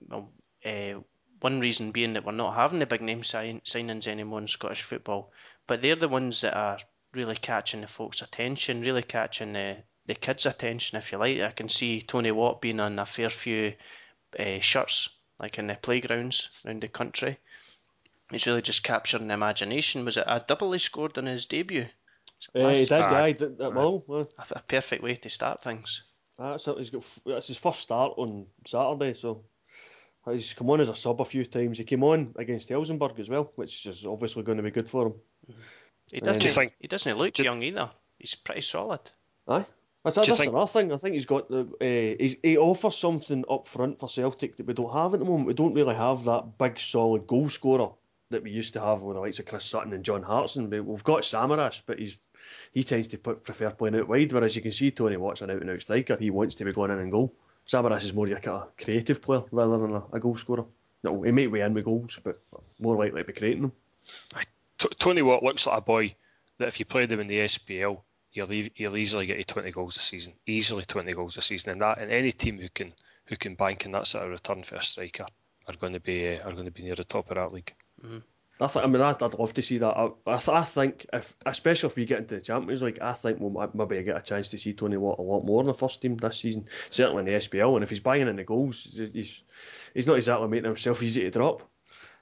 Well, 0.08 0.30
uh, 0.64 1.00
one 1.40 1.58
reason 1.58 1.90
being 1.90 2.12
that 2.12 2.24
we're 2.24 2.32
not 2.32 2.54
having 2.54 2.78
the 2.78 2.86
big 2.86 3.02
name 3.02 3.24
sign, 3.24 3.62
signings 3.64 4.06
anymore 4.06 4.38
in 4.38 4.46
Scottish 4.46 4.82
football, 4.82 5.32
but 5.66 5.82
they're 5.82 5.96
the 5.96 6.08
ones 6.08 6.42
that 6.42 6.54
are 6.54 6.78
really 7.12 7.34
catching 7.34 7.80
the 7.80 7.88
folks' 7.88 8.22
attention, 8.22 8.82
really 8.82 9.02
catching 9.02 9.54
the 9.54 9.78
the 10.06 10.14
kids' 10.14 10.46
attention, 10.46 10.98
if 10.98 11.10
you 11.10 11.18
like. 11.18 11.40
I 11.40 11.50
can 11.50 11.68
see 11.68 12.00
Tony 12.00 12.30
Watt 12.30 12.60
being 12.60 12.78
on 12.78 12.96
a 13.00 13.06
fair 13.06 13.28
few 13.28 13.74
uh, 14.38 14.60
shirts, 14.60 15.08
like 15.40 15.58
in 15.58 15.66
the 15.66 15.74
playgrounds 15.74 16.48
around 16.64 16.80
the 16.80 16.88
country. 16.88 17.38
He's 18.30 18.46
really 18.46 18.62
just 18.62 18.82
capturing 18.82 19.28
the 19.28 19.34
imagination. 19.34 20.04
Was 20.04 20.16
it 20.16 20.24
a 20.26 20.44
double 20.46 20.72
he 20.72 20.78
scored 20.78 21.16
on 21.18 21.26
his 21.26 21.46
debut? 21.46 21.86
Uh, 22.54 22.68
he 22.68 22.84
did, 22.84 22.90
yeah, 22.90 23.26
he 23.26 23.32
did 23.32 23.58
that 23.58 23.74
well. 23.74 24.04
well. 24.06 24.28
a, 24.38 24.58
a 24.58 24.62
perfect 24.62 25.02
way 25.02 25.14
to 25.16 25.28
start 25.28 25.62
things. 25.62 26.02
That's 26.38 26.68
it. 26.68 26.78
He's 26.78 26.90
got 26.90 27.04
that's 27.26 27.48
his 27.48 27.56
first 27.56 27.80
start 27.80 28.12
on 28.16 28.46
Saturday, 28.66 29.12
so 29.14 29.42
he's 30.30 30.52
come 30.52 30.70
on 30.70 30.80
as 30.80 30.88
a 30.88 30.94
sub 30.94 31.20
a 31.20 31.24
few 31.24 31.44
times. 31.44 31.78
He 31.78 31.84
came 31.84 32.04
on 32.04 32.32
against 32.36 32.68
Helsingborg 32.68 33.18
as 33.18 33.28
well, 33.28 33.50
which 33.56 33.86
is 33.86 34.04
obviously 34.04 34.42
going 34.44 34.58
to 34.58 34.62
be 34.62 34.70
good 34.70 34.88
for 34.90 35.06
him. 35.08 35.14
He 36.12 36.20
Uh, 36.20 36.24
doesn't. 36.26 36.42
Do 36.42 36.48
you 36.48 36.54
think- 36.54 36.74
he 36.80 36.86
doesn't 36.86 37.18
look 37.18 37.34
do- 37.34 37.42
young 37.42 37.62
either. 37.62 37.90
He's 38.18 38.34
pretty 38.34 38.60
solid. 38.60 39.00
Aye. 39.48 39.64
That's, 40.04 40.14
that's 40.16 40.28
think- 40.38 40.52
another 40.52 40.66
thing. 40.70 40.92
I 40.92 40.96
think 40.96 41.14
he's 41.14 41.26
got 41.26 41.48
the. 41.48 41.62
Uh, 41.80 42.22
he's, 42.22 42.36
he 42.42 42.56
offers 42.56 42.96
something 42.96 43.44
up 43.50 43.66
front 43.66 43.98
for 43.98 44.08
Celtic 44.08 44.56
that 44.58 44.66
we 44.66 44.74
don't 44.74 44.92
have 44.92 45.12
at 45.14 45.18
the 45.18 45.26
moment. 45.26 45.48
We 45.48 45.54
don't 45.54 45.74
really 45.74 45.96
have 45.96 46.22
that 46.24 46.56
big, 46.56 46.78
solid 46.78 47.26
goal 47.26 47.48
scorer 47.48 47.90
that 48.30 48.42
we 48.42 48.50
used 48.50 48.74
to 48.74 48.80
have 48.80 49.00
with 49.00 49.16
the 49.16 49.20
likes 49.20 49.38
of 49.38 49.46
Chris 49.46 49.64
Sutton 49.64 49.92
and 49.92 50.04
John 50.04 50.22
Hartson. 50.22 50.68
We- 50.68 50.80
We've 50.80 51.04
got 51.04 51.22
Samaras, 51.22 51.82
but 51.86 51.98
he's 51.98 52.20
he 52.72 52.84
tends 52.84 53.08
to 53.08 53.18
put, 53.18 53.42
prefer 53.44 53.70
playing 53.70 53.96
out 53.96 54.08
wide. 54.08 54.32
Whereas 54.32 54.54
you 54.54 54.62
can 54.62 54.72
see 54.72 54.90
Tony 54.90 55.16
Watt's 55.16 55.42
an 55.42 55.50
out 55.50 55.60
and 55.60 55.70
out 55.70 55.80
striker. 55.82 56.16
He 56.16 56.30
wants 56.30 56.54
to 56.56 56.64
be 56.64 56.72
going 56.72 56.90
in 56.90 56.98
and 56.98 57.10
goal. 57.10 57.32
Samaras 57.66 58.04
is 58.04 58.14
more 58.14 58.26
like 58.26 58.46
a 58.46 58.68
creative 58.82 59.20
player 59.22 59.42
rather 59.50 59.78
than 59.78 59.94
a, 59.94 60.02
a 60.12 60.20
goal 60.20 60.36
scorer. 60.36 60.64
No, 61.04 61.22
he 61.22 61.30
might 61.32 61.52
be 61.52 61.60
in 61.60 61.74
with 61.74 61.84
goals, 61.84 62.18
but 62.22 62.40
more 62.80 62.96
likely 62.96 63.20
to 63.22 63.26
be 63.26 63.32
creating 63.32 63.62
them. 63.62 63.72
Tony 64.98 65.22
Watt 65.22 65.42
looks 65.42 65.66
like 65.66 65.78
a 65.78 65.82
boy 65.82 66.14
that 66.58 66.68
if 66.68 66.78
you 66.78 66.84
played 66.86 67.10
him 67.12 67.20
in 67.20 67.26
the 67.28 67.40
SPL, 67.40 68.00
you'll, 68.32 68.70
he'll 68.74 68.96
easily 68.96 69.26
get 69.26 69.38
you 69.38 69.44
20 69.44 69.70
goals 69.72 69.96
a 69.96 70.00
season. 70.00 70.32
Easily 70.46 70.84
20 70.84 71.12
goals 71.14 71.36
a 71.36 71.42
season, 71.42 71.70
and 71.70 71.80
that 71.82 71.98
and 71.98 72.10
any 72.12 72.32
team 72.32 72.58
who 72.58 72.68
can 72.68 72.92
who 73.26 73.36
can 73.36 73.54
bank 73.54 73.84
in 73.84 73.92
that 73.92 74.06
sort 74.06 74.24
of 74.24 74.30
return 74.30 74.62
for 74.62 74.76
a 74.76 74.82
striker 74.82 75.26
are 75.66 75.76
going 75.76 75.92
to 75.92 76.00
be 76.00 76.36
uh, 76.36 76.42
are 76.48 76.52
going 76.52 76.64
to 76.64 76.70
be 76.70 76.82
near 76.82 76.94
the 76.94 77.04
top 77.04 77.30
of 77.30 77.34
that 77.36 77.52
league. 77.52 77.74
I, 78.60 78.66
th- 78.66 78.84
I 78.84 78.88
mean, 78.88 79.00
I'd, 79.00 79.22
I'd 79.22 79.34
love 79.34 79.54
to 79.54 79.62
see 79.62 79.78
that. 79.78 79.96
I, 79.96 80.08
I, 80.26 80.40
I 80.48 80.64
think, 80.64 81.06
if 81.12 81.36
especially 81.46 81.88
if 81.90 81.96
we 81.96 82.04
get 82.06 82.18
into 82.18 82.34
the 82.34 82.40
Champions 82.40 82.82
League, 82.82 82.98
I 83.00 83.12
think 83.12 83.38
we'll 83.38 83.70
maybe 83.74 84.02
get 84.02 84.16
a 84.16 84.20
chance 84.20 84.48
to 84.48 84.58
see 84.58 84.72
Tony 84.72 84.96
Watt 84.96 85.20
a 85.20 85.22
lot 85.22 85.44
more 85.44 85.60
in 85.60 85.66
the 85.68 85.74
first 85.74 86.02
team 86.02 86.16
this 86.16 86.38
season. 86.38 86.66
Certainly 86.90 87.20
in 87.20 87.26
the 87.26 87.32
SPL, 87.34 87.74
and 87.76 87.84
if 87.84 87.90
he's 87.90 88.00
buying 88.00 88.26
in 88.26 88.34
the 88.36 88.42
goals, 88.44 88.88
he's 89.12 89.42
he's 89.94 90.06
not 90.08 90.16
exactly 90.16 90.48
making 90.48 90.64
himself 90.64 91.02
easy 91.04 91.22
to 91.22 91.30
drop, 91.30 91.62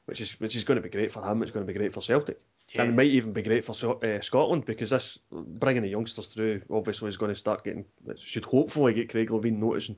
which 0.04 0.20
is 0.20 0.38
which 0.38 0.56
is 0.56 0.64
going 0.64 0.76
to 0.76 0.82
be 0.82 0.90
great 0.90 1.10
for 1.10 1.22
him. 1.26 1.42
It's 1.42 1.52
going 1.52 1.66
to 1.66 1.72
be 1.72 1.78
great 1.78 1.94
for 1.94 2.02
Celtic, 2.02 2.38
Yeah. 2.74 2.82
and 2.82 2.90
it 2.90 2.96
might 2.96 3.06
even 3.06 3.32
be 3.32 3.42
great 3.42 3.64
for 3.64 3.72
uh, 4.04 4.20
Scotland 4.20 4.66
because 4.66 4.90
this 4.90 5.18
bringing 5.30 5.82
the 5.84 5.88
youngsters 5.88 6.26
through 6.26 6.60
obviously 6.70 7.08
is 7.08 7.16
going 7.16 7.32
to 7.32 7.34
start 7.34 7.64
getting 7.64 7.86
should 8.16 8.44
hopefully 8.44 8.92
get 8.92 9.08
Craig 9.10 9.30
Levein 9.30 9.56
noticing. 9.58 9.96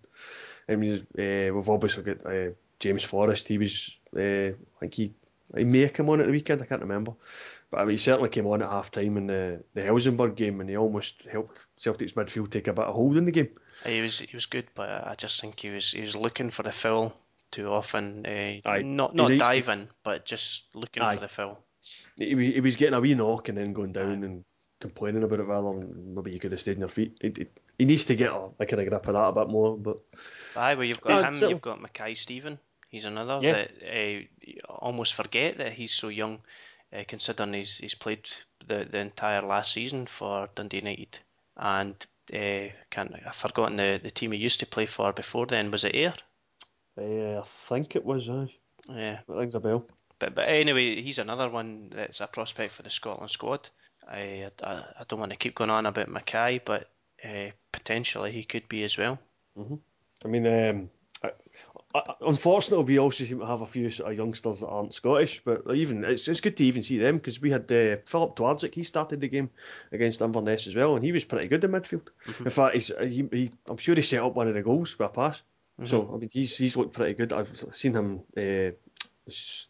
I 0.68 0.76
mean, 0.76 1.04
uh, 1.18 1.52
we've 1.52 1.68
obviously 1.68 2.04
got 2.04 2.24
uh, 2.26 2.50
James 2.78 3.02
Forrest. 3.02 3.48
He 3.48 3.58
was, 3.58 3.96
uh, 4.16 4.20
I 4.20 4.54
think 4.78 4.94
he 4.94 5.14
he 5.56 5.64
may 5.64 5.80
have 5.80 5.92
come 5.92 6.08
on 6.10 6.20
at 6.20 6.26
the 6.26 6.32
weekend. 6.32 6.62
I 6.62 6.66
can't 6.66 6.80
remember, 6.82 7.12
but 7.70 7.80
I 7.80 7.84
mean, 7.84 7.92
he 7.92 7.96
certainly 7.96 8.28
came 8.30 8.46
on 8.46 8.62
at 8.62 8.68
half 8.70 8.90
time 8.90 9.16
in 9.16 9.26
the 9.26 9.62
the 9.74 9.82
Helsingborg 9.84 10.36
game, 10.36 10.60
and 10.60 10.68
he 10.68 10.76
almost 10.76 11.22
helped 11.24 11.66
Celtic's 11.76 12.12
midfield 12.12 12.50
take 12.50 12.68
a 12.68 12.72
bit 12.72 12.84
of 12.84 12.94
hold 12.94 13.16
in 13.16 13.24
the 13.24 13.30
game. 13.32 13.50
He 13.84 14.00
was 14.00 14.18
he 14.20 14.36
was 14.36 14.46
good, 14.46 14.66
but 14.74 14.88
I 14.88 15.14
just 15.16 15.40
think 15.40 15.60
he 15.60 15.70
was 15.70 15.92
he 15.92 16.00
was 16.00 16.16
looking 16.16 16.50
for 16.50 16.62
the 16.62 16.72
foul 16.72 17.14
too 17.50 17.68
often. 17.70 18.26
Uh, 18.26 18.60
Aye. 18.68 18.82
not 18.82 19.12
He 19.12 19.16
not 19.16 19.30
needs 19.30 19.42
to- 19.42 19.48
diving, 19.48 19.88
but 20.04 20.26
just 20.26 20.74
looking 20.74 21.02
Aye. 21.02 21.14
for 21.14 21.20
the 21.20 21.28
foul. 21.28 21.58
He, 22.18 22.52
he 22.52 22.60
was 22.60 22.76
getting 22.76 22.94
a 22.94 23.00
wee 23.00 23.14
knock 23.14 23.48
and 23.48 23.56
then 23.56 23.72
going 23.72 23.92
down 23.92 24.22
and 24.24 24.44
complaining 24.80 25.22
about 25.22 25.40
it 25.40 25.44
rather 25.44 25.78
than 25.80 26.14
maybe 26.14 26.32
you 26.32 26.38
could 26.38 26.50
have 26.50 26.60
stayed 26.60 26.74
on 26.76 26.80
your 26.80 26.88
feet. 26.90 27.16
He, 27.22 27.32
he, 27.36 27.46
he 27.78 27.84
needs 27.86 28.04
to 28.06 28.14
get 28.16 28.30
a, 28.30 28.50
a 28.60 28.66
grip 28.66 29.08
of 29.08 29.14
that 29.14 29.16
a 29.24 29.32
bit 29.32 29.48
more, 29.48 29.78
but 29.78 29.96
Aye, 30.56 30.74
well 30.74 30.84
you've 30.84 31.00
got 31.00 31.24
him. 31.28 31.34
so- 31.34 31.48
You've 31.48 31.62
got 31.62 31.80
Mackay-Steven. 31.80 32.58
He's 32.90 33.04
another 33.06 33.40
Yeah. 33.42 33.52
that 33.52 33.70
uh, 33.82 34.24
almost 34.78 35.14
forget 35.14 35.58
that 35.58 35.72
he's 35.72 35.92
so 35.92 36.08
young, 36.08 36.40
uh, 36.92 37.04
considering 37.06 37.54
he's 37.54 37.78
he's 37.78 37.94
played 37.94 38.28
the 38.66 38.86
the 38.90 38.98
entire 38.98 39.42
last 39.42 39.72
season 39.72 40.06
for 40.06 40.48
Dundee 40.54 40.78
United, 40.78 41.18
and 41.56 41.94
uh, 42.32 42.72
can't 42.90 43.14
I've 43.26 43.34
forgotten 43.34 43.76
the 43.76 44.00
the 44.02 44.10
team 44.10 44.32
he 44.32 44.38
used 44.38 44.60
to 44.60 44.66
play 44.66 44.86
for 44.86 45.12
before 45.12 45.46
then. 45.46 45.70
Was 45.70 45.84
it 45.84 45.94
Ayr? 45.94 46.14
uh, 46.98 47.38
I 47.40 47.42
think 47.44 47.96
it 47.96 48.04
was. 48.04 48.28
Uh, 48.28 48.46
Yeah. 48.88 49.20
it 49.28 49.34
rings 49.36 49.54
a 49.54 49.60
bell. 49.60 49.84
But 50.18 50.34
but 50.34 50.48
anyway, 50.48 51.02
he's 51.02 51.18
another 51.18 51.48
one 51.48 51.90
that's 51.90 52.20
a 52.20 52.26
prospect 52.26 52.72
for 52.72 52.82
the 52.82 52.90
Scotland 52.90 53.30
squad. 53.30 53.68
I 54.08 54.50
I, 54.62 54.72
I 55.00 55.04
don't 55.06 55.20
want 55.20 55.32
to 55.32 55.38
keep 55.38 55.54
going 55.54 55.70
on 55.70 55.86
about 55.86 56.08
Mackay, 56.08 56.60
but 56.64 56.90
uh, 57.24 57.50
potentially 57.72 58.32
he 58.32 58.44
could 58.44 58.68
be 58.68 58.84
as 58.84 58.98
well. 58.98 59.18
I 60.24 60.28
mean, 60.28 60.46
um, 60.46 60.90
unfortunately, 62.20 62.84
we 62.84 62.98
also 62.98 63.24
seem 63.24 63.40
to 63.40 63.46
have 63.46 63.62
a 63.62 63.66
few 63.66 63.90
sort 63.90 64.10
of 64.12 64.18
youngsters 64.18 64.60
that 64.60 64.68
aren't 64.68 64.94
Scottish, 64.94 65.42
but 65.44 65.62
even 65.74 66.04
it's 66.04 66.28
it's 66.28 66.40
good 66.40 66.56
to 66.56 66.64
even 66.64 66.82
see 66.82 66.98
them 66.98 67.16
because 67.16 67.40
we 67.40 67.50
had 67.50 67.62
uh, 67.72 67.96
Filip 68.06 68.36
Twardzik. 68.36 68.74
He 68.74 68.82
started 68.82 69.20
the 69.20 69.28
game 69.28 69.50
against 69.92 70.20
Inverness 70.20 70.66
as 70.66 70.74
well, 70.74 70.96
and 70.96 71.04
he 71.04 71.12
was 71.12 71.24
pretty 71.24 71.48
good 71.48 71.64
in 71.64 71.70
midfield. 71.70 72.08
In 72.40 72.50
fact, 72.50 72.74
he's, 72.74 72.92
he, 73.00 73.28
he, 73.32 73.50
I'm 73.66 73.78
sure 73.78 73.94
he 73.94 74.02
set 74.02 74.22
up 74.22 74.34
one 74.34 74.48
of 74.48 74.54
the 74.54 74.62
goals 74.62 74.98
with 74.98 75.06
a 75.06 75.12
pass. 75.12 75.42
So 75.84 76.10
I 76.12 76.18
mean, 76.18 76.30
he's 76.32 76.56
he's 76.56 76.76
looked 76.76 76.94
pretty 76.94 77.14
good. 77.14 77.32
I've 77.32 77.64
seen 77.72 77.94
him 77.94 78.20
uh, 78.36 78.74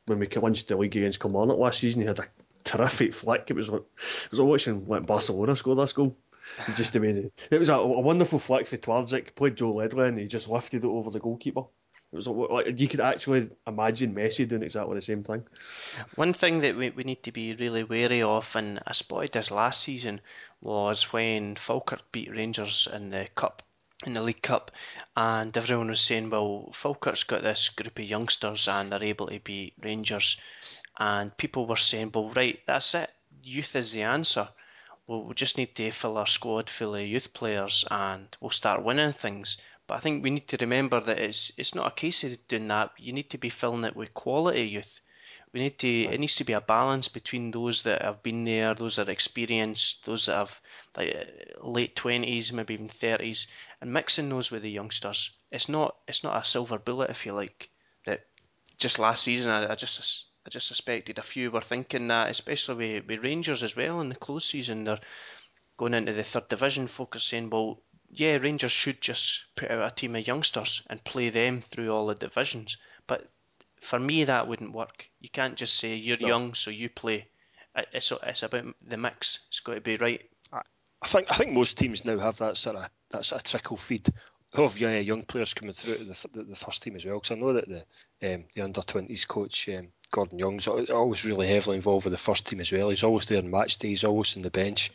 when 0.06 0.18
we 0.18 0.26
clinched 0.26 0.68
the 0.68 0.76
league 0.76 0.96
against 0.96 1.20
Kilmarnock 1.20 1.58
last 1.58 1.80
season. 1.80 2.02
He 2.02 2.08
had 2.08 2.18
a 2.18 2.26
terrific 2.64 3.12
flick. 3.12 3.44
It 3.48 3.56
was 3.56 3.68
like 3.68 3.82
it 4.24 4.30
was 4.30 4.40
watching 4.40 4.86
like 4.86 5.06
Barcelona 5.06 5.54
score 5.54 5.76
this 5.76 5.92
goal. 5.92 6.16
Just 6.74 6.92
the 6.92 7.00
way 7.00 7.30
it 7.50 7.58
was 7.58 7.68
a, 7.68 7.74
a 7.74 8.00
wonderful 8.00 8.38
flick 8.38 8.66
for 8.66 8.76
Twardzik. 8.76 9.34
Played 9.34 9.56
Joe 9.56 9.74
Ledley 9.74 10.08
and 10.08 10.18
he 10.18 10.26
just 10.26 10.48
lifted 10.48 10.84
it 10.84 10.88
over 10.88 11.10
the 11.10 11.20
goalkeeper. 11.20 11.64
It 12.10 12.16
was 12.16 12.26
like 12.26 12.80
you 12.80 12.88
could 12.88 13.00
actually 13.00 13.50
imagine 13.66 14.14
Messi 14.14 14.48
doing 14.48 14.62
exactly 14.62 14.94
the 14.94 15.02
same 15.02 15.22
thing. 15.22 15.44
One 16.14 16.32
thing 16.32 16.62
that 16.62 16.74
we, 16.74 16.88
we 16.88 17.04
need 17.04 17.22
to 17.24 17.32
be 17.32 17.54
really 17.54 17.84
wary 17.84 18.22
of, 18.22 18.56
and 18.56 18.80
I 18.86 18.92
spotted 18.92 19.32
this 19.32 19.50
last 19.50 19.82
season, 19.82 20.22
was 20.62 21.12
when 21.12 21.56
Falkirk 21.56 22.10
beat 22.10 22.30
Rangers 22.30 22.88
in 22.90 23.10
the 23.10 23.28
cup, 23.34 23.62
in 24.06 24.14
the 24.14 24.22
League 24.22 24.40
Cup, 24.40 24.70
and 25.18 25.54
everyone 25.54 25.88
was 25.88 26.00
saying, 26.00 26.30
well, 26.30 26.70
Falkirk's 26.72 27.24
got 27.24 27.42
this 27.42 27.68
group 27.68 27.98
of 27.98 28.04
youngsters 28.04 28.68
and 28.68 28.90
they're 28.90 29.04
able 29.04 29.26
to 29.26 29.38
beat 29.40 29.74
Rangers, 29.82 30.38
and 30.98 31.36
people 31.36 31.66
were 31.66 31.76
saying, 31.76 32.12
well, 32.14 32.30
right, 32.30 32.58
that's 32.66 32.94
it, 32.94 33.10
youth 33.42 33.76
is 33.76 33.92
the 33.92 34.04
answer. 34.04 34.48
Well, 35.08 35.24
we 35.24 35.34
just 35.34 35.56
need 35.56 35.74
to 35.76 35.90
fill 35.90 36.18
our 36.18 36.26
squad 36.26 36.68
full 36.68 36.94
of 36.94 37.00
youth 37.00 37.32
players 37.32 37.82
and 37.90 38.28
we'll 38.42 38.50
start 38.50 38.82
winning 38.82 39.14
things. 39.14 39.56
But 39.86 39.94
I 39.94 40.00
think 40.00 40.22
we 40.22 40.28
need 40.28 40.48
to 40.48 40.58
remember 40.58 41.00
that 41.00 41.18
it's 41.18 41.50
it's 41.56 41.74
not 41.74 41.86
a 41.86 42.00
case 42.02 42.24
of 42.24 42.46
doing 42.46 42.68
that. 42.68 42.92
You 42.98 43.14
need 43.14 43.30
to 43.30 43.38
be 43.38 43.48
filling 43.48 43.84
it 43.84 43.96
with 43.96 44.12
quality 44.12 44.68
youth. 44.68 45.00
We 45.54 45.60
need 45.60 45.78
to. 45.78 45.88
It 45.88 46.20
needs 46.20 46.34
to 46.34 46.44
be 46.44 46.52
a 46.52 46.60
balance 46.60 47.08
between 47.08 47.52
those 47.52 47.80
that 47.82 48.02
have 48.02 48.22
been 48.22 48.44
there, 48.44 48.74
those 48.74 48.96
that 48.96 49.08
are 49.08 49.12
experienced, 49.12 50.04
those 50.04 50.26
that 50.26 50.36
have 50.36 50.60
like 50.94 51.54
late 51.62 51.96
twenties, 51.96 52.52
maybe 52.52 52.74
even 52.74 52.90
thirties, 52.90 53.46
and 53.80 53.90
mixing 53.90 54.28
those 54.28 54.50
with 54.50 54.60
the 54.60 54.70
youngsters. 54.70 55.30
It's 55.50 55.70
not. 55.70 55.96
It's 56.06 56.22
not 56.22 56.36
a 56.36 56.44
silver 56.44 56.78
bullet, 56.78 57.08
if 57.08 57.24
you 57.24 57.32
like. 57.32 57.70
That 58.04 58.26
just 58.76 58.98
last 58.98 59.22
season, 59.22 59.52
I, 59.52 59.72
I 59.72 59.74
just 59.74 60.26
I 60.48 60.50
just 60.50 60.68
suspected 60.68 61.18
a 61.18 61.22
few 61.22 61.50
were 61.50 61.60
thinking 61.60 62.08
that, 62.08 62.30
especially 62.30 62.94
with, 62.94 63.06
with 63.06 63.22
Rangers 63.22 63.62
as 63.62 63.76
well 63.76 64.00
in 64.00 64.08
the 64.08 64.14
close 64.14 64.46
season. 64.46 64.84
They're 64.84 64.98
going 65.76 65.92
into 65.92 66.14
the 66.14 66.24
third 66.24 66.48
division, 66.48 66.86
focus 66.86 67.24
saying, 67.24 67.50
well, 67.50 67.82
yeah, 68.10 68.38
Rangers 68.38 68.72
should 68.72 68.98
just 68.98 69.44
put 69.56 69.70
out 69.70 69.92
a 69.92 69.94
team 69.94 70.16
of 70.16 70.26
youngsters 70.26 70.84
and 70.88 71.04
play 71.04 71.28
them 71.28 71.60
through 71.60 71.92
all 71.92 72.06
the 72.06 72.14
divisions. 72.14 72.78
But 73.06 73.28
for 73.82 73.98
me, 73.98 74.24
that 74.24 74.48
wouldn't 74.48 74.72
work. 74.72 75.10
You 75.20 75.28
can't 75.28 75.54
just 75.54 75.76
say 75.76 75.96
you're 75.96 76.16
No. 76.18 76.28
young, 76.28 76.54
so 76.54 76.70
you 76.70 76.88
play. 76.88 77.28
It's 77.92 78.10
it's 78.10 78.42
about 78.42 78.74
the 78.80 78.96
mix. 78.96 79.40
It's 79.48 79.60
got 79.60 79.74
to 79.74 79.82
be 79.82 79.98
right. 79.98 80.22
I 80.50 81.06
think 81.06 81.30
I 81.30 81.36
think 81.36 81.52
most 81.52 81.76
teams 81.76 82.06
now 82.06 82.18
have 82.20 82.38
that 82.38 82.56
sort 82.56 82.76
of 82.76 82.90
that 83.10 83.26
sort 83.26 83.42
of 83.42 83.50
trickle 83.50 83.76
feed 83.76 84.08
of 84.54 84.78
young, 84.78 84.96
young 85.02 85.22
players 85.24 85.52
coming 85.52 85.74
through 85.74 85.98
to 85.98 86.04
the, 86.04 86.28
the, 86.32 86.42
the 86.44 86.56
first 86.56 86.82
team 86.82 86.96
as 86.96 87.04
well. 87.04 87.20
Because 87.20 87.36
I 87.36 87.38
know 87.38 87.52
that 87.52 87.68
the 87.68 88.34
um, 88.34 88.44
the 88.54 88.62
under 88.62 88.80
twenties 88.80 89.26
coach 89.26 89.68
um, 89.68 89.88
Gordon 90.10 90.38
Young's 90.38 90.66
always 90.66 91.24
really 91.24 91.48
heavily 91.48 91.76
involved 91.76 92.04
with 92.04 92.12
the 92.12 92.18
first 92.18 92.46
team 92.46 92.60
as 92.60 92.72
well. 92.72 92.88
He's 92.88 93.02
always 93.02 93.26
there 93.26 93.38
on 93.38 93.50
match 93.50 93.76
day. 93.76 93.88
He's 93.88 94.04
always 94.04 94.36
on 94.36 94.42
the 94.42 94.50
bench 94.50 94.90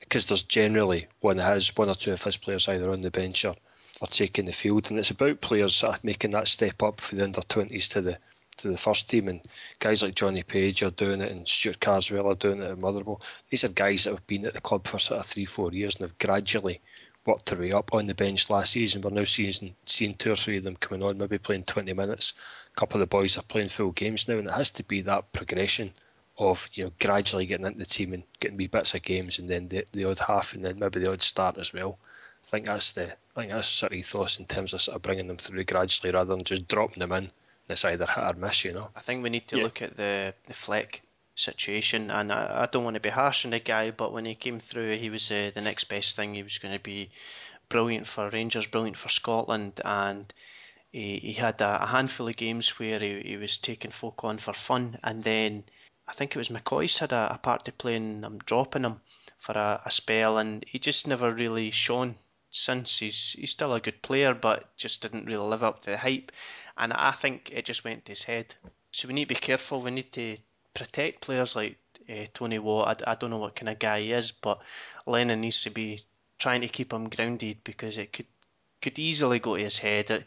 because 0.00 0.26
there's 0.26 0.42
generally 0.42 1.06
one 1.20 1.38
his 1.38 1.76
one 1.76 1.88
or 1.88 1.94
two 1.94 2.12
of 2.12 2.22
his 2.22 2.36
players 2.36 2.68
either 2.68 2.90
on 2.90 3.00
the 3.00 3.10
bench 3.10 3.44
or, 3.44 3.56
or 4.00 4.08
taking 4.08 4.46
the 4.46 4.52
field, 4.52 4.90
and 4.90 4.98
it's 4.98 5.10
about 5.10 5.40
players 5.40 5.84
making 6.02 6.32
that 6.32 6.48
step 6.48 6.82
up 6.82 7.00
for 7.00 7.16
the 7.16 7.24
under 7.24 7.40
twenties 7.42 7.88
to 7.88 8.00
the 8.00 8.18
to 8.58 8.68
the 8.68 8.76
first 8.76 9.08
team, 9.08 9.28
and 9.28 9.40
guys 9.78 10.02
like 10.02 10.14
Johnny 10.14 10.42
Page 10.42 10.82
are 10.82 10.90
doing 10.90 11.20
it, 11.22 11.32
and 11.32 11.48
Stuart 11.48 11.80
Carswell 11.80 12.30
are 12.30 12.34
doing 12.34 12.60
it 12.60 12.66
at 12.66 12.78
Motherwell. 12.80 13.22
These 13.48 13.64
are 13.64 13.68
guys 13.68 14.04
that 14.04 14.10
have 14.10 14.26
been 14.26 14.44
at 14.44 14.54
the 14.54 14.60
club 14.60 14.86
for 14.86 14.98
sort 14.98 15.20
of 15.20 15.26
three, 15.26 15.46
four 15.46 15.72
years 15.72 15.96
and 15.96 16.02
have 16.02 16.18
gradually 16.18 16.80
worked 17.24 17.46
their 17.46 17.58
way 17.58 17.72
up 17.72 17.94
on 17.94 18.06
the 18.06 18.14
bench 18.14 18.50
last 18.50 18.72
season. 18.72 19.02
We're 19.02 19.10
now 19.10 19.24
seeing 19.24 19.74
seeing 19.86 20.14
two 20.14 20.32
or 20.32 20.36
three 20.36 20.58
of 20.58 20.64
them 20.64 20.76
coming 20.76 21.02
on, 21.02 21.18
maybe 21.18 21.38
playing 21.38 21.64
20 21.64 21.92
minutes. 21.92 22.34
A 22.76 22.80
couple 22.80 23.00
of 23.00 23.08
the 23.08 23.10
boys 23.10 23.36
are 23.38 23.42
playing 23.42 23.68
full 23.68 23.90
games 23.92 24.28
now, 24.28 24.38
and 24.38 24.48
it 24.48 24.54
has 24.54 24.70
to 24.70 24.82
be 24.84 25.02
that 25.02 25.32
progression 25.32 25.92
of 26.38 26.68
you 26.72 26.84
know 26.84 26.92
gradually 27.00 27.46
getting 27.46 27.66
into 27.66 27.78
the 27.78 27.84
team 27.84 28.12
and 28.14 28.22
getting 28.40 28.56
wee 28.56 28.66
bits 28.66 28.94
of 28.94 29.02
games, 29.02 29.38
and 29.38 29.48
then 29.48 29.68
the, 29.68 29.84
the 29.92 30.04
odd 30.04 30.18
half, 30.18 30.54
and 30.54 30.64
then 30.64 30.78
maybe 30.78 31.00
the 31.00 31.10
odd 31.12 31.22
start 31.22 31.58
as 31.58 31.72
well. 31.72 31.98
I 32.42 32.46
think 32.46 32.66
that's 32.66 32.92
the 32.92 33.12
I 33.36 33.40
think 33.40 33.52
that's 33.52 33.68
the 33.68 33.74
sort 33.74 33.92
of 33.92 33.98
ethos 33.98 34.38
in 34.38 34.46
terms 34.46 34.72
of 34.72 34.80
sort 34.82 34.96
of 34.96 35.02
bringing 35.02 35.26
them 35.26 35.36
through 35.36 35.64
gradually 35.64 36.12
rather 36.12 36.30
than 36.30 36.44
just 36.44 36.68
dropping 36.68 37.00
them 37.00 37.12
in. 37.12 37.30
It's 37.68 37.84
either 37.84 38.06
hit 38.06 38.18
or 38.18 38.32
miss, 38.34 38.64
you 38.64 38.72
know. 38.72 38.88
I 38.96 39.00
think 39.00 39.22
we 39.22 39.30
need 39.30 39.46
to 39.48 39.58
Yeah. 39.58 39.64
look 39.64 39.82
at 39.82 39.96
the 39.96 40.34
the 40.46 40.54
Fleck 40.54 41.02
situation, 41.36 42.10
and 42.10 42.32
I, 42.32 42.62
I 42.62 42.66
don't 42.66 42.84
want 42.84 42.94
to 42.94 43.00
be 43.00 43.10
harsh 43.10 43.44
on 43.44 43.50
the 43.50 43.60
guy, 43.60 43.90
but 43.90 44.12
when 44.12 44.24
he 44.24 44.34
came 44.34 44.58
through, 44.60 44.96
he 44.96 45.10
was 45.10 45.30
uh, 45.30 45.50
the 45.54 45.60
next 45.60 45.84
best 45.84 46.16
thing. 46.16 46.34
He 46.34 46.42
was 46.42 46.58
going 46.58 46.74
to 46.74 46.80
be 46.82 47.10
brilliant 47.68 48.06
for 48.06 48.28
Rangers, 48.30 48.66
brilliant 48.66 48.96
for 48.96 49.08
Scotland, 49.08 49.80
and 49.84 50.32
he, 50.92 51.18
he 51.18 51.32
had 51.32 51.60
a, 51.60 51.82
a 51.82 51.86
handful 51.86 52.28
of 52.28 52.36
games 52.36 52.78
where 52.78 52.98
he, 52.98 53.22
he 53.24 53.36
was 53.36 53.58
taking 53.58 53.90
folk 53.90 54.24
on 54.24 54.38
for 54.38 54.52
fun, 54.52 54.98
and 55.02 55.22
then 55.22 55.64
I 56.08 56.12
think 56.12 56.34
it 56.34 56.38
was 56.38 56.48
McCoist's 56.48 56.98
had 56.98 57.12
a, 57.12 57.34
a 57.34 57.38
part 57.38 57.64
to 57.66 57.72
play 57.72 57.96
in 57.96 58.24
um, 58.24 58.38
dropping 58.38 58.84
him 58.84 59.00
for 59.38 59.52
a, 59.52 59.80
a 59.84 59.90
spell, 59.90 60.38
and 60.38 60.64
he 60.66 60.78
just 60.78 61.06
never 61.06 61.32
really 61.32 61.70
shone 61.70 62.16
since. 62.50 62.98
He's 62.98 63.36
he's 63.38 63.52
still 63.52 63.74
a 63.74 63.80
good 63.80 64.02
player, 64.02 64.34
but 64.34 64.76
just 64.76 65.02
didn't 65.02 65.26
really 65.26 65.46
live 65.46 65.62
up 65.62 65.82
to 65.82 65.90
the 65.90 65.98
hype, 65.98 66.32
and 66.76 66.92
I 66.92 67.12
think 67.12 67.50
it 67.52 67.64
just 67.64 67.84
went 67.84 68.04
to 68.06 68.12
his 68.12 68.24
head. 68.24 68.54
So 68.92 69.06
we 69.06 69.14
need 69.14 69.28
to 69.28 69.34
be 69.34 69.40
careful. 69.40 69.82
We 69.82 69.92
need 69.92 70.12
to 70.14 70.36
protect 70.74 71.20
players 71.20 71.54
like 71.54 71.76
uh, 72.08 72.26
Tony 72.34 72.58
Watt. 72.58 73.04
I, 73.06 73.12
I 73.12 73.14
don't 73.14 73.30
know 73.30 73.38
what 73.38 73.54
kind 73.54 73.68
of 73.68 73.78
guy 73.78 74.00
he 74.00 74.12
is, 74.12 74.32
but 74.32 74.60
Lennon 75.06 75.42
needs 75.42 75.62
to 75.62 75.70
be 75.70 76.02
trying 76.38 76.62
to 76.62 76.68
keep 76.68 76.92
him 76.92 77.08
grounded 77.08 77.58
because 77.62 77.98
it 77.98 78.12
could 78.12 78.26
could 78.82 78.98
easily 78.98 79.38
go 79.38 79.56
to 79.56 79.62
his 79.62 79.78
head. 79.78 80.10
It, 80.10 80.26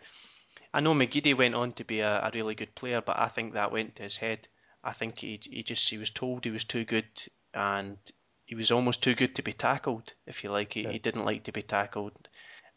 I 0.73 0.79
know 0.79 0.95
McGeady 0.95 1.37
went 1.37 1.53
on 1.53 1.73
to 1.73 1.83
be 1.83 1.99
a, 1.99 2.19
a 2.25 2.31
really 2.33 2.55
good 2.55 2.73
player, 2.73 2.99
but 3.01 3.19
I 3.19 3.27
think 3.27 3.53
that 3.53 3.71
went 3.71 3.95
to 3.97 4.03
his 4.03 4.17
head. 4.17 4.47
I 4.83 4.91
think 4.91 5.19
he 5.19 5.39
he 5.43 5.61
just 5.61 5.87
he 5.89 5.97
was 5.97 6.09
told 6.09 6.43
he 6.43 6.51
was 6.51 6.63
too 6.63 6.83
good, 6.83 7.05
and 7.53 7.97
he 8.45 8.55
was 8.55 8.71
almost 8.71 9.03
too 9.03 9.13
good 9.13 9.35
to 9.35 9.43
be 9.43 9.53
tackled. 9.53 10.13
If 10.25 10.43
you 10.43 10.51
like, 10.51 10.73
he, 10.73 10.83
he 10.83 10.99
didn't 10.99 11.25
like 11.25 11.43
to 11.43 11.51
be 11.51 11.61
tackled. 11.61 12.27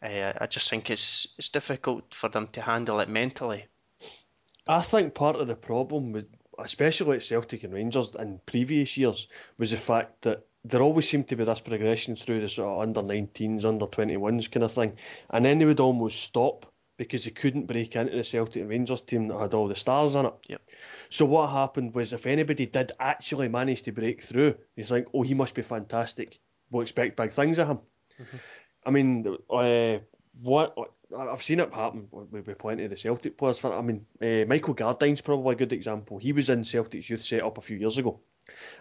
Uh, 0.02 0.32
I 0.38 0.46
just 0.46 0.68
think 0.68 0.90
it's 0.90 1.34
it's 1.38 1.48
difficult 1.48 2.14
for 2.14 2.28
them 2.28 2.48
to 2.48 2.60
handle 2.60 3.00
it 3.00 3.08
mentally. 3.08 3.66
I 4.68 4.82
think 4.82 5.14
part 5.14 5.36
of 5.36 5.46
the 5.46 5.56
problem 5.56 6.12
with, 6.12 6.26
especially 6.58 7.16
at 7.16 7.22
Celtic 7.22 7.64
and 7.64 7.72
Rangers 7.72 8.14
in 8.14 8.40
previous 8.44 8.96
years, 8.96 9.26
was 9.56 9.70
the 9.70 9.76
fact 9.78 10.22
that 10.22 10.46
there 10.64 10.82
always 10.82 11.08
seemed 11.08 11.28
to 11.28 11.36
be 11.36 11.44
this 11.44 11.60
progression 11.60 12.16
through 12.16 12.40
the 12.40 12.48
sort 12.48 12.68
of 12.68 12.82
under 12.82 13.00
19s, 13.00 13.64
under 13.64 13.86
21s 13.86 14.50
kind 14.50 14.64
of 14.64 14.72
thing, 14.72 14.96
and 15.30 15.44
then 15.44 15.58
they 15.58 15.64
would 15.64 15.80
almost 15.80 16.20
stop 16.20 16.66
because 16.96 17.24
they 17.24 17.30
couldn't 17.30 17.66
break 17.66 17.94
into 17.96 18.16
the 18.16 18.24
Celtic 18.24 18.62
and 18.62 18.70
Rangers 18.70 19.02
team 19.02 19.28
that 19.28 19.38
had 19.38 19.54
all 19.54 19.68
the 19.68 19.74
stars 19.74 20.14
in 20.14 20.26
it. 20.26 20.34
Yep. 20.48 20.62
So 21.10 21.24
what 21.26 21.50
happened 21.50 21.94
was 21.94 22.12
if 22.12 22.26
anybody 22.26 22.66
did 22.66 22.92
actually 22.98 23.48
manage 23.48 23.82
to 23.82 23.92
break 23.92 24.22
through, 24.22 24.56
you 24.76 24.84
think, 24.84 25.08
oh, 25.12 25.22
he 25.22 25.34
must 25.34 25.54
be 25.54 25.62
fantastic. 25.62 26.40
We'll 26.70 26.82
expect 26.82 27.16
big 27.16 27.32
things 27.32 27.58
of 27.58 27.68
him. 27.68 27.78
I 28.84 28.90
mean, 28.90 29.36
uh, 29.50 29.98
what 30.40 30.76
I've 31.16 31.42
seen 31.42 31.60
it 31.60 31.72
happen 31.72 32.08
with, 32.10 32.46
with 32.46 32.58
plenty 32.58 32.84
of 32.84 32.90
the 32.90 32.96
Celtic 32.96 33.36
players. 33.36 33.58
For 33.58 33.72
I 33.72 33.82
mean, 33.82 34.06
uh, 34.20 34.46
Michael 34.46 34.74
Gardyne's 34.74 35.20
probably 35.20 35.54
a 35.54 35.58
good 35.58 35.72
example. 35.72 36.18
He 36.18 36.32
was 36.32 36.50
in 36.50 36.64
Celtic's 36.64 37.08
youth 37.08 37.22
set 37.22 37.42
up 37.42 37.58
a 37.58 37.62
few 37.62 37.76
years 37.76 37.98
ago, 37.98 38.20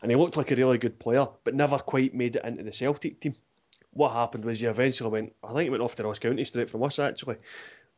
and 0.01 0.11
he 0.11 0.18
looked 0.18 0.38
like 0.38 0.51
a 0.51 0.55
really 0.55 0.78
good 0.78 0.99
player, 0.99 1.28
but 1.43 1.55
never 1.55 1.78
quite 1.78 2.13
made 2.13 2.36
it 2.36 2.45
into 2.45 2.63
the 2.63 2.74
Celtic 2.74 3.20
team. 3.20 3.36
What 3.91 4.11
happened 4.11 4.45
was 4.45 4.59
he 4.59 4.66
eventually 4.66 5.09
went. 5.09 5.34
I 5.43 5.47
think 5.49 5.63
he 5.63 5.70
went 5.70 5.84
off 5.84 5.95
to 5.95 6.03
Ross 6.03 6.20
County 6.20 6.45
straight 6.45 6.70
from 6.70 6.84
us 6.84 6.99
actually. 6.99 7.38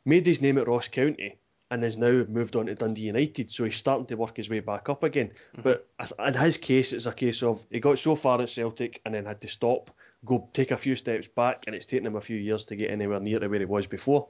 Made 0.08 0.26
his 0.26 0.42
name 0.42 0.58
at 0.58 0.70
Ross 0.70 0.88
County, 0.88 1.38
and 1.70 1.84
has 1.84 1.98
now 1.98 2.24
moved 2.30 2.56
on 2.56 2.68
to 2.68 2.76
Dundee 2.76 3.02
United. 3.02 3.52
So 3.52 3.66
he's 3.66 3.76
starting 3.76 4.06
to 4.06 4.16
work 4.16 4.38
his 4.38 4.50
way 4.50 4.62
back 4.62 4.88
up 4.88 5.04
again. 5.04 5.32
Mm-hmm. 5.52 5.64
But 5.64 5.86
I 6.00 6.06
th- 6.06 6.36
in 6.36 6.42
his 6.42 6.58
case, 6.58 6.94
it's 6.94 7.08
a 7.08 7.12
case 7.12 7.44
of 7.44 7.66
he 7.70 7.82
got 7.82 8.00
so 8.00 8.16
far 8.16 8.42
at 8.42 8.50
Celtic 8.50 9.02
and 9.04 9.14
then 9.14 9.26
had 9.26 9.42
to 9.42 9.50
stop, 9.50 9.92
go 10.24 10.50
take 10.54 10.72
a 10.72 10.78
few 10.78 10.96
steps 10.96 11.28
back, 11.28 11.66
and 11.68 11.76
it's 11.76 11.86
taken 11.86 12.08
him 12.08 12.16
a 12.16 12.22
few 12.22 12.38
years 12.38 12.64
to 12.66 12.78
get 12.78 12.90
anywhere 12.90 13.20
near 13.20 13.40
to 13.40 13.50
where 13.50 13.60
he 13.60 13.66
was 13.66 13.86
before. 13.86 14.30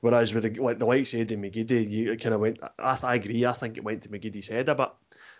Whereas 0.00 0.34
with 0.34 0.42
the, 0.42 0.60
like 0.60 0.80
the 0.80 0.86
likes 0.86 1.14
of 1.14 1.20
Eddie 1.20 1.36
McGeady, 1.36 1.88
you 1.88 2.16
kind 2.16 2.34
of 2.34 2.40
went. 2.40 2.58
I, 2.76 2.98
I 3.00 3.14
agree. 3.14 3.46
I 3.46 3.52
think 3.52 3.76
it 3.76 3.84
went 3.84 4.02
to 4.02 4.08
McGeady's 4.08 4.48
head 4.48 4.68
a 4.68 4.74
bit, 4.74 4.90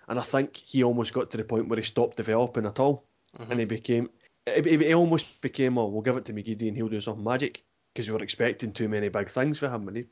and 0.06 0.16
I 0.16 0.22
think 0.22 0.56
he 0.56 0.84
almost 0.84 1.12
got 1.12 1.32
to 1.32 1.36
the 1.36 1.44
point 1.44 1.66
where 1.66 1.76
he 1.76 1.82
stopped 1.82 2.16
developing 2.16 2.66
at 2.66 2.78
all, 2.78 3.04
mm-hmm. 3.36 3.50
and 3.50 3.60
he 3.60 3.66
became. 3.66 4.10
It, 4.46 4.64
it, 4.64 4.80
it 4.80 4.94
almost 4.94 5.40
became, 5.40 5.76
oh, 5.76 5.86
we'll 5.86 6.02
give 6.02 6.16
it 6.16 6.24
to 6.26 6.32
McGeady 6.32 6.68
and 6.68 6.76
he'll 6.76 6.88
do 6.88 7.00
something 7.00 7.24
magic 7.24 7.64
because 7.96 8.08
we 8.08 8.14
were 8.14 8.22
expecting 8.22 8.72
too 8.72 8.88
many 8.88 9.08
big 9.08 9.30
things 9.30 9.58
for 9.58 9.70
him, 9.70 9.88
and 9.88 9.96
he, 9.96 10.04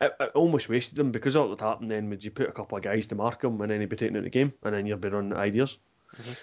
it, 0.00 0.14
it 0.20 0.30
almost 0.36 0.68
wasted 0.68 0.98
him 0.98 1.10
because 1.10 1.34
all 1.34 1.44
that 1.44 1.50
would 1.50 1.60
happen 1.60 1.88
then 1.88 2.08
would 2.08 2.24
you 2.24 2.30
put 2.30 2.48
a 2.48 2.52
couple 2.52 2.78
of 2.78 2.84
guys 2.84 3.08
to 3.08 3.16
mark 3.16 3.42
him, 3.42 3.60
and 3.60 3.70
then 3.70 3.80
he'd 3.80 3.88
be 3.88 3.96
taken 3.96 4.14
out 4.14 4.18
of 4.18 4.24
the 4.24 4.30
game, 4.30 4.52
and 4.62 4.74
then 4.74 4.86
you'd 4.86 5.00
be 5.00 5.08
running 5.08 5.34
ideas. 5.34 5.78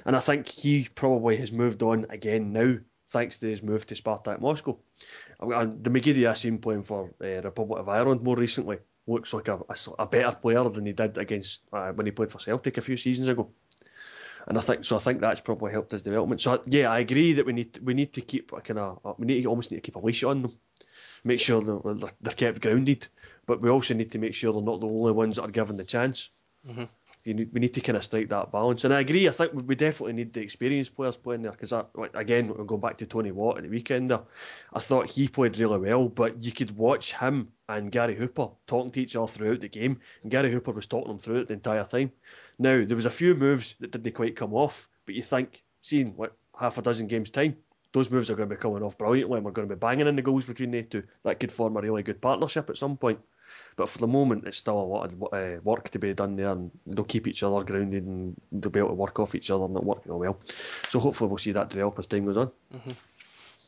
And 0.06 0.18
I 0.18 0.20
think 0.20 0.50
he 0.50 0.90
probably 0.94 1.38
has 1.38 1.54
moved 1.54 1.82
on 1.82 2.08
again 2.10 2.52
now, 2.52 2.76
thanks 3.08 3.38
to 3.38 3.48
his 3.48 3.64
move 3.64 3.88
to 3.88 3.96
Spartak 3.96 4.42
Moscow. 4.42 4.78
And 5.40 5.82
the 5.82 5.90
McGeady 5.90 6.30
I 6.30 6.34
seen 6.34 6.58
playing 6.58 6.84
for 6.84 7.14
uh, 7.24 7.42
Republic 7.42 7.80
of 7.80 7.88
Ireland 7.88 8.22
more 8.22 8.36
recently 8.36 8.80
looks 9.08 9.34
like 9.34 9.48
a 9.48 9.60
a 9.98 10.06
better 10.06 10.36
player 10.36 10.68
than 10.70 10.86
he 10.86 10.94
did 10.94 11.18
against 11.18 11.62
uh, 11.74 11.92
when 11.92 12.06
he 12.06 12.12
played 12.12 12.32
for 12.32 12.40
Celtic 12.40 12.78
a 12.78 12.82
few 12.82 12.98
seasons 12.98 13.30
ago. 13.30 13.50
And 14.48 14.58
I 14.58 14.62
think 14.62 14.86
so. 14.86 14.96
I 14.96 15.00
think 15.00 15.22
that's 15.22 15.42
probably 15.42 15.72
helped 15.72 15.92
his 15.92 16.02
development. 16.02 16.42
So 16.42 16.62
yeah, 16.66 16.92
I 16.92 17.00
agree 17.00 17.34
that 17.34 17.46
we 17.46 17.54
need 17.54 17.80
we 17.82 17.94
need 17.94 18.14
to 18.14 18.22
keep 18.22 18.52
a 18.54 18.62
kind 18.62 18.80
of 18.80 19.16
we 19.18 19.26
need 19.26 19.42
to 19.42 19.50
almost 19.50 19.72
need 19.72 19.78
to 19.78 19.82
keep 19.82 19.96
a 19.96 20.00
leash 20.00 20.24
on 20.24 20.42
them, 20.42 20.58
make 21.24 21.40
sure 21.40 21.62
they're, 21.62 22.10
they're- 22.22 22.34
kept 22.34 22.62
grounded. 22.62 23.08
But 23.46 23.62
we 23.62 23.70
also 23.70 23.94
need 23.94 24.12
to 24.12 24.20
make 24.20 24.34
sure 24.36 24.54
they're 24.54 24.62
not 24.62 24.80
the 24.82 24.88
only 24.88 25.12
ones 25.12 25.36
that 25.36 25.44
are 25.44 25.52
given 25.52 25.76
the 25.78 25.84
chance. 25.86 26.30
Mhm. 26.68 26.88
You 27.24 27.36
need, 27.36 27.54
we 27.54 27.60
need 27.60 27.74
to 27.76 27.82
kind 27.82 27.98
of 27.98 28.04
strike 28.04 28.30
that 28.30 28.52
balance. 28.52 28.84
And 28.84 28.92
I 28.94 29.02
agree. 29.02 29.28
I 29.28 29.32
think 29.32 29.54
we- 29.54 29.76
definitely 29.76 30.14
need 30.14 30.34
the 30.34 30.42
experienced 30.42 30.96
players 30.96 31.18
playing 31.18 31.44
there 31.44 31.52
because 31.52 31.72
again, 32.16 32.48
we're 32.48 32.64
going 32.64 32.82
back 32.82 32.98
to 32.98 33.06
Tony 33.06 33.32
Watt 33.32 33.58
at 33.58 33.64
the 33.64 33.70
weekend. 33.70 34.12
I 34.12 34.80
thought 34.80 35.06
he 35.08 35.28
played 35.28 35.58
really 35.60 35.78
well, 35.78 36.08
but 36.10 36.44
you 36.44 36.52
could 36.52 36.76
watch 36.76 37.14
him 37.14 37.52
and 37.70 37.92
Gary 37.92 38.16
Hooper 38.16 38.50
talking 38.66 38.92
to 38.92 39.02
each 39.02 39.16
other 39.16 39.28
throughout 39.32 39.60
the 39.60 39.68
game, 39.70 40.00
and 40.24 40.32
Gary 40.32 40.52
Hooper 40.52 40.72
was 40.72 40.88
talking 40.88 41.10
them 41.10 41.20
through 41.20 41.42
it 41.42 41.48
the 41.48 41.54
entire 41.54 41.84
time. 41.84 42.12
Now 42.58 42.84
there 42.84 42.96
was 42.96 43.06
a 43.06 43.12
few 43.12 43.36
moves 43.36 43.76
that 43.80 43.92
didn't 43.92 44.14
quite 44.16 44.36
come 44.36 44.54
off, 44.56 44.90
but 45.06 45.14
you 45.16 45.22
think, 45.22 45.64
seeing 45.84 46.16
what 46.16 46.36
half 46.60 46.78
a 46.80 46.82
dozen 46.82 47.06
games 47.08 47.30
time, 47.30 47.56
those 47.94 48.10
moves 48.10 48.30
are 48.30 48.36
going 48.36 48.50
to 48.50 48.56
be 48.56 48.62
coming 48.62 48.84
off 48.84 48.98
brilliantly, 48.98 49.38
and 49.38 49.46
we're 49.46 49.52
going 49.52 49.68
to 49.68 49.76
be 49.76 49.80
banging 49.80 50.08
in 50.08 50.16
the 50.16 50.22
goals 50.22 50.46
between 50.46 50.72
the 50.72 50.84
two. 50.84 51.04
That 51.24 51.40
could 51.40 51.52
form 51.52 51.78
a 51.78 51.82
really 51.82 52.04
good 52.04 52.22
partnership 52.22 52.70
at 52.70 52.78
some 52.78 52.98
point. 52.98 53.20
But 53.76 53.90
for 53.90 53.98
the 53.98 54.08
moment, 54.08 54.48
it's 54.48 54.58
still 54.58 54.80
a 54.80 54.82
lot 54.82 55.12
of 55.12 55.24
uh, 55.34 55.60
work 55.64 55.90
to 55.90 56.00
be 56.00 56.14
done 56.14 56.36
there, 56.38 56.52
and 56.52 56.72
they'll 56.88 57.04
keep 57.04 57.28
each 57.28 57.44
other 57.44 57.64
grounded, 57.64 58.06
and 58.06 58.40
they'll 58.52 58.72
be 58.72 58.80
able 58.80 58.90
to 58.90 58.96
work 58.96 59.20
off 59.20 59.36
each 59.36 59.52
other, 59.52 59.66
and 59.66 59.76
it'll 59.76 59.88
work 59.88 60.02
well. 60.06 60.40
So 60.90 61.00
hopefully, 61.00 61.30
we'll 61.30 61.38
see 61.38 61.52
that 61.52 61.70
develop 61.70 62.00
as 62.00 62.08
time 62.08 62.26
goes 62.26 62.38
on. 62.38 62.52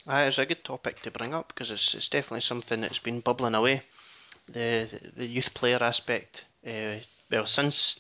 Uh, 0.08 0.26
it's 0.28 0.40
a 0.40 0.46
good 0.46 0.64
topic 0.64 1.02
to 1.02 1.12
bring 1.12 1.34
up 1.34 1.48
because 1.48 1.72
it's, 1.72 1.96
it's 1.96 2.10
definitely 2.10 2.42
something 2.42 2.82
that's 2.82 3.00
been 3.00 3.22
bubbling 3.22 3.56
away. 3.56 3.82
The 4.52 4.90
the 5.16 5.26
youth 5.26 5.54
player 5.54 5.82
aspect. 5.82 6.46
Uh, 6.68 6.96
well, 7.32 7.46
since 7.46 8.00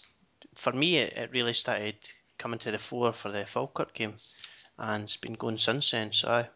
for 0.55 0.73
me 0.73 0.97
it, 0.97 1.13
it 1.13 1.31
really 1.31 1.53
started 1.53 1.95
coming 2.37 2.59
to 2.59 2.71
the 2.71 2.77
fore 2.77 3.13
for 3.13 3.31
the 3.31 3.45
Falkirk 3.45 3.93
game, 3.93 4.15
and 4.77 5.03
it's 5.03 5.17
been 5.17 5.33
going 5.33 5.57
since 5.57 5.91
then. 5.91 6.11
So 6.13 6.29
I, 6.29 6.49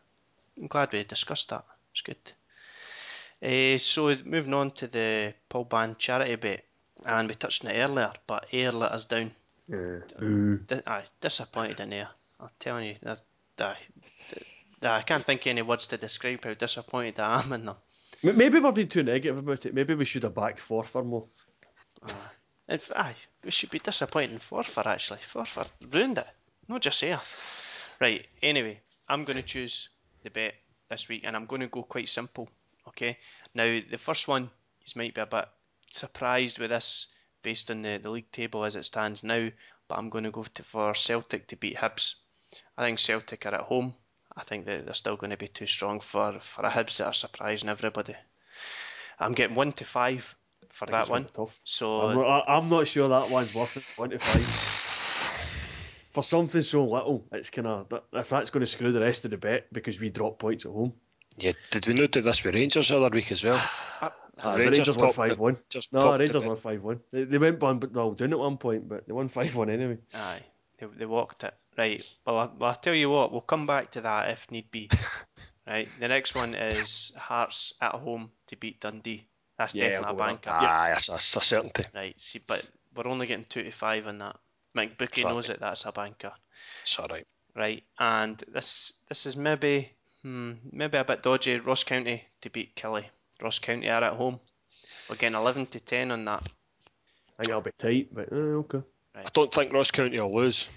I'm 0.60 0.68
glad 0.68 0.92
we 0.94 1.04
discussed 1.04 1.50
that. 1.50 1.66
It's 1.92 2.02
good. 2.02 2.18
Uh, 3.42 3.78
so 3.78 4.16
moving 4.26 4.54
on 4.54 4.72
to 4.72 4.88
the 4.88 5.34
Paul 5.50 5.66
Band 5.66 6.00
charity 6.00 6.36
bit, 6.36 6.66
and 7.06 7.30
we 7.30 7.36
touched 7.36 7.64
on 7.66 7.72
it 7.72 7.80
earlier, 7.80 8.12
but 8.26 8.48
Ayr 8.52 8.72
let 8.72 8.92
us 8.92 9.06
down. 9.06 9.32
Yeah. 9.68 10.00
Boo. 10.20 10.58
Di- 10.66 10.82
aye, 10.88 11.04
disappointed 11.22 11.80
in 11.80 11.94
Ayr. 11.94 12.10
I'm 12.40 12.50
telling 12.60 12.88
you, 12.88 12.96
that, 13.04 13.22
that, 13.58 13.78
that, 14.82 14.92
I 14.92 15.02
can't 15.02 15.26
think 15.26 15.42
of 15.42 15.48
any 15.48 15.62
words 15.62 15.88
to 15.88 15.98
describe 15.98 16.44
how 16.44 16.54
disappointed 16.54 17.20
I 17.20 17.42
am 17.42 17.54
in 17.54 17.66
them. 17.66 17.76
Maybe 18.24 18.60
we're 18.60 18.72
being 18.72 18.88
too 18.88 19.04
negative 19.04 19.38
about 19.38 19.66
it. 19.66 19.74
Maybe 19.74 19.94
we 19.94 20.06
should 20.06 20.24
have 20.24 20.34
backed 20.34 20.60
Forfar 20.60 21.06
more. 21.06 21.26
If, 22.68 22.92
aye, 22.96 23.16
we 23.44 23.52
should 23.52 23.70
be 23.70 23.80
disappointed 23.80 24.32
in 24.32 24.40
Forfar 24.40 24.86
actually. 24.88 25.20
Forfar 25.20 25.68
ruined 25.92 26.18
it. 26.18 26.28
Not 26.68 26.82
just 26.82 27.02
here. 27.02 27.22
Right. 28.00 28.26
Anyway, 28.42 28.80
I'm 29.08 29.24
going 29.24 29.38
to 29.38 29.44
choose 29.44 29.90
the 30.24 30.30
bet 30.30 30.54
this 30.90 31.08
week, 31.10 31.24
and 31.26 31.36
I'm 31.36 31.46
going 31.46 31.62
to 31.62 31.68
go 31.68 31.84
quite 31.84 32.10
simple. 32.10 32.50
Okay. 32.88 33.18
Now 33.54 33.80
the 33.90 33.98
first 33.98 34.28
one, 34.28 34.50
you 34.86 34.94
might 34.96 35.14
be 35.14 35.22
a 35.22 35.26
bit 35.26 35.46
surprised 35.92 36.60
with 36.60 36.70
this 36.70 37.08
based 37.44 37.72
on 37.72 37.82
the, 37.82 37.98
the 37.98 38.10
league 38.10 38.32
table 38.32 38.66
as 38.66 38.76
it 38.76 38.84
stands 38.84 39.24
now, 39.24 39.50
but 39.88 39.98
I'm 39.98 40.10
going 40.10 40.26
to 40.26 40.32
go 40.32 40.44
to, 40.44 40.64
for 40.64 40.94
Celtic 40.94 41.48
to 41.48 41.56
beat 41.56 41.78
Hibs. 41.78 42.16
I 42.78 42.86
think 42.86 43.00
Celtic 43.00 43.46
are 43.46 43.56
at 43.56 43.62
home. 43.62 43.94
I 44.36 44.44
think 44.44 44.66
that 44.66 44.86
they're 44.86 44.94
still 44.94 45.16
going 45.16 45.32
to 45.32 45.38
be 45.38 45.48
too 45.48 45.66
strong 45.66 46.00
for, 46.00 46.40
for 46.40 46.66
a 46.66 46.70
Hibs 46.70 46.98
that 46.98 47.08
are 47.08 47.14
surprising 47.14 47.70
everybody. 47.70 48.16
I'm 49.20 49.34
getting 49.34 49.56
one 49.56 49.72
to 49.74 49.86
five 49.86 50.36
for 50.70 50.86
that 50.88 51.10
one. 51.10 51.28
Tough. 51.34 51.60
So 51.64 52.02
I'm, 52.02 52.18
not, 52.18 52.46
I'm 52.48 52.70
not 52.70 52.88
sure 52.88 53.08
that 53.08 53.30
one's 53.30 53.54
worth 53.54 53.78
it. 53.78 53.84
One 53.96 54.12
to 54.12 54.20
five. 54.20 54.77
For 56.18 56.24
something 56.24 56.64
so 56.64 56.84
little, 56.84 57.28
it's 57.32 57.52
kind 57.52 57.68
of 57.68 57.94
if 58.12 58.30
that's 58.30 58.50
going 58.50 58.62
to 58.62 58.66
screw 58.66 58.92
the 58.92 59.02
rest 59.02 59.26
of 59.26 59.30
the 59.30 59.38
bet 59.38 59.72
because 59.72 60.00
we 60.00 60.10
drop 60.10 60.40
points 60.40 60.66
at 60.66 60.72
home. 60.72 60.94
Yeah, 61.38 61.52
did 61.70 61.86
we 61.86 61.94
not 61.94 62.10
do 62.10 62.22
this 62.22 62.44
with 62.44 62.56
Rangers 62.56 62.90
the 62.90 63.00
other 63.00 63.16
week 63.16 63.32
as 63.32 63.44
well? 63.44 63.62
Uh, 64.02 64.10
The 64.42 64.52
the 64.52 64.72
Rangers, 64.72 64.98
won 64.98 65.14
five 65.14 65.38
one. 65.38 65.58
Just 65.70 65.94
No, 65.94 66.00
popped 66.02 66.22
Rangers 66.22 66.44
won 66.44 66.56
five 66.56 66.82
one. 66.82 67.02
They, 67.12 67.24
they 67.26 67.38
went 67.38 67.60
one, 67.60 67.78
but 67.78 67.92
no, 67.94 68.16
down 68.16 68.34
at 68.34 68.40
one 68.40 68.58
point, 68.58 68.90
but 68.90 69.06
they 69.06 69.14
won 69.14 69.28
five 69.28 69.56
one 69.56 69.70
anyway. 69.70 70.00
Aye, 70.16 70.42
they, 70.80 70.88
they 70.98 71.06
walked 71.06 71.44
it. 71.44 71.54
Right. 71.78 72.04
Well, 72.26 72.38
I, 72.38 72.46
well, 72.58 72.70
I'll 72.72 72.76
tell 72.76 72.96
you 72.96 73.12
what, 73.12 73.32
we'll 73.32 73.42
come 73.42 73.68
back 73.68 73.92
to 73.92 74.02
that 74.02 74.32
if 74.32 74.50
need 74.50 74.72
be. 74.72 74.90
right. 75.68 75.88
The 76.00 76.08
next 76.08 76.34
one 76.34 76.56
is 76.56 77.12
Hearts 77.16 77.74
at 77.80 77.94
home 77.94 78.32
to 78.48 78.56
beat 78.56 78.80
Dundee. 78.80 79.28
That's 79.60 79.76
Yeah, 79.76 79.90
definitely 79.90 80.14
a 80.14 80.18
go 80.18 80.24
with 80.24 80.42
banker. 80.42 80.50
Aye, 80.50 80.90
that's, 80.94 81.08
that's 81.08 81.36
a 81.36 81.42
certainty. 81.42 81.84
Right. 81.94 82.20
See, 82.20 82.42
but 82.46 82.66
we're 82.96 83.08
only 83.08 83.28
getting 83.28 83.46
two 83.46 83.62
to 83.62 83.72
five 83.72 84.08
on 84.08 84.18
that. 84.18 84.38
McBookie 84.76 85.22
Sorry. 85.22 85.34
knows 85.34 85.50
it. 85.50 85.60
That's 85.60 85.86
a 85.86 85.92
banker. 85.92 86.34
It's 86.82 86.98
all 87.00 87.08
right. 87.08 87.28
Right. 87.56 87.84
And 88.00 88.44
this 88.54 88.94
this 89.10 89.26
is 89.26 89.36
maybe 89.36 89.92
hmm, 90.22 90.54
maybe 90.72 90.98
a 90.98 91.04
bit 91.04 91.24
dodgy. 91.24 91.60
Ross 91.60 91.84
County 91.84 92.24
to 92.42 92.50
beat 92.50 92.76
Killie. 92.76 93.06
Ross 93.42 93.60
County 93.60 93.90
are 93.90 94.04
at 94.04 94.14
home. 94.14 94.40
We're 95.10 95.16
getting 95.16 95.38
eleven 95.38 95.66
to 95.68 95.80
ten 95.80 96.12
on 96.12 96.26
that. 96.26 96.44
I 97.40 97.44
think 97.44 97.50
it'll 97.50 97.62
be 97.62 97.72
tight, 97.78 98.14
but 98.14 98.32
uh, 98.32 98.36
okay. 98.36 98.82
I 99.16 99.30
don't 99.34 99.54
think 99.54 99.74
Ross 99.74 99.92
County 99.92 100.20
will 100.20 100.36
lose. 100.36 100.70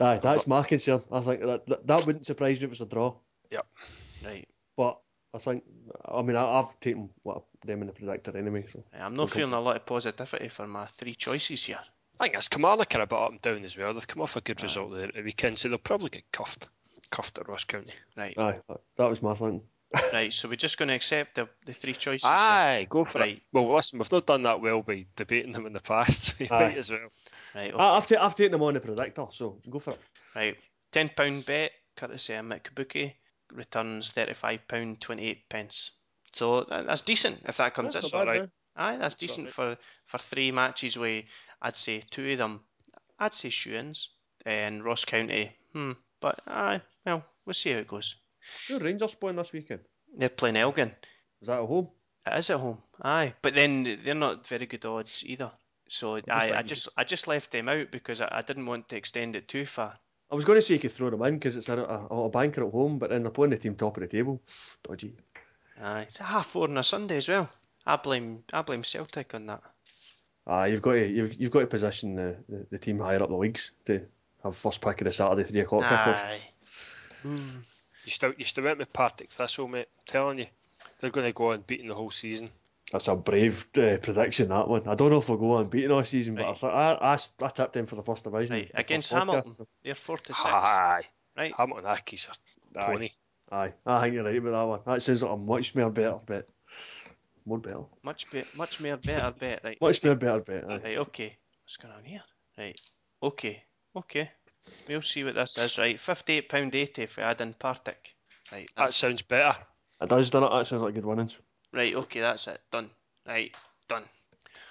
Aye, 0.00 0.18
that's 0.18 0.46
my 0.46 0.62
concern. 0.62 1.02
I 1.10 1.20
think 1.20 1.40
that, 1.40 1.66
that 1.66 1.86
that 1.86 2.06
wouldn't 2.06 2.26
surprise 2.26 2.60
me 2.60 2.64
if 2.64 2.68
it 2.68 2.70
was 2.70 2.80
a 2.82 2.86
draw. 2.86 3.14
Yep. 3.50 3.66
Right. 4.24 4.48
But 4.76 4.98
I 5.34 5.38
think, 5.38 5.64
I 6.04 6.22
mean, 6.22 6.36
I, 6.36 6.44
I've 6.44 6.78
taken 6.80 7.10
what 7.22 7.42
them 7.64 7.82
in 7.82 7.86
the 7.86 7.92
predictor 7.92 8.36
anyway. 8.36 8.64
So 8.70 8.82
I'm 8.98 9.14
not 9.14 9.30
feeling 9.30 9.52
a 9.52 9.60
lot 9.60 9.76
of 9.76 9.86
positivity 9.86 10.48
for 10.48 10.66
my 10.66 10.86
three 10.86 11.14
choices 11.14 11.64
here. 11.64 11.78
I 12.18 12.24
think 12.24 12.36
it's 12.36 12.48
Kilmarnock 12.48 12.94
are 12.94 13.02
a 13.02 13.06
bit 13.06 13.18
up 13.18 13.30
and 13.30 13.42
down 13.42 13.64
as 13.64 13.76
well. 13.76 13.92
They've 13.94 14.06
come 14.06 14.22
off 14.22 14.36
a 14.36 14.40
good 14.40 14.62
result 14.62 14.92
there 14.94 15.08
at 15.08 15.14
the 15.14 15.22
weekend, 15.22 15.58
so 15.58 15.68
they'll 15.68 15.78
probably 15.78 16.10
get 16.10 16.30
cuffed. 16.32 16.68
Cuffed 17.10 17.38
at 17.38 17.48
Ross 17.48 17.64
County. 17.64 17.92
Right. 18.16 18.36
aye, 18.38 18.60
that, 18.68 18.80
that 18.96 19.10
was 19.10 19.22
my 19.22 19.34
thinking. 19.34 19.62
Right, 20.12 20.32
so 20.32 20.48
we're 20.48 20.56
just 20.56 20.78
going 20.78 20.88
to 20.88 20.94
accept 20.94 21.36
the, 21.36 21.48
the 21.64 21.72
three 21.72 21.92
choices. 21.92 22.26
here. 22.28 22.36
Aye, 22.36 22.86
go 22.90 23.04
for 23.04 23.20
Right. 23.20 23.36
it. 23.36 23.42
Well, 23.52 23.72
listen, 23.74 23.98
we've 23.98 24.10
not 24.10 24.26
done 24.26 24.42
that 24.42 24.60
well 24.60 24.82
by 24.82 25.06
debating 25.14 25.52
them 25.52 25.64
in 25.66 25.72
the 25.72 25.80
past, 25.80 26.22
so 26.24 26.34
you 26.38 26.48
Aye. 26.50 26.60
might 26.68 26.78
as 26.78 26.90
well. 26.90 26.98
Right, 27.54 27.72
okay. 27.72 27.82
I, 27.82 27.96
I've, 27.96 28.06
ta- 28.06 28.24
I've 28.24 28.34
taken 28.34 28.52
them 28.52 28.62
on 28.62 28.74
the 28.74 28.80
predictor, 28.80 29.26
so 29.30 29.58
go 29.70 29.78
for 29.78 29.92
it. 29.92 30.00
right. 30.34 30.56
Ten 30.92 31.08
pound 31.10 31.46
bet, 31.46 31.70
courtesy 31.96 32.34
of 32.34 32.44
McBookie, 32.44 33.12
returns 33.52 34.10
thirty 34.10 34.34
five 34.34 34.66
pound 34.68 35.00
twenty 35.00 35.26
eight 35.28 35.48
pence. 35.48 35.92
So 36.32 36.64
that's 36.68 37.02
decent 37.02 37.40
if 37.46 37.56
that 37.58 37.74
comes 37.74 37.94
That's 37.94 38.12
in. 38.12 38.18
not 38.18 38.24
bad, 38.26 38.28
alright. 38.32 38.42
eh? 38.48 38.52
Aye, 38.78 38.96
that's 38.98 39.14
decent 39.14 39.50
for 39.50 39.76
for 40.06 40.18
three 40.18 40.50
matches. 40.52 40.98
Where 40.98 41.22
I'd 41.62 41.76
say 41.76 42.02
two 42.10 42.32
of 42.32 42.38
them, 42.38 42.60
I'd 43.18 43.34
say 43.34 43.48
shoe-ins, 43.48 44.10
and 44.44 44.84
Ross 44.84 45.04
County. 45.04 45.52
Hmm. 45.72 45.92
But 46.20 46.40
aye, 46.46 46.80
well, 47.04 47.24
we'll 47.44 47.54
see 47.54 47.72
how 47.72 47.78
it 47.78 47.88
goes. 47.88 48.16
Who 48.68 48.76
are 48.76 48.80
Rangers 48.80 49.14
playing 49.14 49.36
this 49.36 49.52
weekend? 49.52 49.80
They're 50.16 50.28
playing 50.28 50.56
Elgin. 50.56 50.92
Is 51.42 51.48
that 51.48 51.60
at 51.60 51.66
home? 51.66 51.88
It 52.26 52.38
is 52.38 52.50
at 52.50 52.60
home, 52.60 52.78
aye. 53.02 53.34
But 53.42 53.54
then 53.54 54.00
they're 54.04 54.14
not 54.14 54.46
very 54.46 54.66
good 54.66 54.84
odds 54.84 55.22
either. 55.24 55.50
So 55.88 56.16
I, 56.28 56.52
I 56.52 56.62
just 56.62 56.88
I 56.96 57.04
just 57.04 57.28
left 57.28 57.52
them 57.52 57.68
out 57.68 57.92
because 57.92 58.20
I, 58.20 58.28
I 58.30 58.42
didn't 58.42 58.66
want 58.66 58.88
to 58.88 58.96
extend 58.96 59.36
it 59.36 59.46
too 59.46 59.66
far. 59.66 59.96
I 60.30 60.34
was 60.34 60.44
going 60.44 60.58
to 60.58 60.62
say 60.62 60.74
you 60.74 60.80
could 60.80 60.90
throw 60.90 61.10
them 61.10 61.22
in 61.22 61.34
because 61.34 61.56
it's 61.56 61.68
a, 61.68 61.78
a, 61.78 62.24
a 62.24 62.28
banker 62.28 62.66
at 62.66 62.72
home, 62.72 62.98
but 62.98 63.10
then 63.10 63.22
they're 63.22 63.30
playing 63.30 63.50
the 63.50 63.58
team 63.58 63.76
top 63.76 63.96
of 63.96 64.00
the 64.00 64.08
table. 64.08 64.42
Dodgy. 64.82 65.14
Aye, 65.80 66.02
it's 66.02 66.18
a 66.18 66.24
half 66.24 66.46
four 66.46 66.68
on 66.68 66.78
a 66.78 66.82
Sunday 66.82 67.18
as 67.18 67.28
well. 67.28 67.48
I 67.86 67.96
blame 67.96 68.42
I 68.52 68.62
blame 68.62 68.82
Celtic 68.82 69.34
on 69.34 69.46
that. 69.46 69.62
Ah, 70.46 70.64
you've 70.64 70.82
got 70.82 70.92
to 70.92 71.06
you've, 71.06 71.34
you've 71.40 71.50
got 71.50 71.60
to 71.60 71.66
position 71.66 72.14
the, 72.14 72.36
the, 72.48 72.66
the 72.70 72.78
team 72.78 72.98
higher 73.00 73.22
up 73.22 73.28
the 73.28 73.34
leagues 73.36 73.72
to 73.86 74.02
have 74.44 74.56
first 74.56 74.80
pick 74.80 75.00
of 75.00 75.06
the 75.06 75.12
Saturday 75.12 75.44
three 75.44 75.60
o'clock 75.60 75.82
kickoff. 75.84 76.14
Aye. 76.14 76.40
Hmm. 77.22 77.48
You 78.04 78.12
still, 78.12 78.32
you 78.38 78.44
still 78.44 78.62
went 78.64 78.78
with 78.78 78.92
Partick 78.92 79.30
Thistle, 79.30 79.66
mate. 79.66 79.88
I'm 79.98 80.04
telling 80.06 80.38
you, 80.38 80.46
they're 81.00 81.10
going 81.10 81.26
to 81.26 81.32
go 81.32 81.50
on 81.52 81.64
beating 81.66 81.88
the 81.88 81.94
whole 81.94 82.12
season. 82.12 82.50
That's 82.92 83.08
a 83.08 83.16
brave 83.16 83.66
uh, 83.76 83.96
prediction 83.96 84.50
that 84.50 84.68
one. 84.68 84.86
I 84.86 84.94
don't 84.94 85.10
know 85.10 85.18
if 85.18 85.26
they'll 85.26 85.36
go 85.36 85.54
on 85.54 85.66
beating 85.66 85.90
all 85.90 86.04
season, 86.04 86.36
but 86.36 86.44
I, 86.44 86.48
Right. 86.50 86.58
thought, 86.58 86.72
I, 86.74 86.92
I 87.04 87.14
s- 87.14 87.34
I 87.42 87.48
tipped 87.48 87.72
them 87.72 87.86
for 87.86 87.96
the 87.96 88.04
first 88.04 88.22
division 88.22 88.54
Right, 88.54 88.68
the 88.68 88.74
first 88.74 88.80
against 88.84 89.10
podcast, 89.12 89.18
Hamilton. 89.18 89.52
so- 89.52 89.68
They're 89.82 89.94
four 89.96 90.18
to 90.18 90.32
six. 90.34 90.46
Aye, 90.46 91.02
Right. 91.36 91.52
Hamilton 91.56 91.84
Accies 91.86 92.28
are 92.28 92.80
Aye. 92.80 92.86
pony. 92.92 93.10
Aye, 93.50 93.72
I 93.84 94.00
think 94.02 94.14
you're 94.14 94.22
right 94.24 94.40
with 94.40 94.52
that 94.52 94.62
one. 94.62 94.80
That 94.86 95.02
sounds 95.02 95.22
like 95.24 95.32
a 95.32 95.36
much 95.36 95.74
more 95.74 95.90
better 95.90 96.18
bet. 96.24 96.48
More 97.46 97.58
better. 97.58 97.84
Much 98.02 98.30
be- 98.30 98.44
much 98.56 98.80
more 98.80 98.96
better 98.96 99.32
bet. 99.38 99.60
Right. 99.64 99.80
Much 99.80 100.04
more 100.04 100.14
better 100.16 100.40
bet. 100.40 100.64
Aye. 100.68 100.80
Right, 100.82 100.98
okay. 100.98 101.36
What's 101.64 101.76
going 101.76 101.94
on 101.94 102.04
here? 102.04 102.22
Right. 102.58 102.80
Okay. 103.22 103.62
Okay. 103.94 104.30
We'll 104.88 105.02
see 105.02 105.22
what 105.22 105.34
this 105.36 105.56
is, 105.56 105.78
right? 105.78 105.98
Fifty-eight 105.98 106.48
pound 106.48 106.74
eighty 106.74 107.04
if 107.04 107.16
we 107.16 107.22
add 107.22 107.40
in 107.40 107.54
Partick. 107.54 108.14
Right. 108.50 108.68
That 108.76 108.92
sounds 108.92 109.22
better. 109.22 109.56
It 110.00 110.08
does, 110.08 110.30
doesn't 110.30 110.52
it? 110.52 110.58
That 110.58 110.66
sounds 110.66 110.82
like 110.82 110.94
good 110.94 111.06
winnings. 111.06 111.36
Right, 111.72 111.94
okay, 111.94 112.20
that's 112.20 112.48
it. 112.48 112.60
Done. 112.70 112.90
Right, 113.26 113.54
done. 113.88 114.04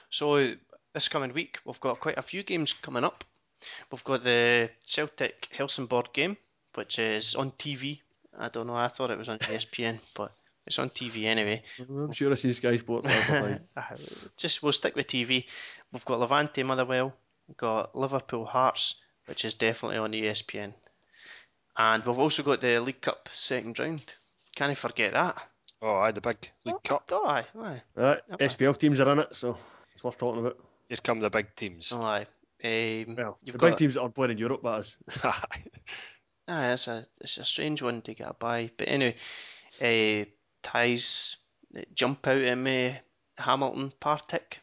So 0.10 0.54
this 0.94 1.08
coming 1.08 1.34
week 1.34 1.60
we've 1.66 1.80
got 1.80 2.00
quite 2.00 2.18
a 2.18 2.22
few 2.22 2.44
games 2.44 2.74
coming 2.74 3.04
up. 3.04 3.24
We've 3.92 4.04
got 4.04 4.24
the 4.24 4.70
Celtic 4.86 5.48
Helsingborg 5.52 6.14
game, 6.14 6.38
which 6.76 7.00
is 7.00 7.36
on 7.36 7.52
TV. 7.52 8.02
I 8.38 8.50
don't 8.50 8.68
know, 8.68 8.76
I 8.76 8.90
thought 8.90 9.12
it 9.12 9.18
was 9.18 9.30
on 9.30 9.40
ESPN, 9.40 10.00
but 10.14 10.32
it's 10.66 10.80
on 10.80 10.90
TV 10.90 11.26
anyway. 11.26 11.62
I'm 11.80 12.12
sure 12.12 12.32
I 12.32 12.36
see 12.36 12.54
Sky 12.54 12.76
Sports 12.78 13.08
advertising. 13.08 13.60
Just 14.38 14.64
we'll 14.64 14.72
stick 14.72 14.96
with 14.96 15.08
TV. 15.08 15.46
We've 15.92 16.06
got 16.06 16.20
Levante 16.20 16.64
Motherwell, 16.64 17.14
we've 17.48 17.58
got 17.58 17.96
Liverpool 17.96 18.46
Hearts, 18.46 18.96
which 19.28 19.46
is 19.46 19.54
definitely 19.54 19.98
on 19.98 20.12
ESPN. 20.12 20.74
And 21.78 22.06
we've 22.06 22.20
also 22.20 22.42
got 22.44 22.62
the 22.62 22.80
League 22.80 23.02
Cup 23.02 23.30
second 23.34 23.78
round. 23.80 24.14
Can't 24.56 24.72
I 24.72 24.76
forget 24.76 25.14
that? 25.14 25.38
Oh, 25.82 25.96
aye, 25.98 26.12
the 26.12 26.22
big 26.22 26.50
League 26.64 26.82
Cup. 26.84 27.04
Oh, 27.12 27.28
aye, 27.28 27.46
aye. 27.60 27.82
Right, 27.96 28.22
Yep. 28.30 28.40
SPL 28.40 28.78
teams 28.80 29.00
are 29.02 29.12
in 29.12 29.20
it, 29.20 29.36
so 29.36 29.58
it's 29.94 30.04
worth 30.04 30.18
talking 30.18 30.40
about. 30.42 30.58
Here 30.88 30.98
come 31.04 31.20
the 31.20 31.30
big 31.30 31.54
teams. 31.56 31.92
Oh, 31.92 32.02
aye. 32.02 32.28
Um, 32.64 33.16
Well, 33.16 33.38
you've 33.44 33.54
the 33.54 33.60
got 33.60 33.68
big 33.72 33.78
teams 33.78 33.96
that 33.96 34.02
are 34.02 34.10
playing 34.10 34.32
in 34.32 34.38
Europe, 34.38 34.62
that 34.64 34.80
is. 34.80 34.98
Aye. 35.24 35.64
Aye, 36.48 36.72
it's 36.74 36.88
a 36.88 37.04
it's 37.22 37.38
a 37.40 37.44
strange 37.46 37.82
one 37.82 38.04
to 38.04 38.14
get 38.14 38.38
by. 38.38 38.70
But 38.78 38.88
anyway, 38.88 39.16
uh, 39.82 40.30
ties 40.66 41.38
that 41.72 41.94
jump 41.96 42.26
out 42.28 42.42
at 42.42 42.56
me. 42.58 42.98
Hamilton 43.38 43.92
Partick 44.00 44.60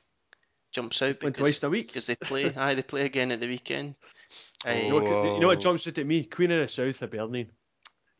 jumps 0.72 1.00
out 1.02 1.22
Win 1.22 1.32
because 1.32 1.38
twice 1.38 1.62
a 1.62 1.70
week. 1.70 1.86
because 1.88 2.06
they 2.06 2.16
play. 2.16 2.52
aye, 2.56 2.74
they 2.74 2.82
play 2.82 3.02
again 3.04 3.30
at 3.32 3.40
the 3.40 3.46
weekend. 3.48 3.94
Oh, 4.66 4.70
aye, 4.70 4.82
You 4.82 4.88
know, 4.88 4.94
what, 4.96 5.04
you 5.04 5.40
know 5.40 5.46
what 5.48 5.58
Oh. 5.58 5.60
jumps 5.60 5.86
out 5.86 5.98
at 5.98 6.06
me? 6.06 6.24
Queen 6.24 6.50
of 6.50 6.60
the 6.60 6.68
South 6.68 7.02
of 7.02 7.10
Bernine. 7.10 7.50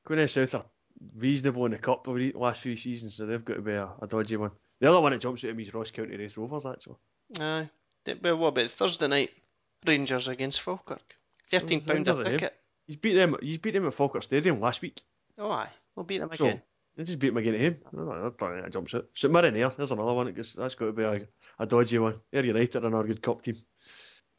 Queen 0.05 0.19
of 0.19 0.25
the 0.25 0.47
South 0.47 0.55
are 0.55 0.65
reasonable 1.17 1.65
in 1.67 1.73
the 1.73 1.79
cup 1.79 2.07
over 2.09 2.19
the 2.19 2.33
last 2.33 2.61
few 2.61 2.77
seasons, 2.77 3.15
so 3.15 3.27
they've 3.27 3.45
got 3.45 3.55
to 3.55 3.63
be 3.63 3.73
a, 3.73 3.89
a 4.01 4.07
dodgy 4.07 4.37
one. 4.37 4.51
The 4.81 4.89
other 4.89 5.01
one 5.01 5.13
that 5.13 5.21
jumps 5.21 5.45
out 5.45 5.51
at 5.51 5.57
me 5.57 5.63
is 5.63 5.73
Ross 5.75 5.91
County 5.91 6.17
Raith 6.17 6.37
Rovers, 6.37 6.67
actually. 6.67 6.97
aye. 7.41 7.69
Well, 8.21 8.37
what 8.37 8.49
about 8.49 8.71
Thursday 8.71 9.07
night? 9.09 9.31
Rangers 9.87 10.29
against 10.29 10.61
Falkirk. 10.61 11.15
Thirteen 11.51 11.81
pound 11.81 11.91
a 12.09 12.13
Rangers 12.15 12.19
ticket. 12.27 12.55
He's 12.87 12.97
beat 12.97 13.15
them. 13.15 13.37
He's 13.41 13.59
beat 13.59 13.73
them 13.73 13.87
at 13.87 13.95
Falkirk 13.95 14.23
Stadium 14.25 14.61
last 14.61 14.83
week. 14.83 15.01
Oh, 15.39 15.51
aye, 15.51 15.69
we'll 15.97 16.05
beat 16.05 16.19
them 16.19 16.31
So 16.35 16.47
again. 16.47 16.63
They 16.97 17.05
just 17.05 17.19
beat 17.19 17.29
them 17.29 17.39
again 17.39 17.55
at 17.55 17.61
him. 17.61 17.79
I 17.87 17.97
don't 17.97 18.07
know, 18.07 18.13
I 18.13 18.19
don't 18.19 18.39
think 18.39 18.63
that 18.65 18.73
jumps 18.73 18.95
out. 18.95 19.07
St 19.15 19.33
Mirren 19.33 19.55
there. 19.55 19.71
There's 19.71 19.93
another 19.93 20.13
one. 20.13 20.27
That 20.27 20.37
gets, 20.37 20.53
that's 20.53 20.75
got 20.75 20.87
to 20.87 20.93
be 20.93 21.03
a, 21.05 21.27
a 21.59 21.67
dodgy 21.67 21.99
one. 21.99 22.21
They're 22.31 22.45
United 22.45 22.85
and 22.85 22.95
our 22.95 23.05
good 23.05 23.23
cup 23.23 23.43
team. 23.43 23.57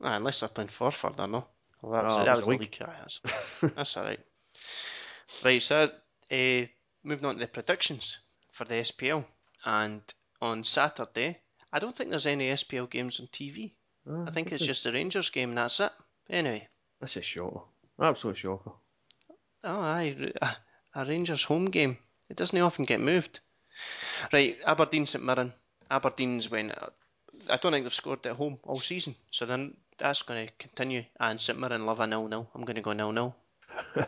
Aye, 0.02 0.18
unless 0.18 0.40
they're 0.42 0.50
playing 0.50 0.68
Forfar, 0.70 1.14
I 1.20 1.26
know. 1.26 1.46
Well, 1.82 1.94
that 1.94 2.04
was, 2.06 2.14
Oh, 2.16 2.26
that 2.26 2.30
was 2.30 2.40
was 2.40 2.40
a 2.40 2.44
the 2.44 2.50
week. 2.50 2.80
league. 2.80 2.88
Aye, 2.90 2.96
that's, 3.00 3.22
that's 3.76 3.98
all 3.98 4.04
right. 4.04 4.20
Right, 5.44 5.62
so 5.62 5.84
uh, 6.32 6.62
moving 7.04 7.26
on 7.26 7.36
to 7.36 7.40
the 7.40 7.48
predictions 7.48 8.20
for 8.52 8.66
the 8.66 8.76
SPL. 8.76 9.26
And 9.66 10.02
on 10.42 10.64
Saturday, 10.64 11.40
I 11.72 11.80
don't 11.80 11.96
think 11.96 12.10
there's 12.12 12.28
any 12.28 12.50
SPL 12.52 12.90
games 12.90 13.20
on 13.20 13.28
TV. 13.28 13.72
Ah, 14.10 14.26
I 14.28 14.32
think 14.32 14.52
it's 14.52 14.64
a- 14.64 14.68
just 14.68 14.84
the 14.84 14.92
Rangers 14.92 15.30
game 15.32 15.50
and 15.50 15.58
that's 15.58 15.80
it. 15.80 15.92
Anyway, 16.30 16.68
That's 17.00 17.16
a 17.18 17.22
shocker. 17.22 17.62
Absolute 18.00 18.38
shocker. 18.38 18.72
oh, 19.64 19.80
aye, 19.82 20.32
a 20.96 21.06
Rangers 21.06 21.44
home 21.44 21.66
game. 21.66 21.98
It 22.30 22.38
doesn't 22.38 22.60
often 22.60 22.86
get 22.86 23.00
moved. 23.00 23.40
Right, 24.32 24.58
Aberdeen 24.66 25.06
St 25.06 25.24
Mirren. 25.24 25.54
Aberdeen's 25.90 26.50
went 26.50 26.72
uh, 26.72 26.90
I 27.50 27.58
don't 27.58 27.72
think 27.72 27.86
they've 27.86 27.94
scored 27.94 28.26
at 28.26 28.36
home 28.36 28.60
all 28.64 28.78
season, 28.78 29.16
so 29.32 29.46
then 29.46 29.76
that's 29.98 30.22
going 30.22 30.48
to 30.48 30.54
continue. 30.60 31.04
And 31.20 31.40
St 31.40 31.60
Mirren 31.60 31.86
love 31.86 32.00
a 32.00 32.08
nil 32.08 32.28
nil. 32.28 32.50
I'm 32.54 32.64
going 32.64 32.76
to 32.76 32.82
go 32.82 32.94
nil 32.94 33.12
nil. 33.12 33.36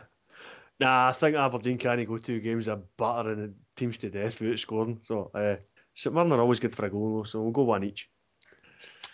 Nah, 0.78 1.08
I 1.08 1.12
think 1.12 1.36
Aberdeen 1.36 1.78
can't 1.78 2.06
go 2.06 2.18
two 2.18 2.40
games 2.40 2.68
of 2.68 2.96
battering 2.98 3.54
teams 3.76 3.96
to 3.98 4.10
death 4.10 4.40
without 4.40 4.58
scoring. 4.58 4.98
So 5.02 5.30
uh, 5.34 5.56
St 5.94 6.14
Mirren 6.14 6.32
are 6.32 6.40
always 6.40 6.60
good 6.60 6.76
for 6.76 6.84
a 6.84 6.90
goal, 6.90 7.16
though, 7.16 7.22
so 7.22 7.40
we'll 7.40 7.52
go 7.52 7.62
one 7.62 7.84
each. 7.84 8.10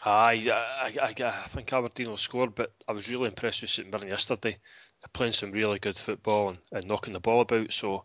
Aye, 0.04 0.48
I, 0.50 0.92
I, 1.00 1.14
I, 1.20 1.42
I 1.44 1.46
think 1.46 1.72
Aberdeen 1.72 2.08
will 2.08 2.16
score, 2.16 2.48
but 2.48 2.72
I 2.88 2.92
was 2.92 3.08
really 3.08 3.28
impressed 3.28 3.60
with 3.60 3.70
St 3.70 3.88
Mirren 3.88 4.08
yesterday. 4.08 4.58
They're 5.00 5.10
playing 5.12 5.34
some 5.34 5.52
really 5.52 5.78
good 5.78 5.96
football 5.96 6.48
and, 6.48 6.58
and 6.72 6.88
knocking 6.88 7.12
the 7.12 7.20
ball 7.20 7.42
about. 7.42 7.72
So, 7.72 8.04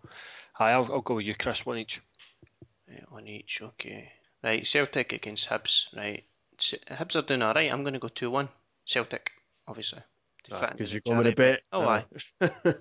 aye, 0.60 0.72
I'll, 0.72 0.92
I'll 0.92 1.02
go 1.02 1.16
with 1.16 1.26
you, 1.26 1.36
Chris, 1.36 1.66
one 1.66 1.78
each. 1.78 2.02
Yeah, 2.92 3.02
one 3.10 3.28
each, 3.28 3.62
okay. 3.62 4.12
Right, 4.44 4.66
Celtic 4.66 5.14
against 5.14 5.50
Hibs. 5.50 5.96
Right, 5.96 6.24
S- 6.60 6.76
Hibs 6.90 7.16
are 7.16 7.22
doing 7.22 7.42
all 7.42 7.54
right. 7.54 7.72
I'm 7.72 7.84
going 7.84 7.94
to 7.94 8.00
go 8.00 8.08
two 8.08 8.32
one. 8.32 8.50
Celtic, 8.86 9.32
obviously. 9.68 10.00
To 10.46 10.70
Because 10.72 10.94
you're 10.94 11.02
going 11.02 11.18
with 11.18 11.28
a 11.28 11.32
January 11.34 11.54
bet. 11.56 11.64
Oh, 11.74 11.82
Uh, 11.82 11.88
aye. 11.88 12.06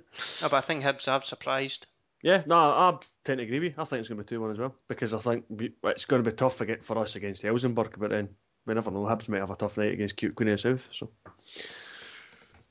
No, 0.43 0.49
but 0.49 0.55
I 0.55 0.61
think 0.61 0.85
Hibs 0.85 1.07
have 1.07 1.25
surprised. 1.25 1.87
Yeah, 2.23 2.43
no, 2.47 2.57
I 2.57 2.99
tend 3.25 3.39
to 3.39 3.45
agree 3.45 3.59
with 3.61 3.77
you. 3.77 3.83
I 3.83 3.85
think 3.85 4.01
it's 4.01 4.09
going 4.09 4.19
to 4.19 4.25
be 4.25 4.29
2 4.29 4.41
1 4.41 4.51
as 4.53 4.59
well. 4.59 4.75
Because 4.89 5.13
I 5.15 5.19
think 5.19 5.45
we, 5.49 5.73
it's 5.85 6.05
going 6.05 6.23
to 6.23 6.31
be 6.31 6.37
tough 6.37 6.61
again 6.61 6.79
for 6.83 6.99
us 6.99 7.17
against 7.17 7.43
Helsingborg, 7.43 7.97
but 7.99 8.11
then 8.11 8.29
we 8.65 8.75
never 8.75 8.91
know. 8.91 9.01
Hibs 9.01 9.29
might 9.29 9.41
have 9.41 9.51
a 9.51 9.57
tough 9.57 9.77
night 9.79 9.93
against 9.93 10.17
Cute 10.17 10.35
Queen 10.35 10.49
of 10.51 10.63
the 10.63 10.77
South. 10.77 10.89
So, 10.93 11.11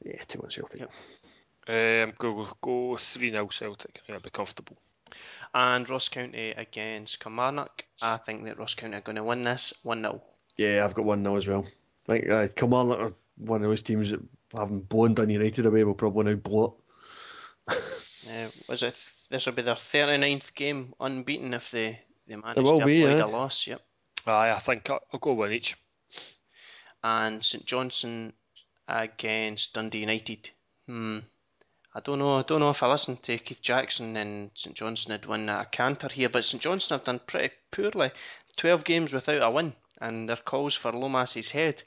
yeah, 0.03 0.21
2 0.27 0.39
1 0.39 0.49
Celtic. 0.51 0.79
Yep. 0.81 0.91
Um, 1.67 2.13
go 2.17 2.47
go 2.61 2.95
three 2.97 3.31
0 3.31 3.47
Celtic. 3.47 4.01
I'll 4.09 4.19
be 4.19 4.29
comfortable. 4.29 4.77
And 5.53 5.89
Ross 5.89 6.09
County 6.09 6.51
against 6.51 7.19
Kilmarnock. 7.19 7.85
I 8.01 8.17
think 8.17 8.43
that 8.45 8.59
Ross 8.59 8.75
County 8.75 8.97
are 8.97 9.01
going 9.01 9.15
to 9.15 9.23
win 9.23 9.43
this 9.43 9.73
1 9.83 10.01
0. 10.01 10.21
Yeah, 10.57 10.83
I've 10.83 10.93
got 10.93 11.05
1 11.05 11.23
0 11.23 11.35
as 11.35 11.47
well. 11.47 11.65
I 12.07 12.11
think 12.11 12.29
uh, 12.29 12.47
Kilmarnock 12.55 12.99
are 12.99 13.13
one 13.37 13.63
of 13.63 13.69
those 13.69 13.81
teams 13.81 14.11
that, 14.11 14.21
having 14.55 14.81
blown 14.81 15.13
Dun 15.13 15.29
United 15.29 15.65
away, 15.65 15.83
will 15.83 15.93
probably 15.93 16.33
now 16.33 16.39
blow 16.39 16.77
it. 17.69 17.77
Uh, 18.27 18.49
was 18.67 18.81
it? 18.81 18.91
Th- 18.91 19.29
this 19.29 19.45
will 19.45 19.53
be 19.53 19.61
their 19.61 19.75
39th 19.75 20.55
game 20.55 20.95
unbeaten 20.99 21.53
if 21.53 21.69
they, 21.69 21.99
they 22.25 22.35
manage 22.35 22.55
to 22.55 22.83
be, 22.83 23.03
avoid 23.03 23.21
aye. 23.21 23.23
a 23.23 23.27
loss. 23.27 23.67
Yep. 23.67 23.81
Aye, 24.25 24.51
I 24.51 24.57
think 24.57 24.89
I'll, 24.89 25.01
I'll 25.13 25.19
go 25.19 25.33
one 25.33 25.51
each. 25.51 25.75
And 27.03 27.45
St 27.45 27.63
Johnstone 27.65 28.33
against 28.87 29.73
Dundee 29.73 29.99
United. 29.99 30.49
Hmm. 30.87 31.19
I 31.95 32.01
don't 32.01 32.19
know. 32.19 32.39
I 32.39 32.41
don't 32.41 32.59
know 32.59 32.71
if 32.71 32.83
I 32.83 32.91
listened 32.91 33.23
to 33.23 33.37
Keith 33.37 33.61
Jackson 33.61 34.17
and 34.17 34.51
St 34.53 34.75
Johnstone 34.75 35.13
had 35.13 35.25
won 35.25 35.47
a 35.47 35.63
canter 35.63 36.09
here, 36.09 36.27
but 36.27 36.43
St 36.43 36.61
Johnstone 36.61 36.99
have 36.99 37.05
done 37.05 37.21
pretty 37.25 37.53
poorly. 37.71 38.11
Twelve 38.57 38.83
games 38.83 39.13
without 39.13 39.41
a 39.41 39.49
win, 39.49 39.73
and 40.01 40.27
their 40.27 40.35
calls 40.35 40.75
for 40.75 40.91
Lomas's 40.91 41.51
head. 41.51 41.83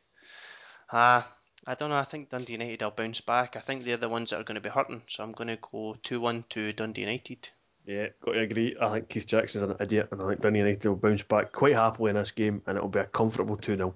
Ah, 0.90 1.30
I 1.66 1.74
don't 1.74 1.90
know. 1.90 1.98
I 1.98 2.04
think 2.04 2.30
Dundee 2.30 2.54
United 2.54 2.80
will 2.80 2.90
bounce 2.92 3.20
back. 3.20 3.54
I 3.54 3.61
think 3.61 3.84
they're 3.84 3.98
the 3.98 4.09
ones 4.09 4.30
that 4.30 4.40
are 4.40 4.44
going 4.44 4.54
to 4.54 4.62
be 4.62 4.70
hurting, 4.70 5.02
so 5.09 5.22
I'm 5.22 5.32
going 5.32 5.48
to 5.48 5.59
go 5.61 5.98
two-one 6.02 6.44
to 6.50 6.72
Dundee 6.72 7.02
United. 7.02 7.50
Yeah, 7.84 8.06
got 8.24 8.32
to 8.32 8.40
agree. 8.40 8.76
I 8.80 8.90
think 8.90 9.11
Keith 9.11 9.26
Jackson's 9.26 9.64
an 9.64 9.76
idiot, 9.78 10.09
and 10.11 10.22
I 10.22 10.28
think 10.28 10.40
Dundee 10.40 10.61
United 10.61 10.88
will 10.88 10.96
bounce 10.96 11.22
back 11.22 11.52
quite 11.52 11.74
happily 11.74 12.09
in 12.09 12.16
this 12.16 12.30
game, 12.30 12.62
and 12.66 12.78
it'll 12.78 12.88
be 12.88 13.00
a 13.00 13.04
comfortable 13.04 13.59
2 13.59 13.76
0. 13.76 13.94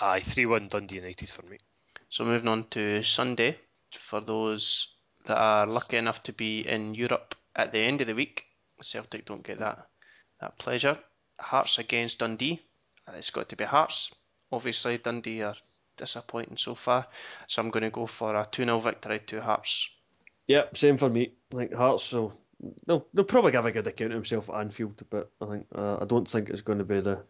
Aye, 0.00 0.20
three 0.20 0.46
one 0.46 0.66
Dundee 0.66 0.96
United 0.96 1.30
for 1.30 1.42
me. 1.42 1.58
So 2.08 2.24
moving 2.24 2.48
on 2.48 2.64
to 2.70 3.04
Sunday, 3.04 3.58
for 3.92 4.20
those 4.20 4.88
that 5.26 5.36
are 5.36 5.66
lucky 5.66 5.96
enough 5.96 6.22
to 6.24 6.32
be 6.32 6.66
in 6.66 6.94
Europe 6.94 7.34
at 7.54 7.72
the 7.72 7.78
end 7.78 8.00
of 8.00 8.06
the 8.06 8.14
week, 8.14 8.44
Celtic 8.82 9.26
don't 9.26 9.42
get 9.42 9.58
that 9.58 9.86
that 10.40 10.58
pleasure. 10.58 10.98
Hearts 11.38 11.78
against 11.78 12.18
Dundee. 12.18 12.60
It's 13.14 13.30
got 13.30 13.48
to 13.48 13.56
be 13.56 13.64
Hearts. 13.64 14.14
Obviously, 14.52 14.98
Dundee 14.98 15.42
are 15.42 15.54
disappointing 15.96 16.56
so 16.56 16.74
far, 16.74 17.06
so 17.46 17.62
I'm 17.62 17.70
going 17.70 17.82
to 17.82 17.90
go 17.90 18.06
for 18.06 18.34
a 18.34 18.46
2 18.50 18.64
0 18.64 18.78
victory 18.78 19.20
to 19.26 19.42
Hearts. 19.42 19.90
Yep, 20.46 20.76
same 20.76 20.96
for 20.96 21.08
me. 21.08 21.32
Think 21.50 21.74
Hearts, 21.74 22.04
so 22.04 22.32
they'll, 22.86 23.06
they'll 23.12 23.24
probably 23.24 23.52
give 23.52 23.66
a 23.66 23.72
good 23.72 23.86
account 23.86 24.12
of 24.12 24.16
himself 24.16 24.48
at 24.50 24.56
Anfield, 24.56 25.02
but 25.10 25.30
I 25.40 25.46
think 25.46 25.66
uh, 25.74 25.98
I 26.00 26.04
don't 26.04 26.28
think 26.28 26.50
it's 26.50 26.62
going 26.62 26.78
to 26.78 26.84
be 26.84 27.00
the 27.00 27.20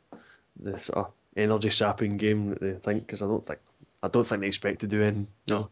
the 0.60 0.78
sort 0.78 0.98
of 0.98 1.12
energy 1.36 1.70
sapping 1.70 2.16
game 2.16 2.50
that 2.50 2.60
they 2.60 2.72
think 2.72 3.06
because 3.06 3.22
I 3.22 3.26
don't 3.26 3.46
think 3.46 3.60
I 4.02 4.08
don't 4.08 4.26
think 4.26 4.40
they 4.40 4.46
expect 4.46 4.80
to 4.80 4.86
do 4.86 5.02
anything. 5.02 5.28
No. 5.48 5.70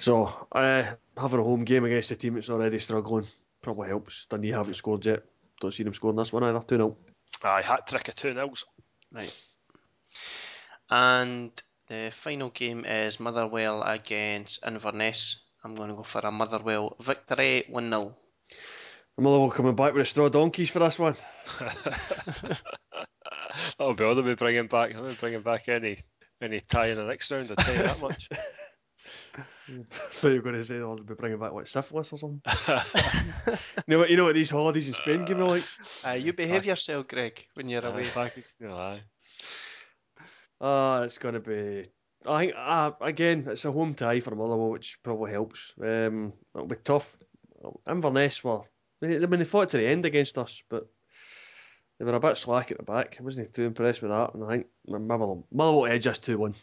So 0.00 0.32
uh, 0.52 0.84
having 1.14 1.40
a 1.40 1.44
home 1.44 1.64
game 1.64 1.84
against 1.84 2.10
a 2.10 2.16
team 2.16 2.34
that's 2.34 2.48
already 2.48 2.78
struggling 2.78 3.26
probably 3.60 3.88
helps. 3.88 4.24
Dundee 4.30 4.50
haven't 4.50 4.74
scored 4.74 5.04
yet. 5.04 5.24
Don't 5.60 5.74
see 5.74 5.82
them 5.82 5.92
scoring 5.92 6.16
this 6.16 6.32
one 6.32 6.42
either. 6.42 6.60
Two 6.66 6.76
0 6.76 6.96
Aye, 7.44 7.60
hat 7.60 7.86
trick 7.86 8.08
of 8.08 8.14
two 8.14 8.32
nils. 8.32 8.64
Right. 9.12 9.34
And 10.88 11.50
the 11.88 12.10
final 12.12 12.48
game 12.48 12.86
is 12.86 13.20
Motherwell 13.20 13.82
against 13.82 14.66
Inverness. 14.66 15.44
I'm 15.62 15.74
going 15.74 15.90
to 15.90 15.96
go 15.96 16.02
for 16.02 16.20
a 16.20 16.30
Motherwell 16.30 16.96
victory 16.98 17.64
1 17.68 17.90
0. 17.90 18.16
Motherwell 19.18 19.50
coming 19.50 19.74
back 19.74 19.92
with 19.92 20.00
the 20.00 20.06
straw 20.06 20.30
donkeys 20.30 20.70
for 20.70 20.78
this 20.78 20.98
one. 20.98 21.16
That'll 23.78 23.94
be 23.94 24.04
all 24.04 24.14
they'll 24.14 24.24
be 24.24 24.34
bringing 24.34 24.66
back. 24.66 24.94
They'll 24.94 25.08
be 25.08 25.14
bringing 25.14 25.42
back 25.42 25.68
any 25.68 25.98
any 26.40 26.60
tie 26.60 26.86
in 26.86 26.96
the 26.96 27.04
next 27.04 27.30
round. 27.30 27.52
I 27.52 27.62
tell 27.62 27.74
you 27.74 27.82
that 27.82 28.00
much. 28.00 28.30
so 30.10 30.28
you're 30.28 30.42
going 30.42 30.56
to 30.56 30.64
say 30.64 30.78
they'll 30.78 30.96
be 30.96 31.14
bringing 31.14 31.38
back 31.38 31.52
what 31.52 31.68
syphilis 31.68 32.12
or 32.12 32.18
something? 32.18 32.42
you 33.46 33.56
know 33.88 33.98
what? 33.98 34.10
You 34.10 34.16
know 34.16 34.24
what 34.24 34.34
these 34.34 34.50
holidays 34.50 34.88
in 34.88 34.94
Spain 34.94 35.24
give 35.24 35.38
me 35.38 35.44
like. 35.44 35.64
Uh, 36.06 36.12
you 36.12 36.32
behave 36.32 36.64
yourself, 36.64 37.08
Greg, 37.08 37.44
when 37.54 37.68
you're 37.68 37.84
away. 37.84 38.04
Aye, 38.04 38.10
package 38.10 38.54
deal, 38.58 38.74
aye. 38.74 39.02
Ah, 40.60 41.02
it's 41.02 41.18
going 41.18 41.34
to 41.34 41.40
be. 41.40 41.86
I 42.26 42.46
think 42.46 42.54
uh, 42.56 42.90
again, 43.00 43.46
it's 43.48 43.64
a 43.64 43.72
home 43.72 43.94
tie 43.94 44.20
for 44.20 44.34
Motherwell, 44.34 44.70
which 44.70 44.98
probably 45.02 45.32
helps. 45.32 45.72
Um, 45.82 46.34
it'll 46.54 46.66
be 46.66 46.76
tough. 46.76 47.16
Inverness 47.88 48.44
were 48.44 48.62
they, 49.00 49.16
I 49.16 49.26
mean, 49.26 49.38
they 49.38 49.44
fought 49.44 49.70
to 49.70 49.78
the 49.78 49.86
end 49.86 50.04
against 50.04 50.38
us, 50.38 50.62
but 50.68 50.86
they 51.98 52.04
were 52.04 52.14
a 52.14 52.20
bit 52.20 52.36
slack 52.36 52.70
at 52.70 52.76
the 52.76 52.82
back. 52.82 53.16
I 53.18 53.22
wasn't 53.22 53.52
too 53.54 53.64
impressed 53.64 54.02
with 54.02 54.10
that, 54.10 54.34
and 54.34 54.44
I 54.44 54.48
think 54.48 54.66
Motherwell, 54.86 55.46
Motherwell 55.50 55.86
edge 55.86 56.06
us 56.06 56.18
two 56.18 56.38
one. 56.38 56.54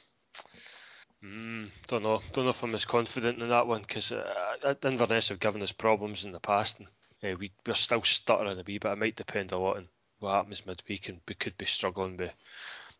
Mm, 1.24 1.70
don't 1.88 2.04
know. 2.04 2.22
Don't 2.32 2.46
know 2.46 2.52
if 2.52 2.64
I'm 2.64 2.76
as 2.76 2.86
confident 2.86 3.42
in 3.42 3.50
that 3.50 3.68
one 3.68 3.82
because 3.82 4.12
uh, 4.12 4.56
uh, 4.64 4.76
Inverness 4.84 5.30
have 5.30 5.40
given 5.40 5.64
us 5.64 5.72
problems 5.72 6.26
in 6.26 6.32
the 6.32 6.40
past, 6.40 6.80
and 6.80 6.88
uh, 7.24 7.36
we 7.38 7.52
we're 7.66 7.74
still 7.74 8.04
stuttering 8.04 8.60
a 8.60 8.64
wee 8.64 8.78
bit. 8.78 8.92
It 8.92 8.98
might 8.98 9.16
depend 9.16 9.52
a 9.52 9.58
lot 9.58 9.78
on 9.78 9.88
what 10.20 10.34
happens 10.34 10.66
midweek, 10.66 11.10
and 11.10 11.20
we 11.28 11.34
could 11.34 11.58
be 11.58 11.66
struggling 11.66 12.18
with 12.18 12.34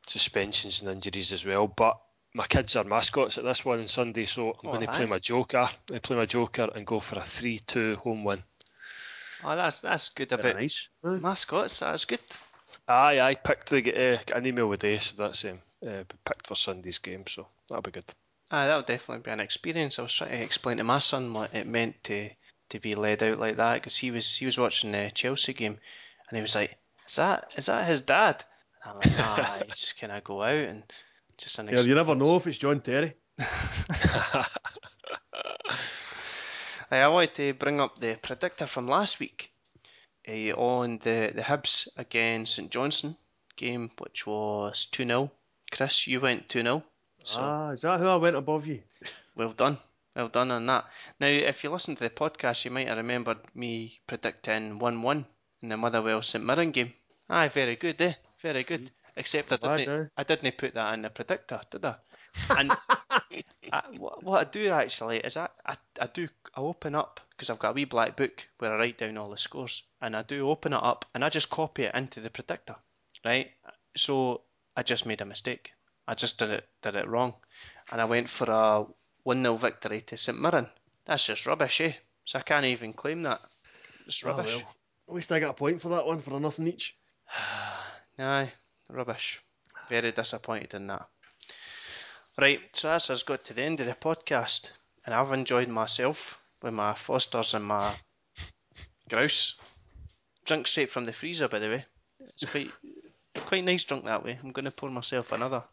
suspensions 0.08 0.82
and 0.82 0.90
injuries 0.90 1.32
as 1.32 1.46
well. 1.46 1.68
But 1.68 2.00
my 2.34 2.46
kids 2.48 2.76
are 2.76 2.84
mascots 2.84 3.38
at 3.38 3.44
this 3.44 3.64
one 3.64 3.80
on 3.80 3.88
Sunday, 3.88 4.26
so 4.26 4.52
I'm 4.52 4.68
Oh, 4.68 4.72
going 4.72 4.86
to 4.86 4.92
play 4.92 5.06
my 5.06 5.20
joker. 5.20 5.70
I 5.94 6.00
play 6.00 6.16
my 6.18 6.26
joker 6.26 6.70
and 6.74 6.86
go 6.88 7.00
for 7.00 7.20
a 7.20 7.24
three-two 7.24 7.98
home 7.98 8.24
win. 8.24 8.44
Oh, 9.44 9.56
that's 9.56 9.80
that's 9.82 10.10
good 10.10 10.32
Very 10.32 10.50
about 10.50 10.62
nice. 10.62 10.90
mascots. 11.04 11.80
That's 11.80 12.06
good. 12.06 12.20
Aye, 12.88 13.20
I 13.20 13.36
picked 13.36 13.70
the 13.70 13.80
uh, 13.94 14.18
got 14.26 14.38
an 14.38 14.46
email 14.48 14.68
with 14.68 14.80
day, 14.80 14.98
so 14.98 15.16
that's 15.16 15.46
um, 15.46 15.60
uh, 15.88 16.04
picked 16.26 16.48
for 16.48 16.56
Sunday's 16.56 16.98
game, 17.00 17.26
so 17.28 17.48
that'll 17.70 17.82
be 17.82 17.92
good. 17.92 18.06
Ah, 18.50 18.66
that'll 18.66 18.84
definitely 18.84 19.24
be 19.24 19.32
an 19.32 19.40
experience. 19.40 20.00
I 20.00 20.04
was 20.04 20.14
trying 20.14 20.32
to 20.32 20.42
explain 20.42 20.78
to 20.78 20.84
my 20.84 21.00
son 21.00 21.34
what 21.34 21.54
it 21.54 21.68
meant 21.68 22.04
to 22.06 22.30
to 22.70 22.80
be 22.80 22.96
led 22.96 23.24
out 23.24 23.40
like 23.40 23.58
that 23.58 23.76
because 23.76 23.98
he 23.98 24.12
was 24.12 24.36
he 24.36 24.46
was 24.46 24.58
watching 24.58 24.92
the 24.92 25.12
Chelsea 25.14 25.54
game 25.54 25.78
and 26.30 26.36
he 26.36 26.42
was 26.42 26.56
like, 26.56 26.78
"Is 27.08 27.16
that 27.18 27.50
is 27.56 27.66
that 27.68 27.88
his 27.88 28.02
dad?" 28.02 28.44
And 28.84 28.92
I'm 28.92 28.98
like, 29.00 29.18
"Nah, 29.18 29.58
you 29.66 29.72
just 29.74 30.00
kind 30.00 30.14
of 30.14 30.24
go 30.24 30.44
out 30.44 30.54
and 30.54 30.84
just 31.38 31.60
an 31.60 31.70
Yeah, 31.70 31.82
you 31.82 31.96
never 31.96 32.16
know 32.16 32.38
if 32.38 32.48
it's 32.48 32.58
John 32.58 32.82
Terry. 32.82 33.14
Hey, 36.90 37.02
I 37.02 37.10
wanted 37.10 37.36
to 37.36 37.54
bring 37.54 37.82
up 37.82 38.00
the 38.00 38.16
predictor 38.16 38.66
from 38.66 38.88
last 38.88 39.20
week 39.20 39.52
eh, 40.24 40.54
on 40.54 41.00
the, 41.00 41.34
the 41.36 41.42
Hibs 41.42 41.90
against 41.98 42.56
St 42.56 42.72
Johnstone 42.72 43.18
game, 43.58 43.92
which 43.98 44.26
was 44.26 44.86
2 44.86 45.04
0. 45.04 45.30
Chris, 45.70 46.08
you 46.08 46.22
went 46.22 46.48
2 46.48 46.62
0. 46.62 46.84
So 47.28 47.42
Ah, 47.42 47.72
is 47.72 47.82
that 47.82 48.00
who 48.00 48.08
I 48.08 48.16
went 48.16 48.38
above 48.38 48.68
you? 48.68 48.82
well 49.36 49.52
done. 49.52 49.78
Well 50.16 50.30
done 50.30 50.50
on 50.50 50.66
that. 50.68 50.86
Now, 51.20 51.28
if 51.28 51.62
you 51.62 51.70
listen 51.70 51.96
to 51.98 52.04
the 52.06 52.10
podcast, 52.10 52.64
you 52.64 52.72
might 52.72 52.88
have 52.88 52.96
remembered 52.96 53.40
me 53.54 54.00
predicting 54.08 54.80
1 54.80 55.02
1 55.02 55.26
in 55.62 55.70
the 55.70 55.76
Motherwell 55.76 56.22
St 56.22 56.44
Mirren 56.44 56.72
game. 56.72 56.94
Aye, 57.30 57.50
very 57.50 57.76
good, 57.76 58.02
eh? 58.02 58.14
Very 58.40 58.64
good. 58.64 58.92
Except 59.18 59.52
I 59.52 59.58
didn't, 59.58 59.90
eh? 59.90 60.06
I 60.16 60.24
didn't 60.24 60.58
put 60.58 60.74
that 60.76 60.94
in 60.94 61.02
the 61.02 61.10
predictor, 61.10 61.60
did 61.70 61.84
I? 61.84 61.96
And 62.50 62.72
I, 63.74 63.82
what, 63.98 64.24
what 64.24 64.48
I 64.48 64.50
do 64.50 64.70
actually 64.70 65.18
is 65.18 65.36
I, 65.36 65.50
I, 65.66 65.76
I 66.00 66.08
do 66.08 66.30
I 66.56 66.62
open 66.62 66.96
up 66.96 67.20
because 67.32 67.50
I've 67.50 67.60
got 67.60 67.72
a 67.72 67.74
wee 67.74 67.86
black 67.86 68.16
book 68.16 68.48
where 68.60 68.72
I 68.74 68.78
write 68.78 69.00
down 69.00 69.18
all 69.18 69.32
the 69.32 69.38
scores, 69.38 69.84
and 70.02 70.16
I 70.16 70.22
do 70.22 70.50
open 70.50 70.72
it 70.72 70.82
up 70.82 71.06
and 71.14 71.26
I 71.26 71.30
just 71.30 71.50
copy 71.50 71.84
it 71.84 71.96
into 71.96 72.22
the 72.22 72.30
predictor, 72.30 72.76
right? 73.26 73.52
So 73.98 74.42
I 74.78 74.84
just 74.84 75.06
made 75.06 75.20
a 75.22 75.26
mistake. 75.26 75.74
I 76.08 76.14
just 76.16 76.38
did 76.40 76.50
it 76.52 76.68
did 76.82 76.96
it 76.96 77.08
wrong, 77.08 77.34
and 77.92 78.00
I 78.02 78.06
went 78.06 78.30
for 78.30 78.50
a 78.50 78.86
one 79.24 79.44
0 79.44 79.56
victory 79.56 80.02
to 80.02 80.18
St 80.18 80.40
Mirren. 80.40 80.68
That's 81.06 81.26
just 81.26 81.46
rubbish, 81.46 81.82
eh? 81.82 81.94
So 82.26 82.40
I 82.40 82.42
can't 82.44 82.66
even 82.66 82.94
claim 82.94 83.24
that. 83.24 83.42
It's 84.06 84.24
Oh, 84.24 84.30
rubbish. 84.30 84.56
well. 84.56 84.76
At 85.10 85.16
least 85.16 85.32
I 85.32 85.40
got 85.40 85.52
a 85.52 85.54
point 85.54 85.82
for 85.82 85.90
that 85.90 86.06
one 86.06 86.22
for 86.22 86.36
a 86.36 86.40
nothing 86.40 86.68
each. 86.68 86.96
Aye, 88.20 88.52
rubbish. 88.90 89.42
very 89.90 90.12
disappointed 90.12 90.74
in 90.74 90.88
that. 90.88 91.08
Right, 92.40 92.60
so 92.74 92.90
that's 92.90 93.10
us 93.10 93.24
got 93.24 93.44
to 93.46 93.54
the 93.54 93.64
end 93.64 93.80
of 93.80 93.88
the 93.88 93.94
podcast, 93.94 94.70
and 95.06 95.16
I've 95.16 95.32
enjoyed 95.34 95.70
myself 95.70 96.40
with 96.62 96.74
my 96.74 96.94
Fosters 96.94 97.54
and 97.54 97.66
my 97.66 97.96
grouse. 99.10 99.56
Drunk 100.46 100.68
straight 100.68 100.90
from 100.90 101.06
the 101.06 101.14
freezer, 101.14 101.48
by 101.48 101.60
the 101.60 101.68
way. 101.68 101.86
It's 102.20 102.46
quite 102.46 102.72
quite 103.36 103.64
nice 103.64 103.84
drunk 103.86 104.06
that 104.06 104.24
way. 104.24 104.38
I'm 104.42 104.52
going 104.52 104.66
to 104.66 104.72
pour 104.72 104.90
myself 104.90 105.32
another. 105.32 105.64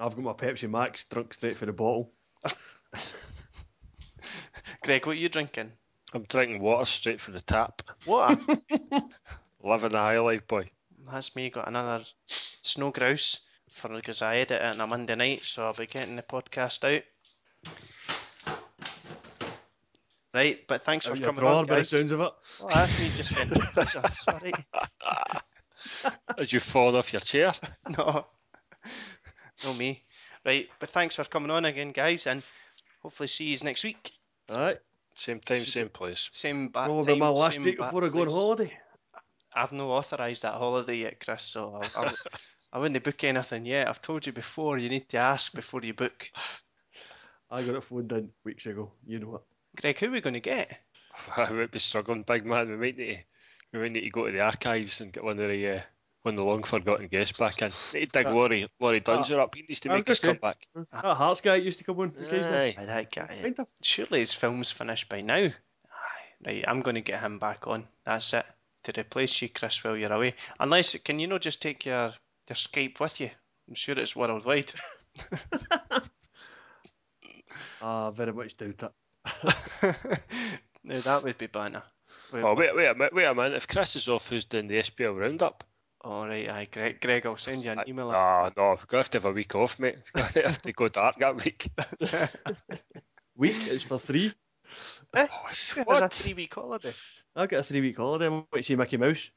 I've 0.00 0.16
got 0.16 0.24
my 0.24 0.32
Pepsi 0.32 0.68
Max 0.68 1.04
drunk 1.04 1.34
straight 1.34 1.58
for 1.58 1.66
the 1.66 1.72
bottle. 1.72 2.10
Greg, 4.82 5.06
what 5.06 5.12
are 5.12 5.14
you 5.20 5.28
drinking? 5.28 5.72
I'm 6.14 6.22
drinking 6.22 6.60
water 6.62 6.86
straight 6.86 7.20
from 7.20 7.34
the 7.34 7.42
tap. 7.42 7.82
Water. 8.06 8.40
Living 9.62 9.90
the 9.90 9.98
high 9.98 10.18
life, 10.18 10.48
boy. 10.48 10.70
That's 11.10 11.36
me. 11.36 11.50
Got 11.50 11.68
another 11.68 12.02
snow 12.26 12.90
grouse 12.90 13.40
for 13.68 13.88
because 13.90 14.22
I 14.22 14.38
edit 14.38 14.62
it 14.62 14.62
on 14.62 14.80
a 14.80 14.86
Monday 14.86 15.14
night, 15.16 15.44
so 15.44 15.66
I'll 15.66 15.74
be 15.74 15.86
getting 15.86 16.16
the 16.16 16.22
podcast 16.22 16.96
out. 16.96 17.02
Right, 20.32 20.66
but 20.66 20.82
thanks 20.82 21.06
for 21.06 21.16
coming 21.16 21.34
drawer 21.34 21.56
on, 21.56 21.66
by 21.66 21.74
the 21.74 21.80
guys. 21.80 21.90
sounds 21.90 22.12
of 22.12 22.20
it. 22.20 22.32
Oh, 22.62 22.68
that's 22.68 22.98
me 22.98 23.10
just. 23.16 23.34
Sorry. 24.22 24.52
As 26.38 26.52
you 26.52 26.60
fall 26.60 26.96
off 26.96 27.12
your 27.12 27.20
chair. 27.20 27.52
No, 27.98 28.26
no 29.64 29.74
me. 29.74 30.02
Right, 30.44 30.68
but 30.78 30.90
thanks 30.90 31.16
for 31.16 31.24
coming 31.24 31.50
on 31.50 31.64
again, 31.64 31.92
guys, 31.92 32.26
and 32.26 32.42
hopefully 33.02 33.26
see 33.26 33.44
you 33.44 33.58
next 33.62 33.84
week. 33.84 34.12
Alright. 34.50 34.78
Same 35.16 35.40
time, 35.40 35.60
same 35.60 35.88
place. 35.88 36.30
Same 36.32 36.68
back 36.68 36.86
Go 36.86 37.00
over 37.00 37.10
time, 37.10 37.18
my 37.18 37.28
last 37.28 37.58
week 37.58 37.78
bat 37.78 37.88
before 37.88 38.04
I 38.04 38.08
go 38.08 38.22
on 38.22 38.28
holiday? 38.28 38.72
I've 39.54 39.72
no 39.72 39.90
authorised 39.90 40.42
that 40.42 40.54
holiday 40.54 40.96
yet, 40.96 41.20
Chris, 41.20 41.42
so 41.42 41.80
I, 41.82 42.06
I, 42.06 42.14
I 42.72 42.78
wouldn't 42.78 43.02
book 43.04 43.22
anything 43.24 43.66
yet. 43.66 43.88
I've 43.88 44.00
told 44.00 44.26
you 44.26 44.32
before, 44.32 44.78
you 44.78 44.88
need 44.88 45.08
to 45.10 45.18
ask 45.18 45.52
before 45.52 45.82
you 45.82 45.92
book. 45.92 46.30
I 47.50 47.62
got 47.62 47.74
it 47.74 47.84
phoned 47.84 48.12
in 48.12 48.30
weeks 48.44 48.66
ago. 48.66 48.92
You 49.06 49.18
know 49.18 49.36
it. 49.36 49.42
Greg, 49.80 49.98
who 49.98 50.06
are 50.06 50.12
we 50.12 50.20
going 50.20 50.34
to 50.34 50.40
get? 50.40 50.70
I 51.36 51.50
might 51.50 51.72
be 51.72 51.80
struggling, 51.80 52.22
big 52.22 52.46
man. 52.46 52.68
We 52.68 52.76
might 52.76 52.96
need 52.96 53.14
to, 53.14 53.22
we 53.72 53.78
might 53.80 53.92
need 53.92 54.02
to 54.02 54.10
go 54.10 54.26
to 54.26 54.32
the 54.32 54.40
archives 54.40 55.00
and 55.00 55.12
get 55.12 55.24
one 55.24 55.38
of 55.38 55.48
the 55.48 55.68
uh, 55.68 55.80
one 56.22 56.34
of 56.34 56.36
the 56.36 56.44
long 56.44 56.62
forgotten 56.62 57.08
guests 57.08 57.36
back 57.38 57.62
in. 57.62 57.72
Need 57.94 58.12
to 58.12 58.18
dig 58.18 58.26
Uh, 58.26 58.34
Laurie 58.34 58.68
Laurie 58.78 59.00
Dunzer 59.00 59.38
up. 59.38 59.54
He 59.54 59.62
needs 59.68 59.80
to 59.80 59.88
make 59.88 60.06
his 60.08 60.20
gonna 60.20 60.34
comeback. 60.34 60.66
That 60.92 61.16
Hearts 61.16 61.40
guy 61.40 61.56
used 61.56 61.78
to 61.78 61.84
come 61.84 61.98
on 62.00 62.12
occasionally. 62.20 62.76
Aye. 62.76 62.82
Aye, 62.82 62.84
that 62.86 63.12
guy. 63.14 63.38
Mind 63.42 63.58
him? 63.58 63.66
Surely 63.82 64.20
his 64.20 64.34
film's 64.34 64.70
finished 64.70 65.08
by 65.08 65.20
now. 65.22 65.36
Aye, 65.46 65.52
right, 66.46 66.64
I'm 66.66 66.82
going 66.82 66.96
to 66.96 67.00
get 67.00 67.20
him 67.20 67.38
back 67.38 67.66
on. 67.66 67.86
That's 68.04 68.32
it. 68.34 68.46
To 68.84 69.00
replace 69.00 69.40
you, 69.42 69.48
Chris, 69.50 69.82
while 69.84 69.96
you're 69.96 70.12
away. 70.12 70.34
Unless, 70.58 70.96
can 70.98 71.18
you 71.18 71.26
not 71.26 71.42
just 71.42 71.60
take 71.62 71.84
your, 71.86 72.12
your 72.48 72.54
Skype 72.56 72.98
with 73.00 73.20
you? 73.20 73.30
I'm 73.68 73.74
sure 73.74 73.98
it's 73.98 74.16
worldwide. 74.16 74.72
Ah, 77.82 78.10
very 78.10 78.32
much 78.32 78.56
doubt 78.56 78.82
it. 78.82 79.96
now 80.84 81.00
that 81.00 81.22
would 81.22 81.38
be 81.38 81.46
banter. 81.46 81.82
Wait, 82.32 82.42
Oh 82.42 82.54
wait, 82.54 82.74
wait 82.76 82.86
a 82.88 82.94
minute, 82.94 83.14
wait 83.14 83.24
a 83.24 83.34
minute. 83.34 83.54
If 83.54 83.68
Chris 83.68 83.96
is 83.96 84.08
off, 84.08 84.28
who's 84.28 84.44
doing 84.44 84.68
the 84.68 84.76
SPL 84.78 85.18
roundup? 85.18 85.64
All 86.02 86.26
right, 86.26 86.48
aye, 86.48 86.68
Greg, 86.72 87.00
Greg, 87.00 87.26
I'll 87.26 87.36
send 87.36 87.62
you 87.64 87.72
an 87.72 87.82
email. 87.86 88.10
Ah, 88.10 88.50
no, 88.56 88.70
we're 88.70 88.76
gonna 88.86 89.02
have 89.02 89.10
to 89.10 89.16
have 89.18 89.24
a 89.26 89.32
week 89.32 89.54
off, 89.54 89.78
mate. 89.78 89.96
We're 90.14 90.30
gonna 90.32 90.48
have 90.48 90.62
to 90.62 90.72
go 90.72 90.88
dark 90.88 91.18
that 91.18 91.36
week. 91.44 91.70
Week 93.36 93.68
is 93.68 93.82
for 93.82 93.98
three. 93.98 94.32
Eh, 95.14 95.26
Oh, 95.30 95.46
It's 95.50 95.72
a 95.76 96.08
three-week 96.10 96.54
holiday. 96.54 96.92
I 97.34 97.46
get 97.46 97.60
a 97.60 97.62
three 97.62 97.80
week 97.80 97.96
holiday. 97.96 98.26
I'm 98.26 98.32
going 98.32 98.46
to 98.56 98.62
see 98.62 98.76
Mickey 98.76 98.98
Mouse. 98.98 99.30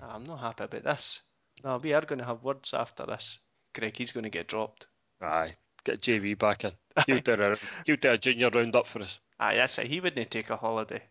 I'm 0.00 0.24
not 0.24 0.40
happy 0.40 0.64
about 0.64 0.84
this. 0.84 1.20
No, 1.62 1.76
we 1.76 1.92
are 1.92 2.00
going 2.00 2.18
to 2.20 2.24
have 2.24 2.44
words 2.44 2.72
after 2.72 3.04
this. 3.04 3.40
Greg, 3.74 3.94
he's 3.96 4.12
going 4.12 4.24
to 4.24 4.30
get 4.30 4.48
dropped. 4.48 4.86
Aye, 5.20 5.52
get 5.84 6.00
JV 6.00 6.38
back 6.38 6.64
in. 6.64 6.72
He'll 7.06 7.20
do 7.20 7.32
a 7.34 7.56
he'll 7.84 7.96
do 7.96 8.10
a 8.12 8.18
junior 8.18 8.48
roundup 8.50 8.86
for 8.86 9.02
us. 9.02 9.20
Aye, 9.38 9.56
that's 9.56 9.78
it. 9.78 9.88
He 9.88 10.00
wouldn't 10.00 10.30
take 10.30 10.48
a 10.50 10.56
holiday. 10.56 11.02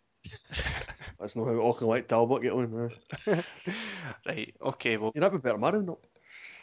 That's 1.20 1.36
not 1.36 1.48
how 1.48 1.68
Auckland 1.68 1.90
like 1.90 2.08
Talbot 2.08 2.42
get 2.44 2.54
on. 2.54 2.92
eh? 3.28 3.42
Right, 4.26 4.54
okay, 4.62 4.98
well, 4.98 5.12
You're 5.16 5.26
up 5.26 5.34
with 5.34 5.44
better 5.44 5.58
man, 5.58 5.86
not? 5.86 6.00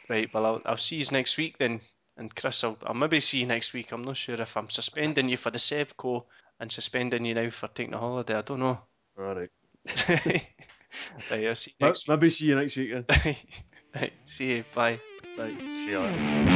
right, 0.08 0.32
well, 0.32 0.46
I'll, 0.46 0.62
I'll 0.64 0.76
see 0.76 0.96
you 0.96 1.04
next 1.12 1.36
week 1.36 1.56
then. 1.58 1.80
And 2.16 2.34
Chris, 2.34 2.62
I'll, 2.62 2.78
I'll 2.84 2.94
maybe 2.94 3.18
see 3.20 3.40
you 3.40 3.46
next 3.46 3.72
week. 3.72 3.90
I'm 3.90 4.04
not 4.04 4.16
sure 4.16 4.40
if 4.40 4.56
I'm 4.56 4.70
suspending 4.70 5.28
you 5.28 5.36
for 5.36 5.50
the 5.50 5.58
Sevco 5.58 6.24
and 6.60 6.70
suspending 6.70 7.24
you 7.24 7.34
now 7.34 7.50
for 7.50 7.68
taking 7.68 7.94
a 7.94 7.98
holiday. 7.98 8.36
I 8.36 8.42
don't 8.42 8.60
know. 8.60 8.78
Alright. 9.18 9.50
right, 10.08 11.46
I'll 11.48 11.54
see 11.56 11.74
you 11.78 11.86
next 11.86 12.08
Maybe 12.08 12.30
see 12.30 12.46
you 12.46 12.54
next 12.54 12.76
week 12.76 12.92
then. 12.92 13.04
right, 13.96 14.12
see 14.24 14.56
you. 14.56 14.64
Bye. 14.74 15.00
Right. 15.36 15.58
See 15.58 15.90
you 15.90 15.98
later. 15.98 16.53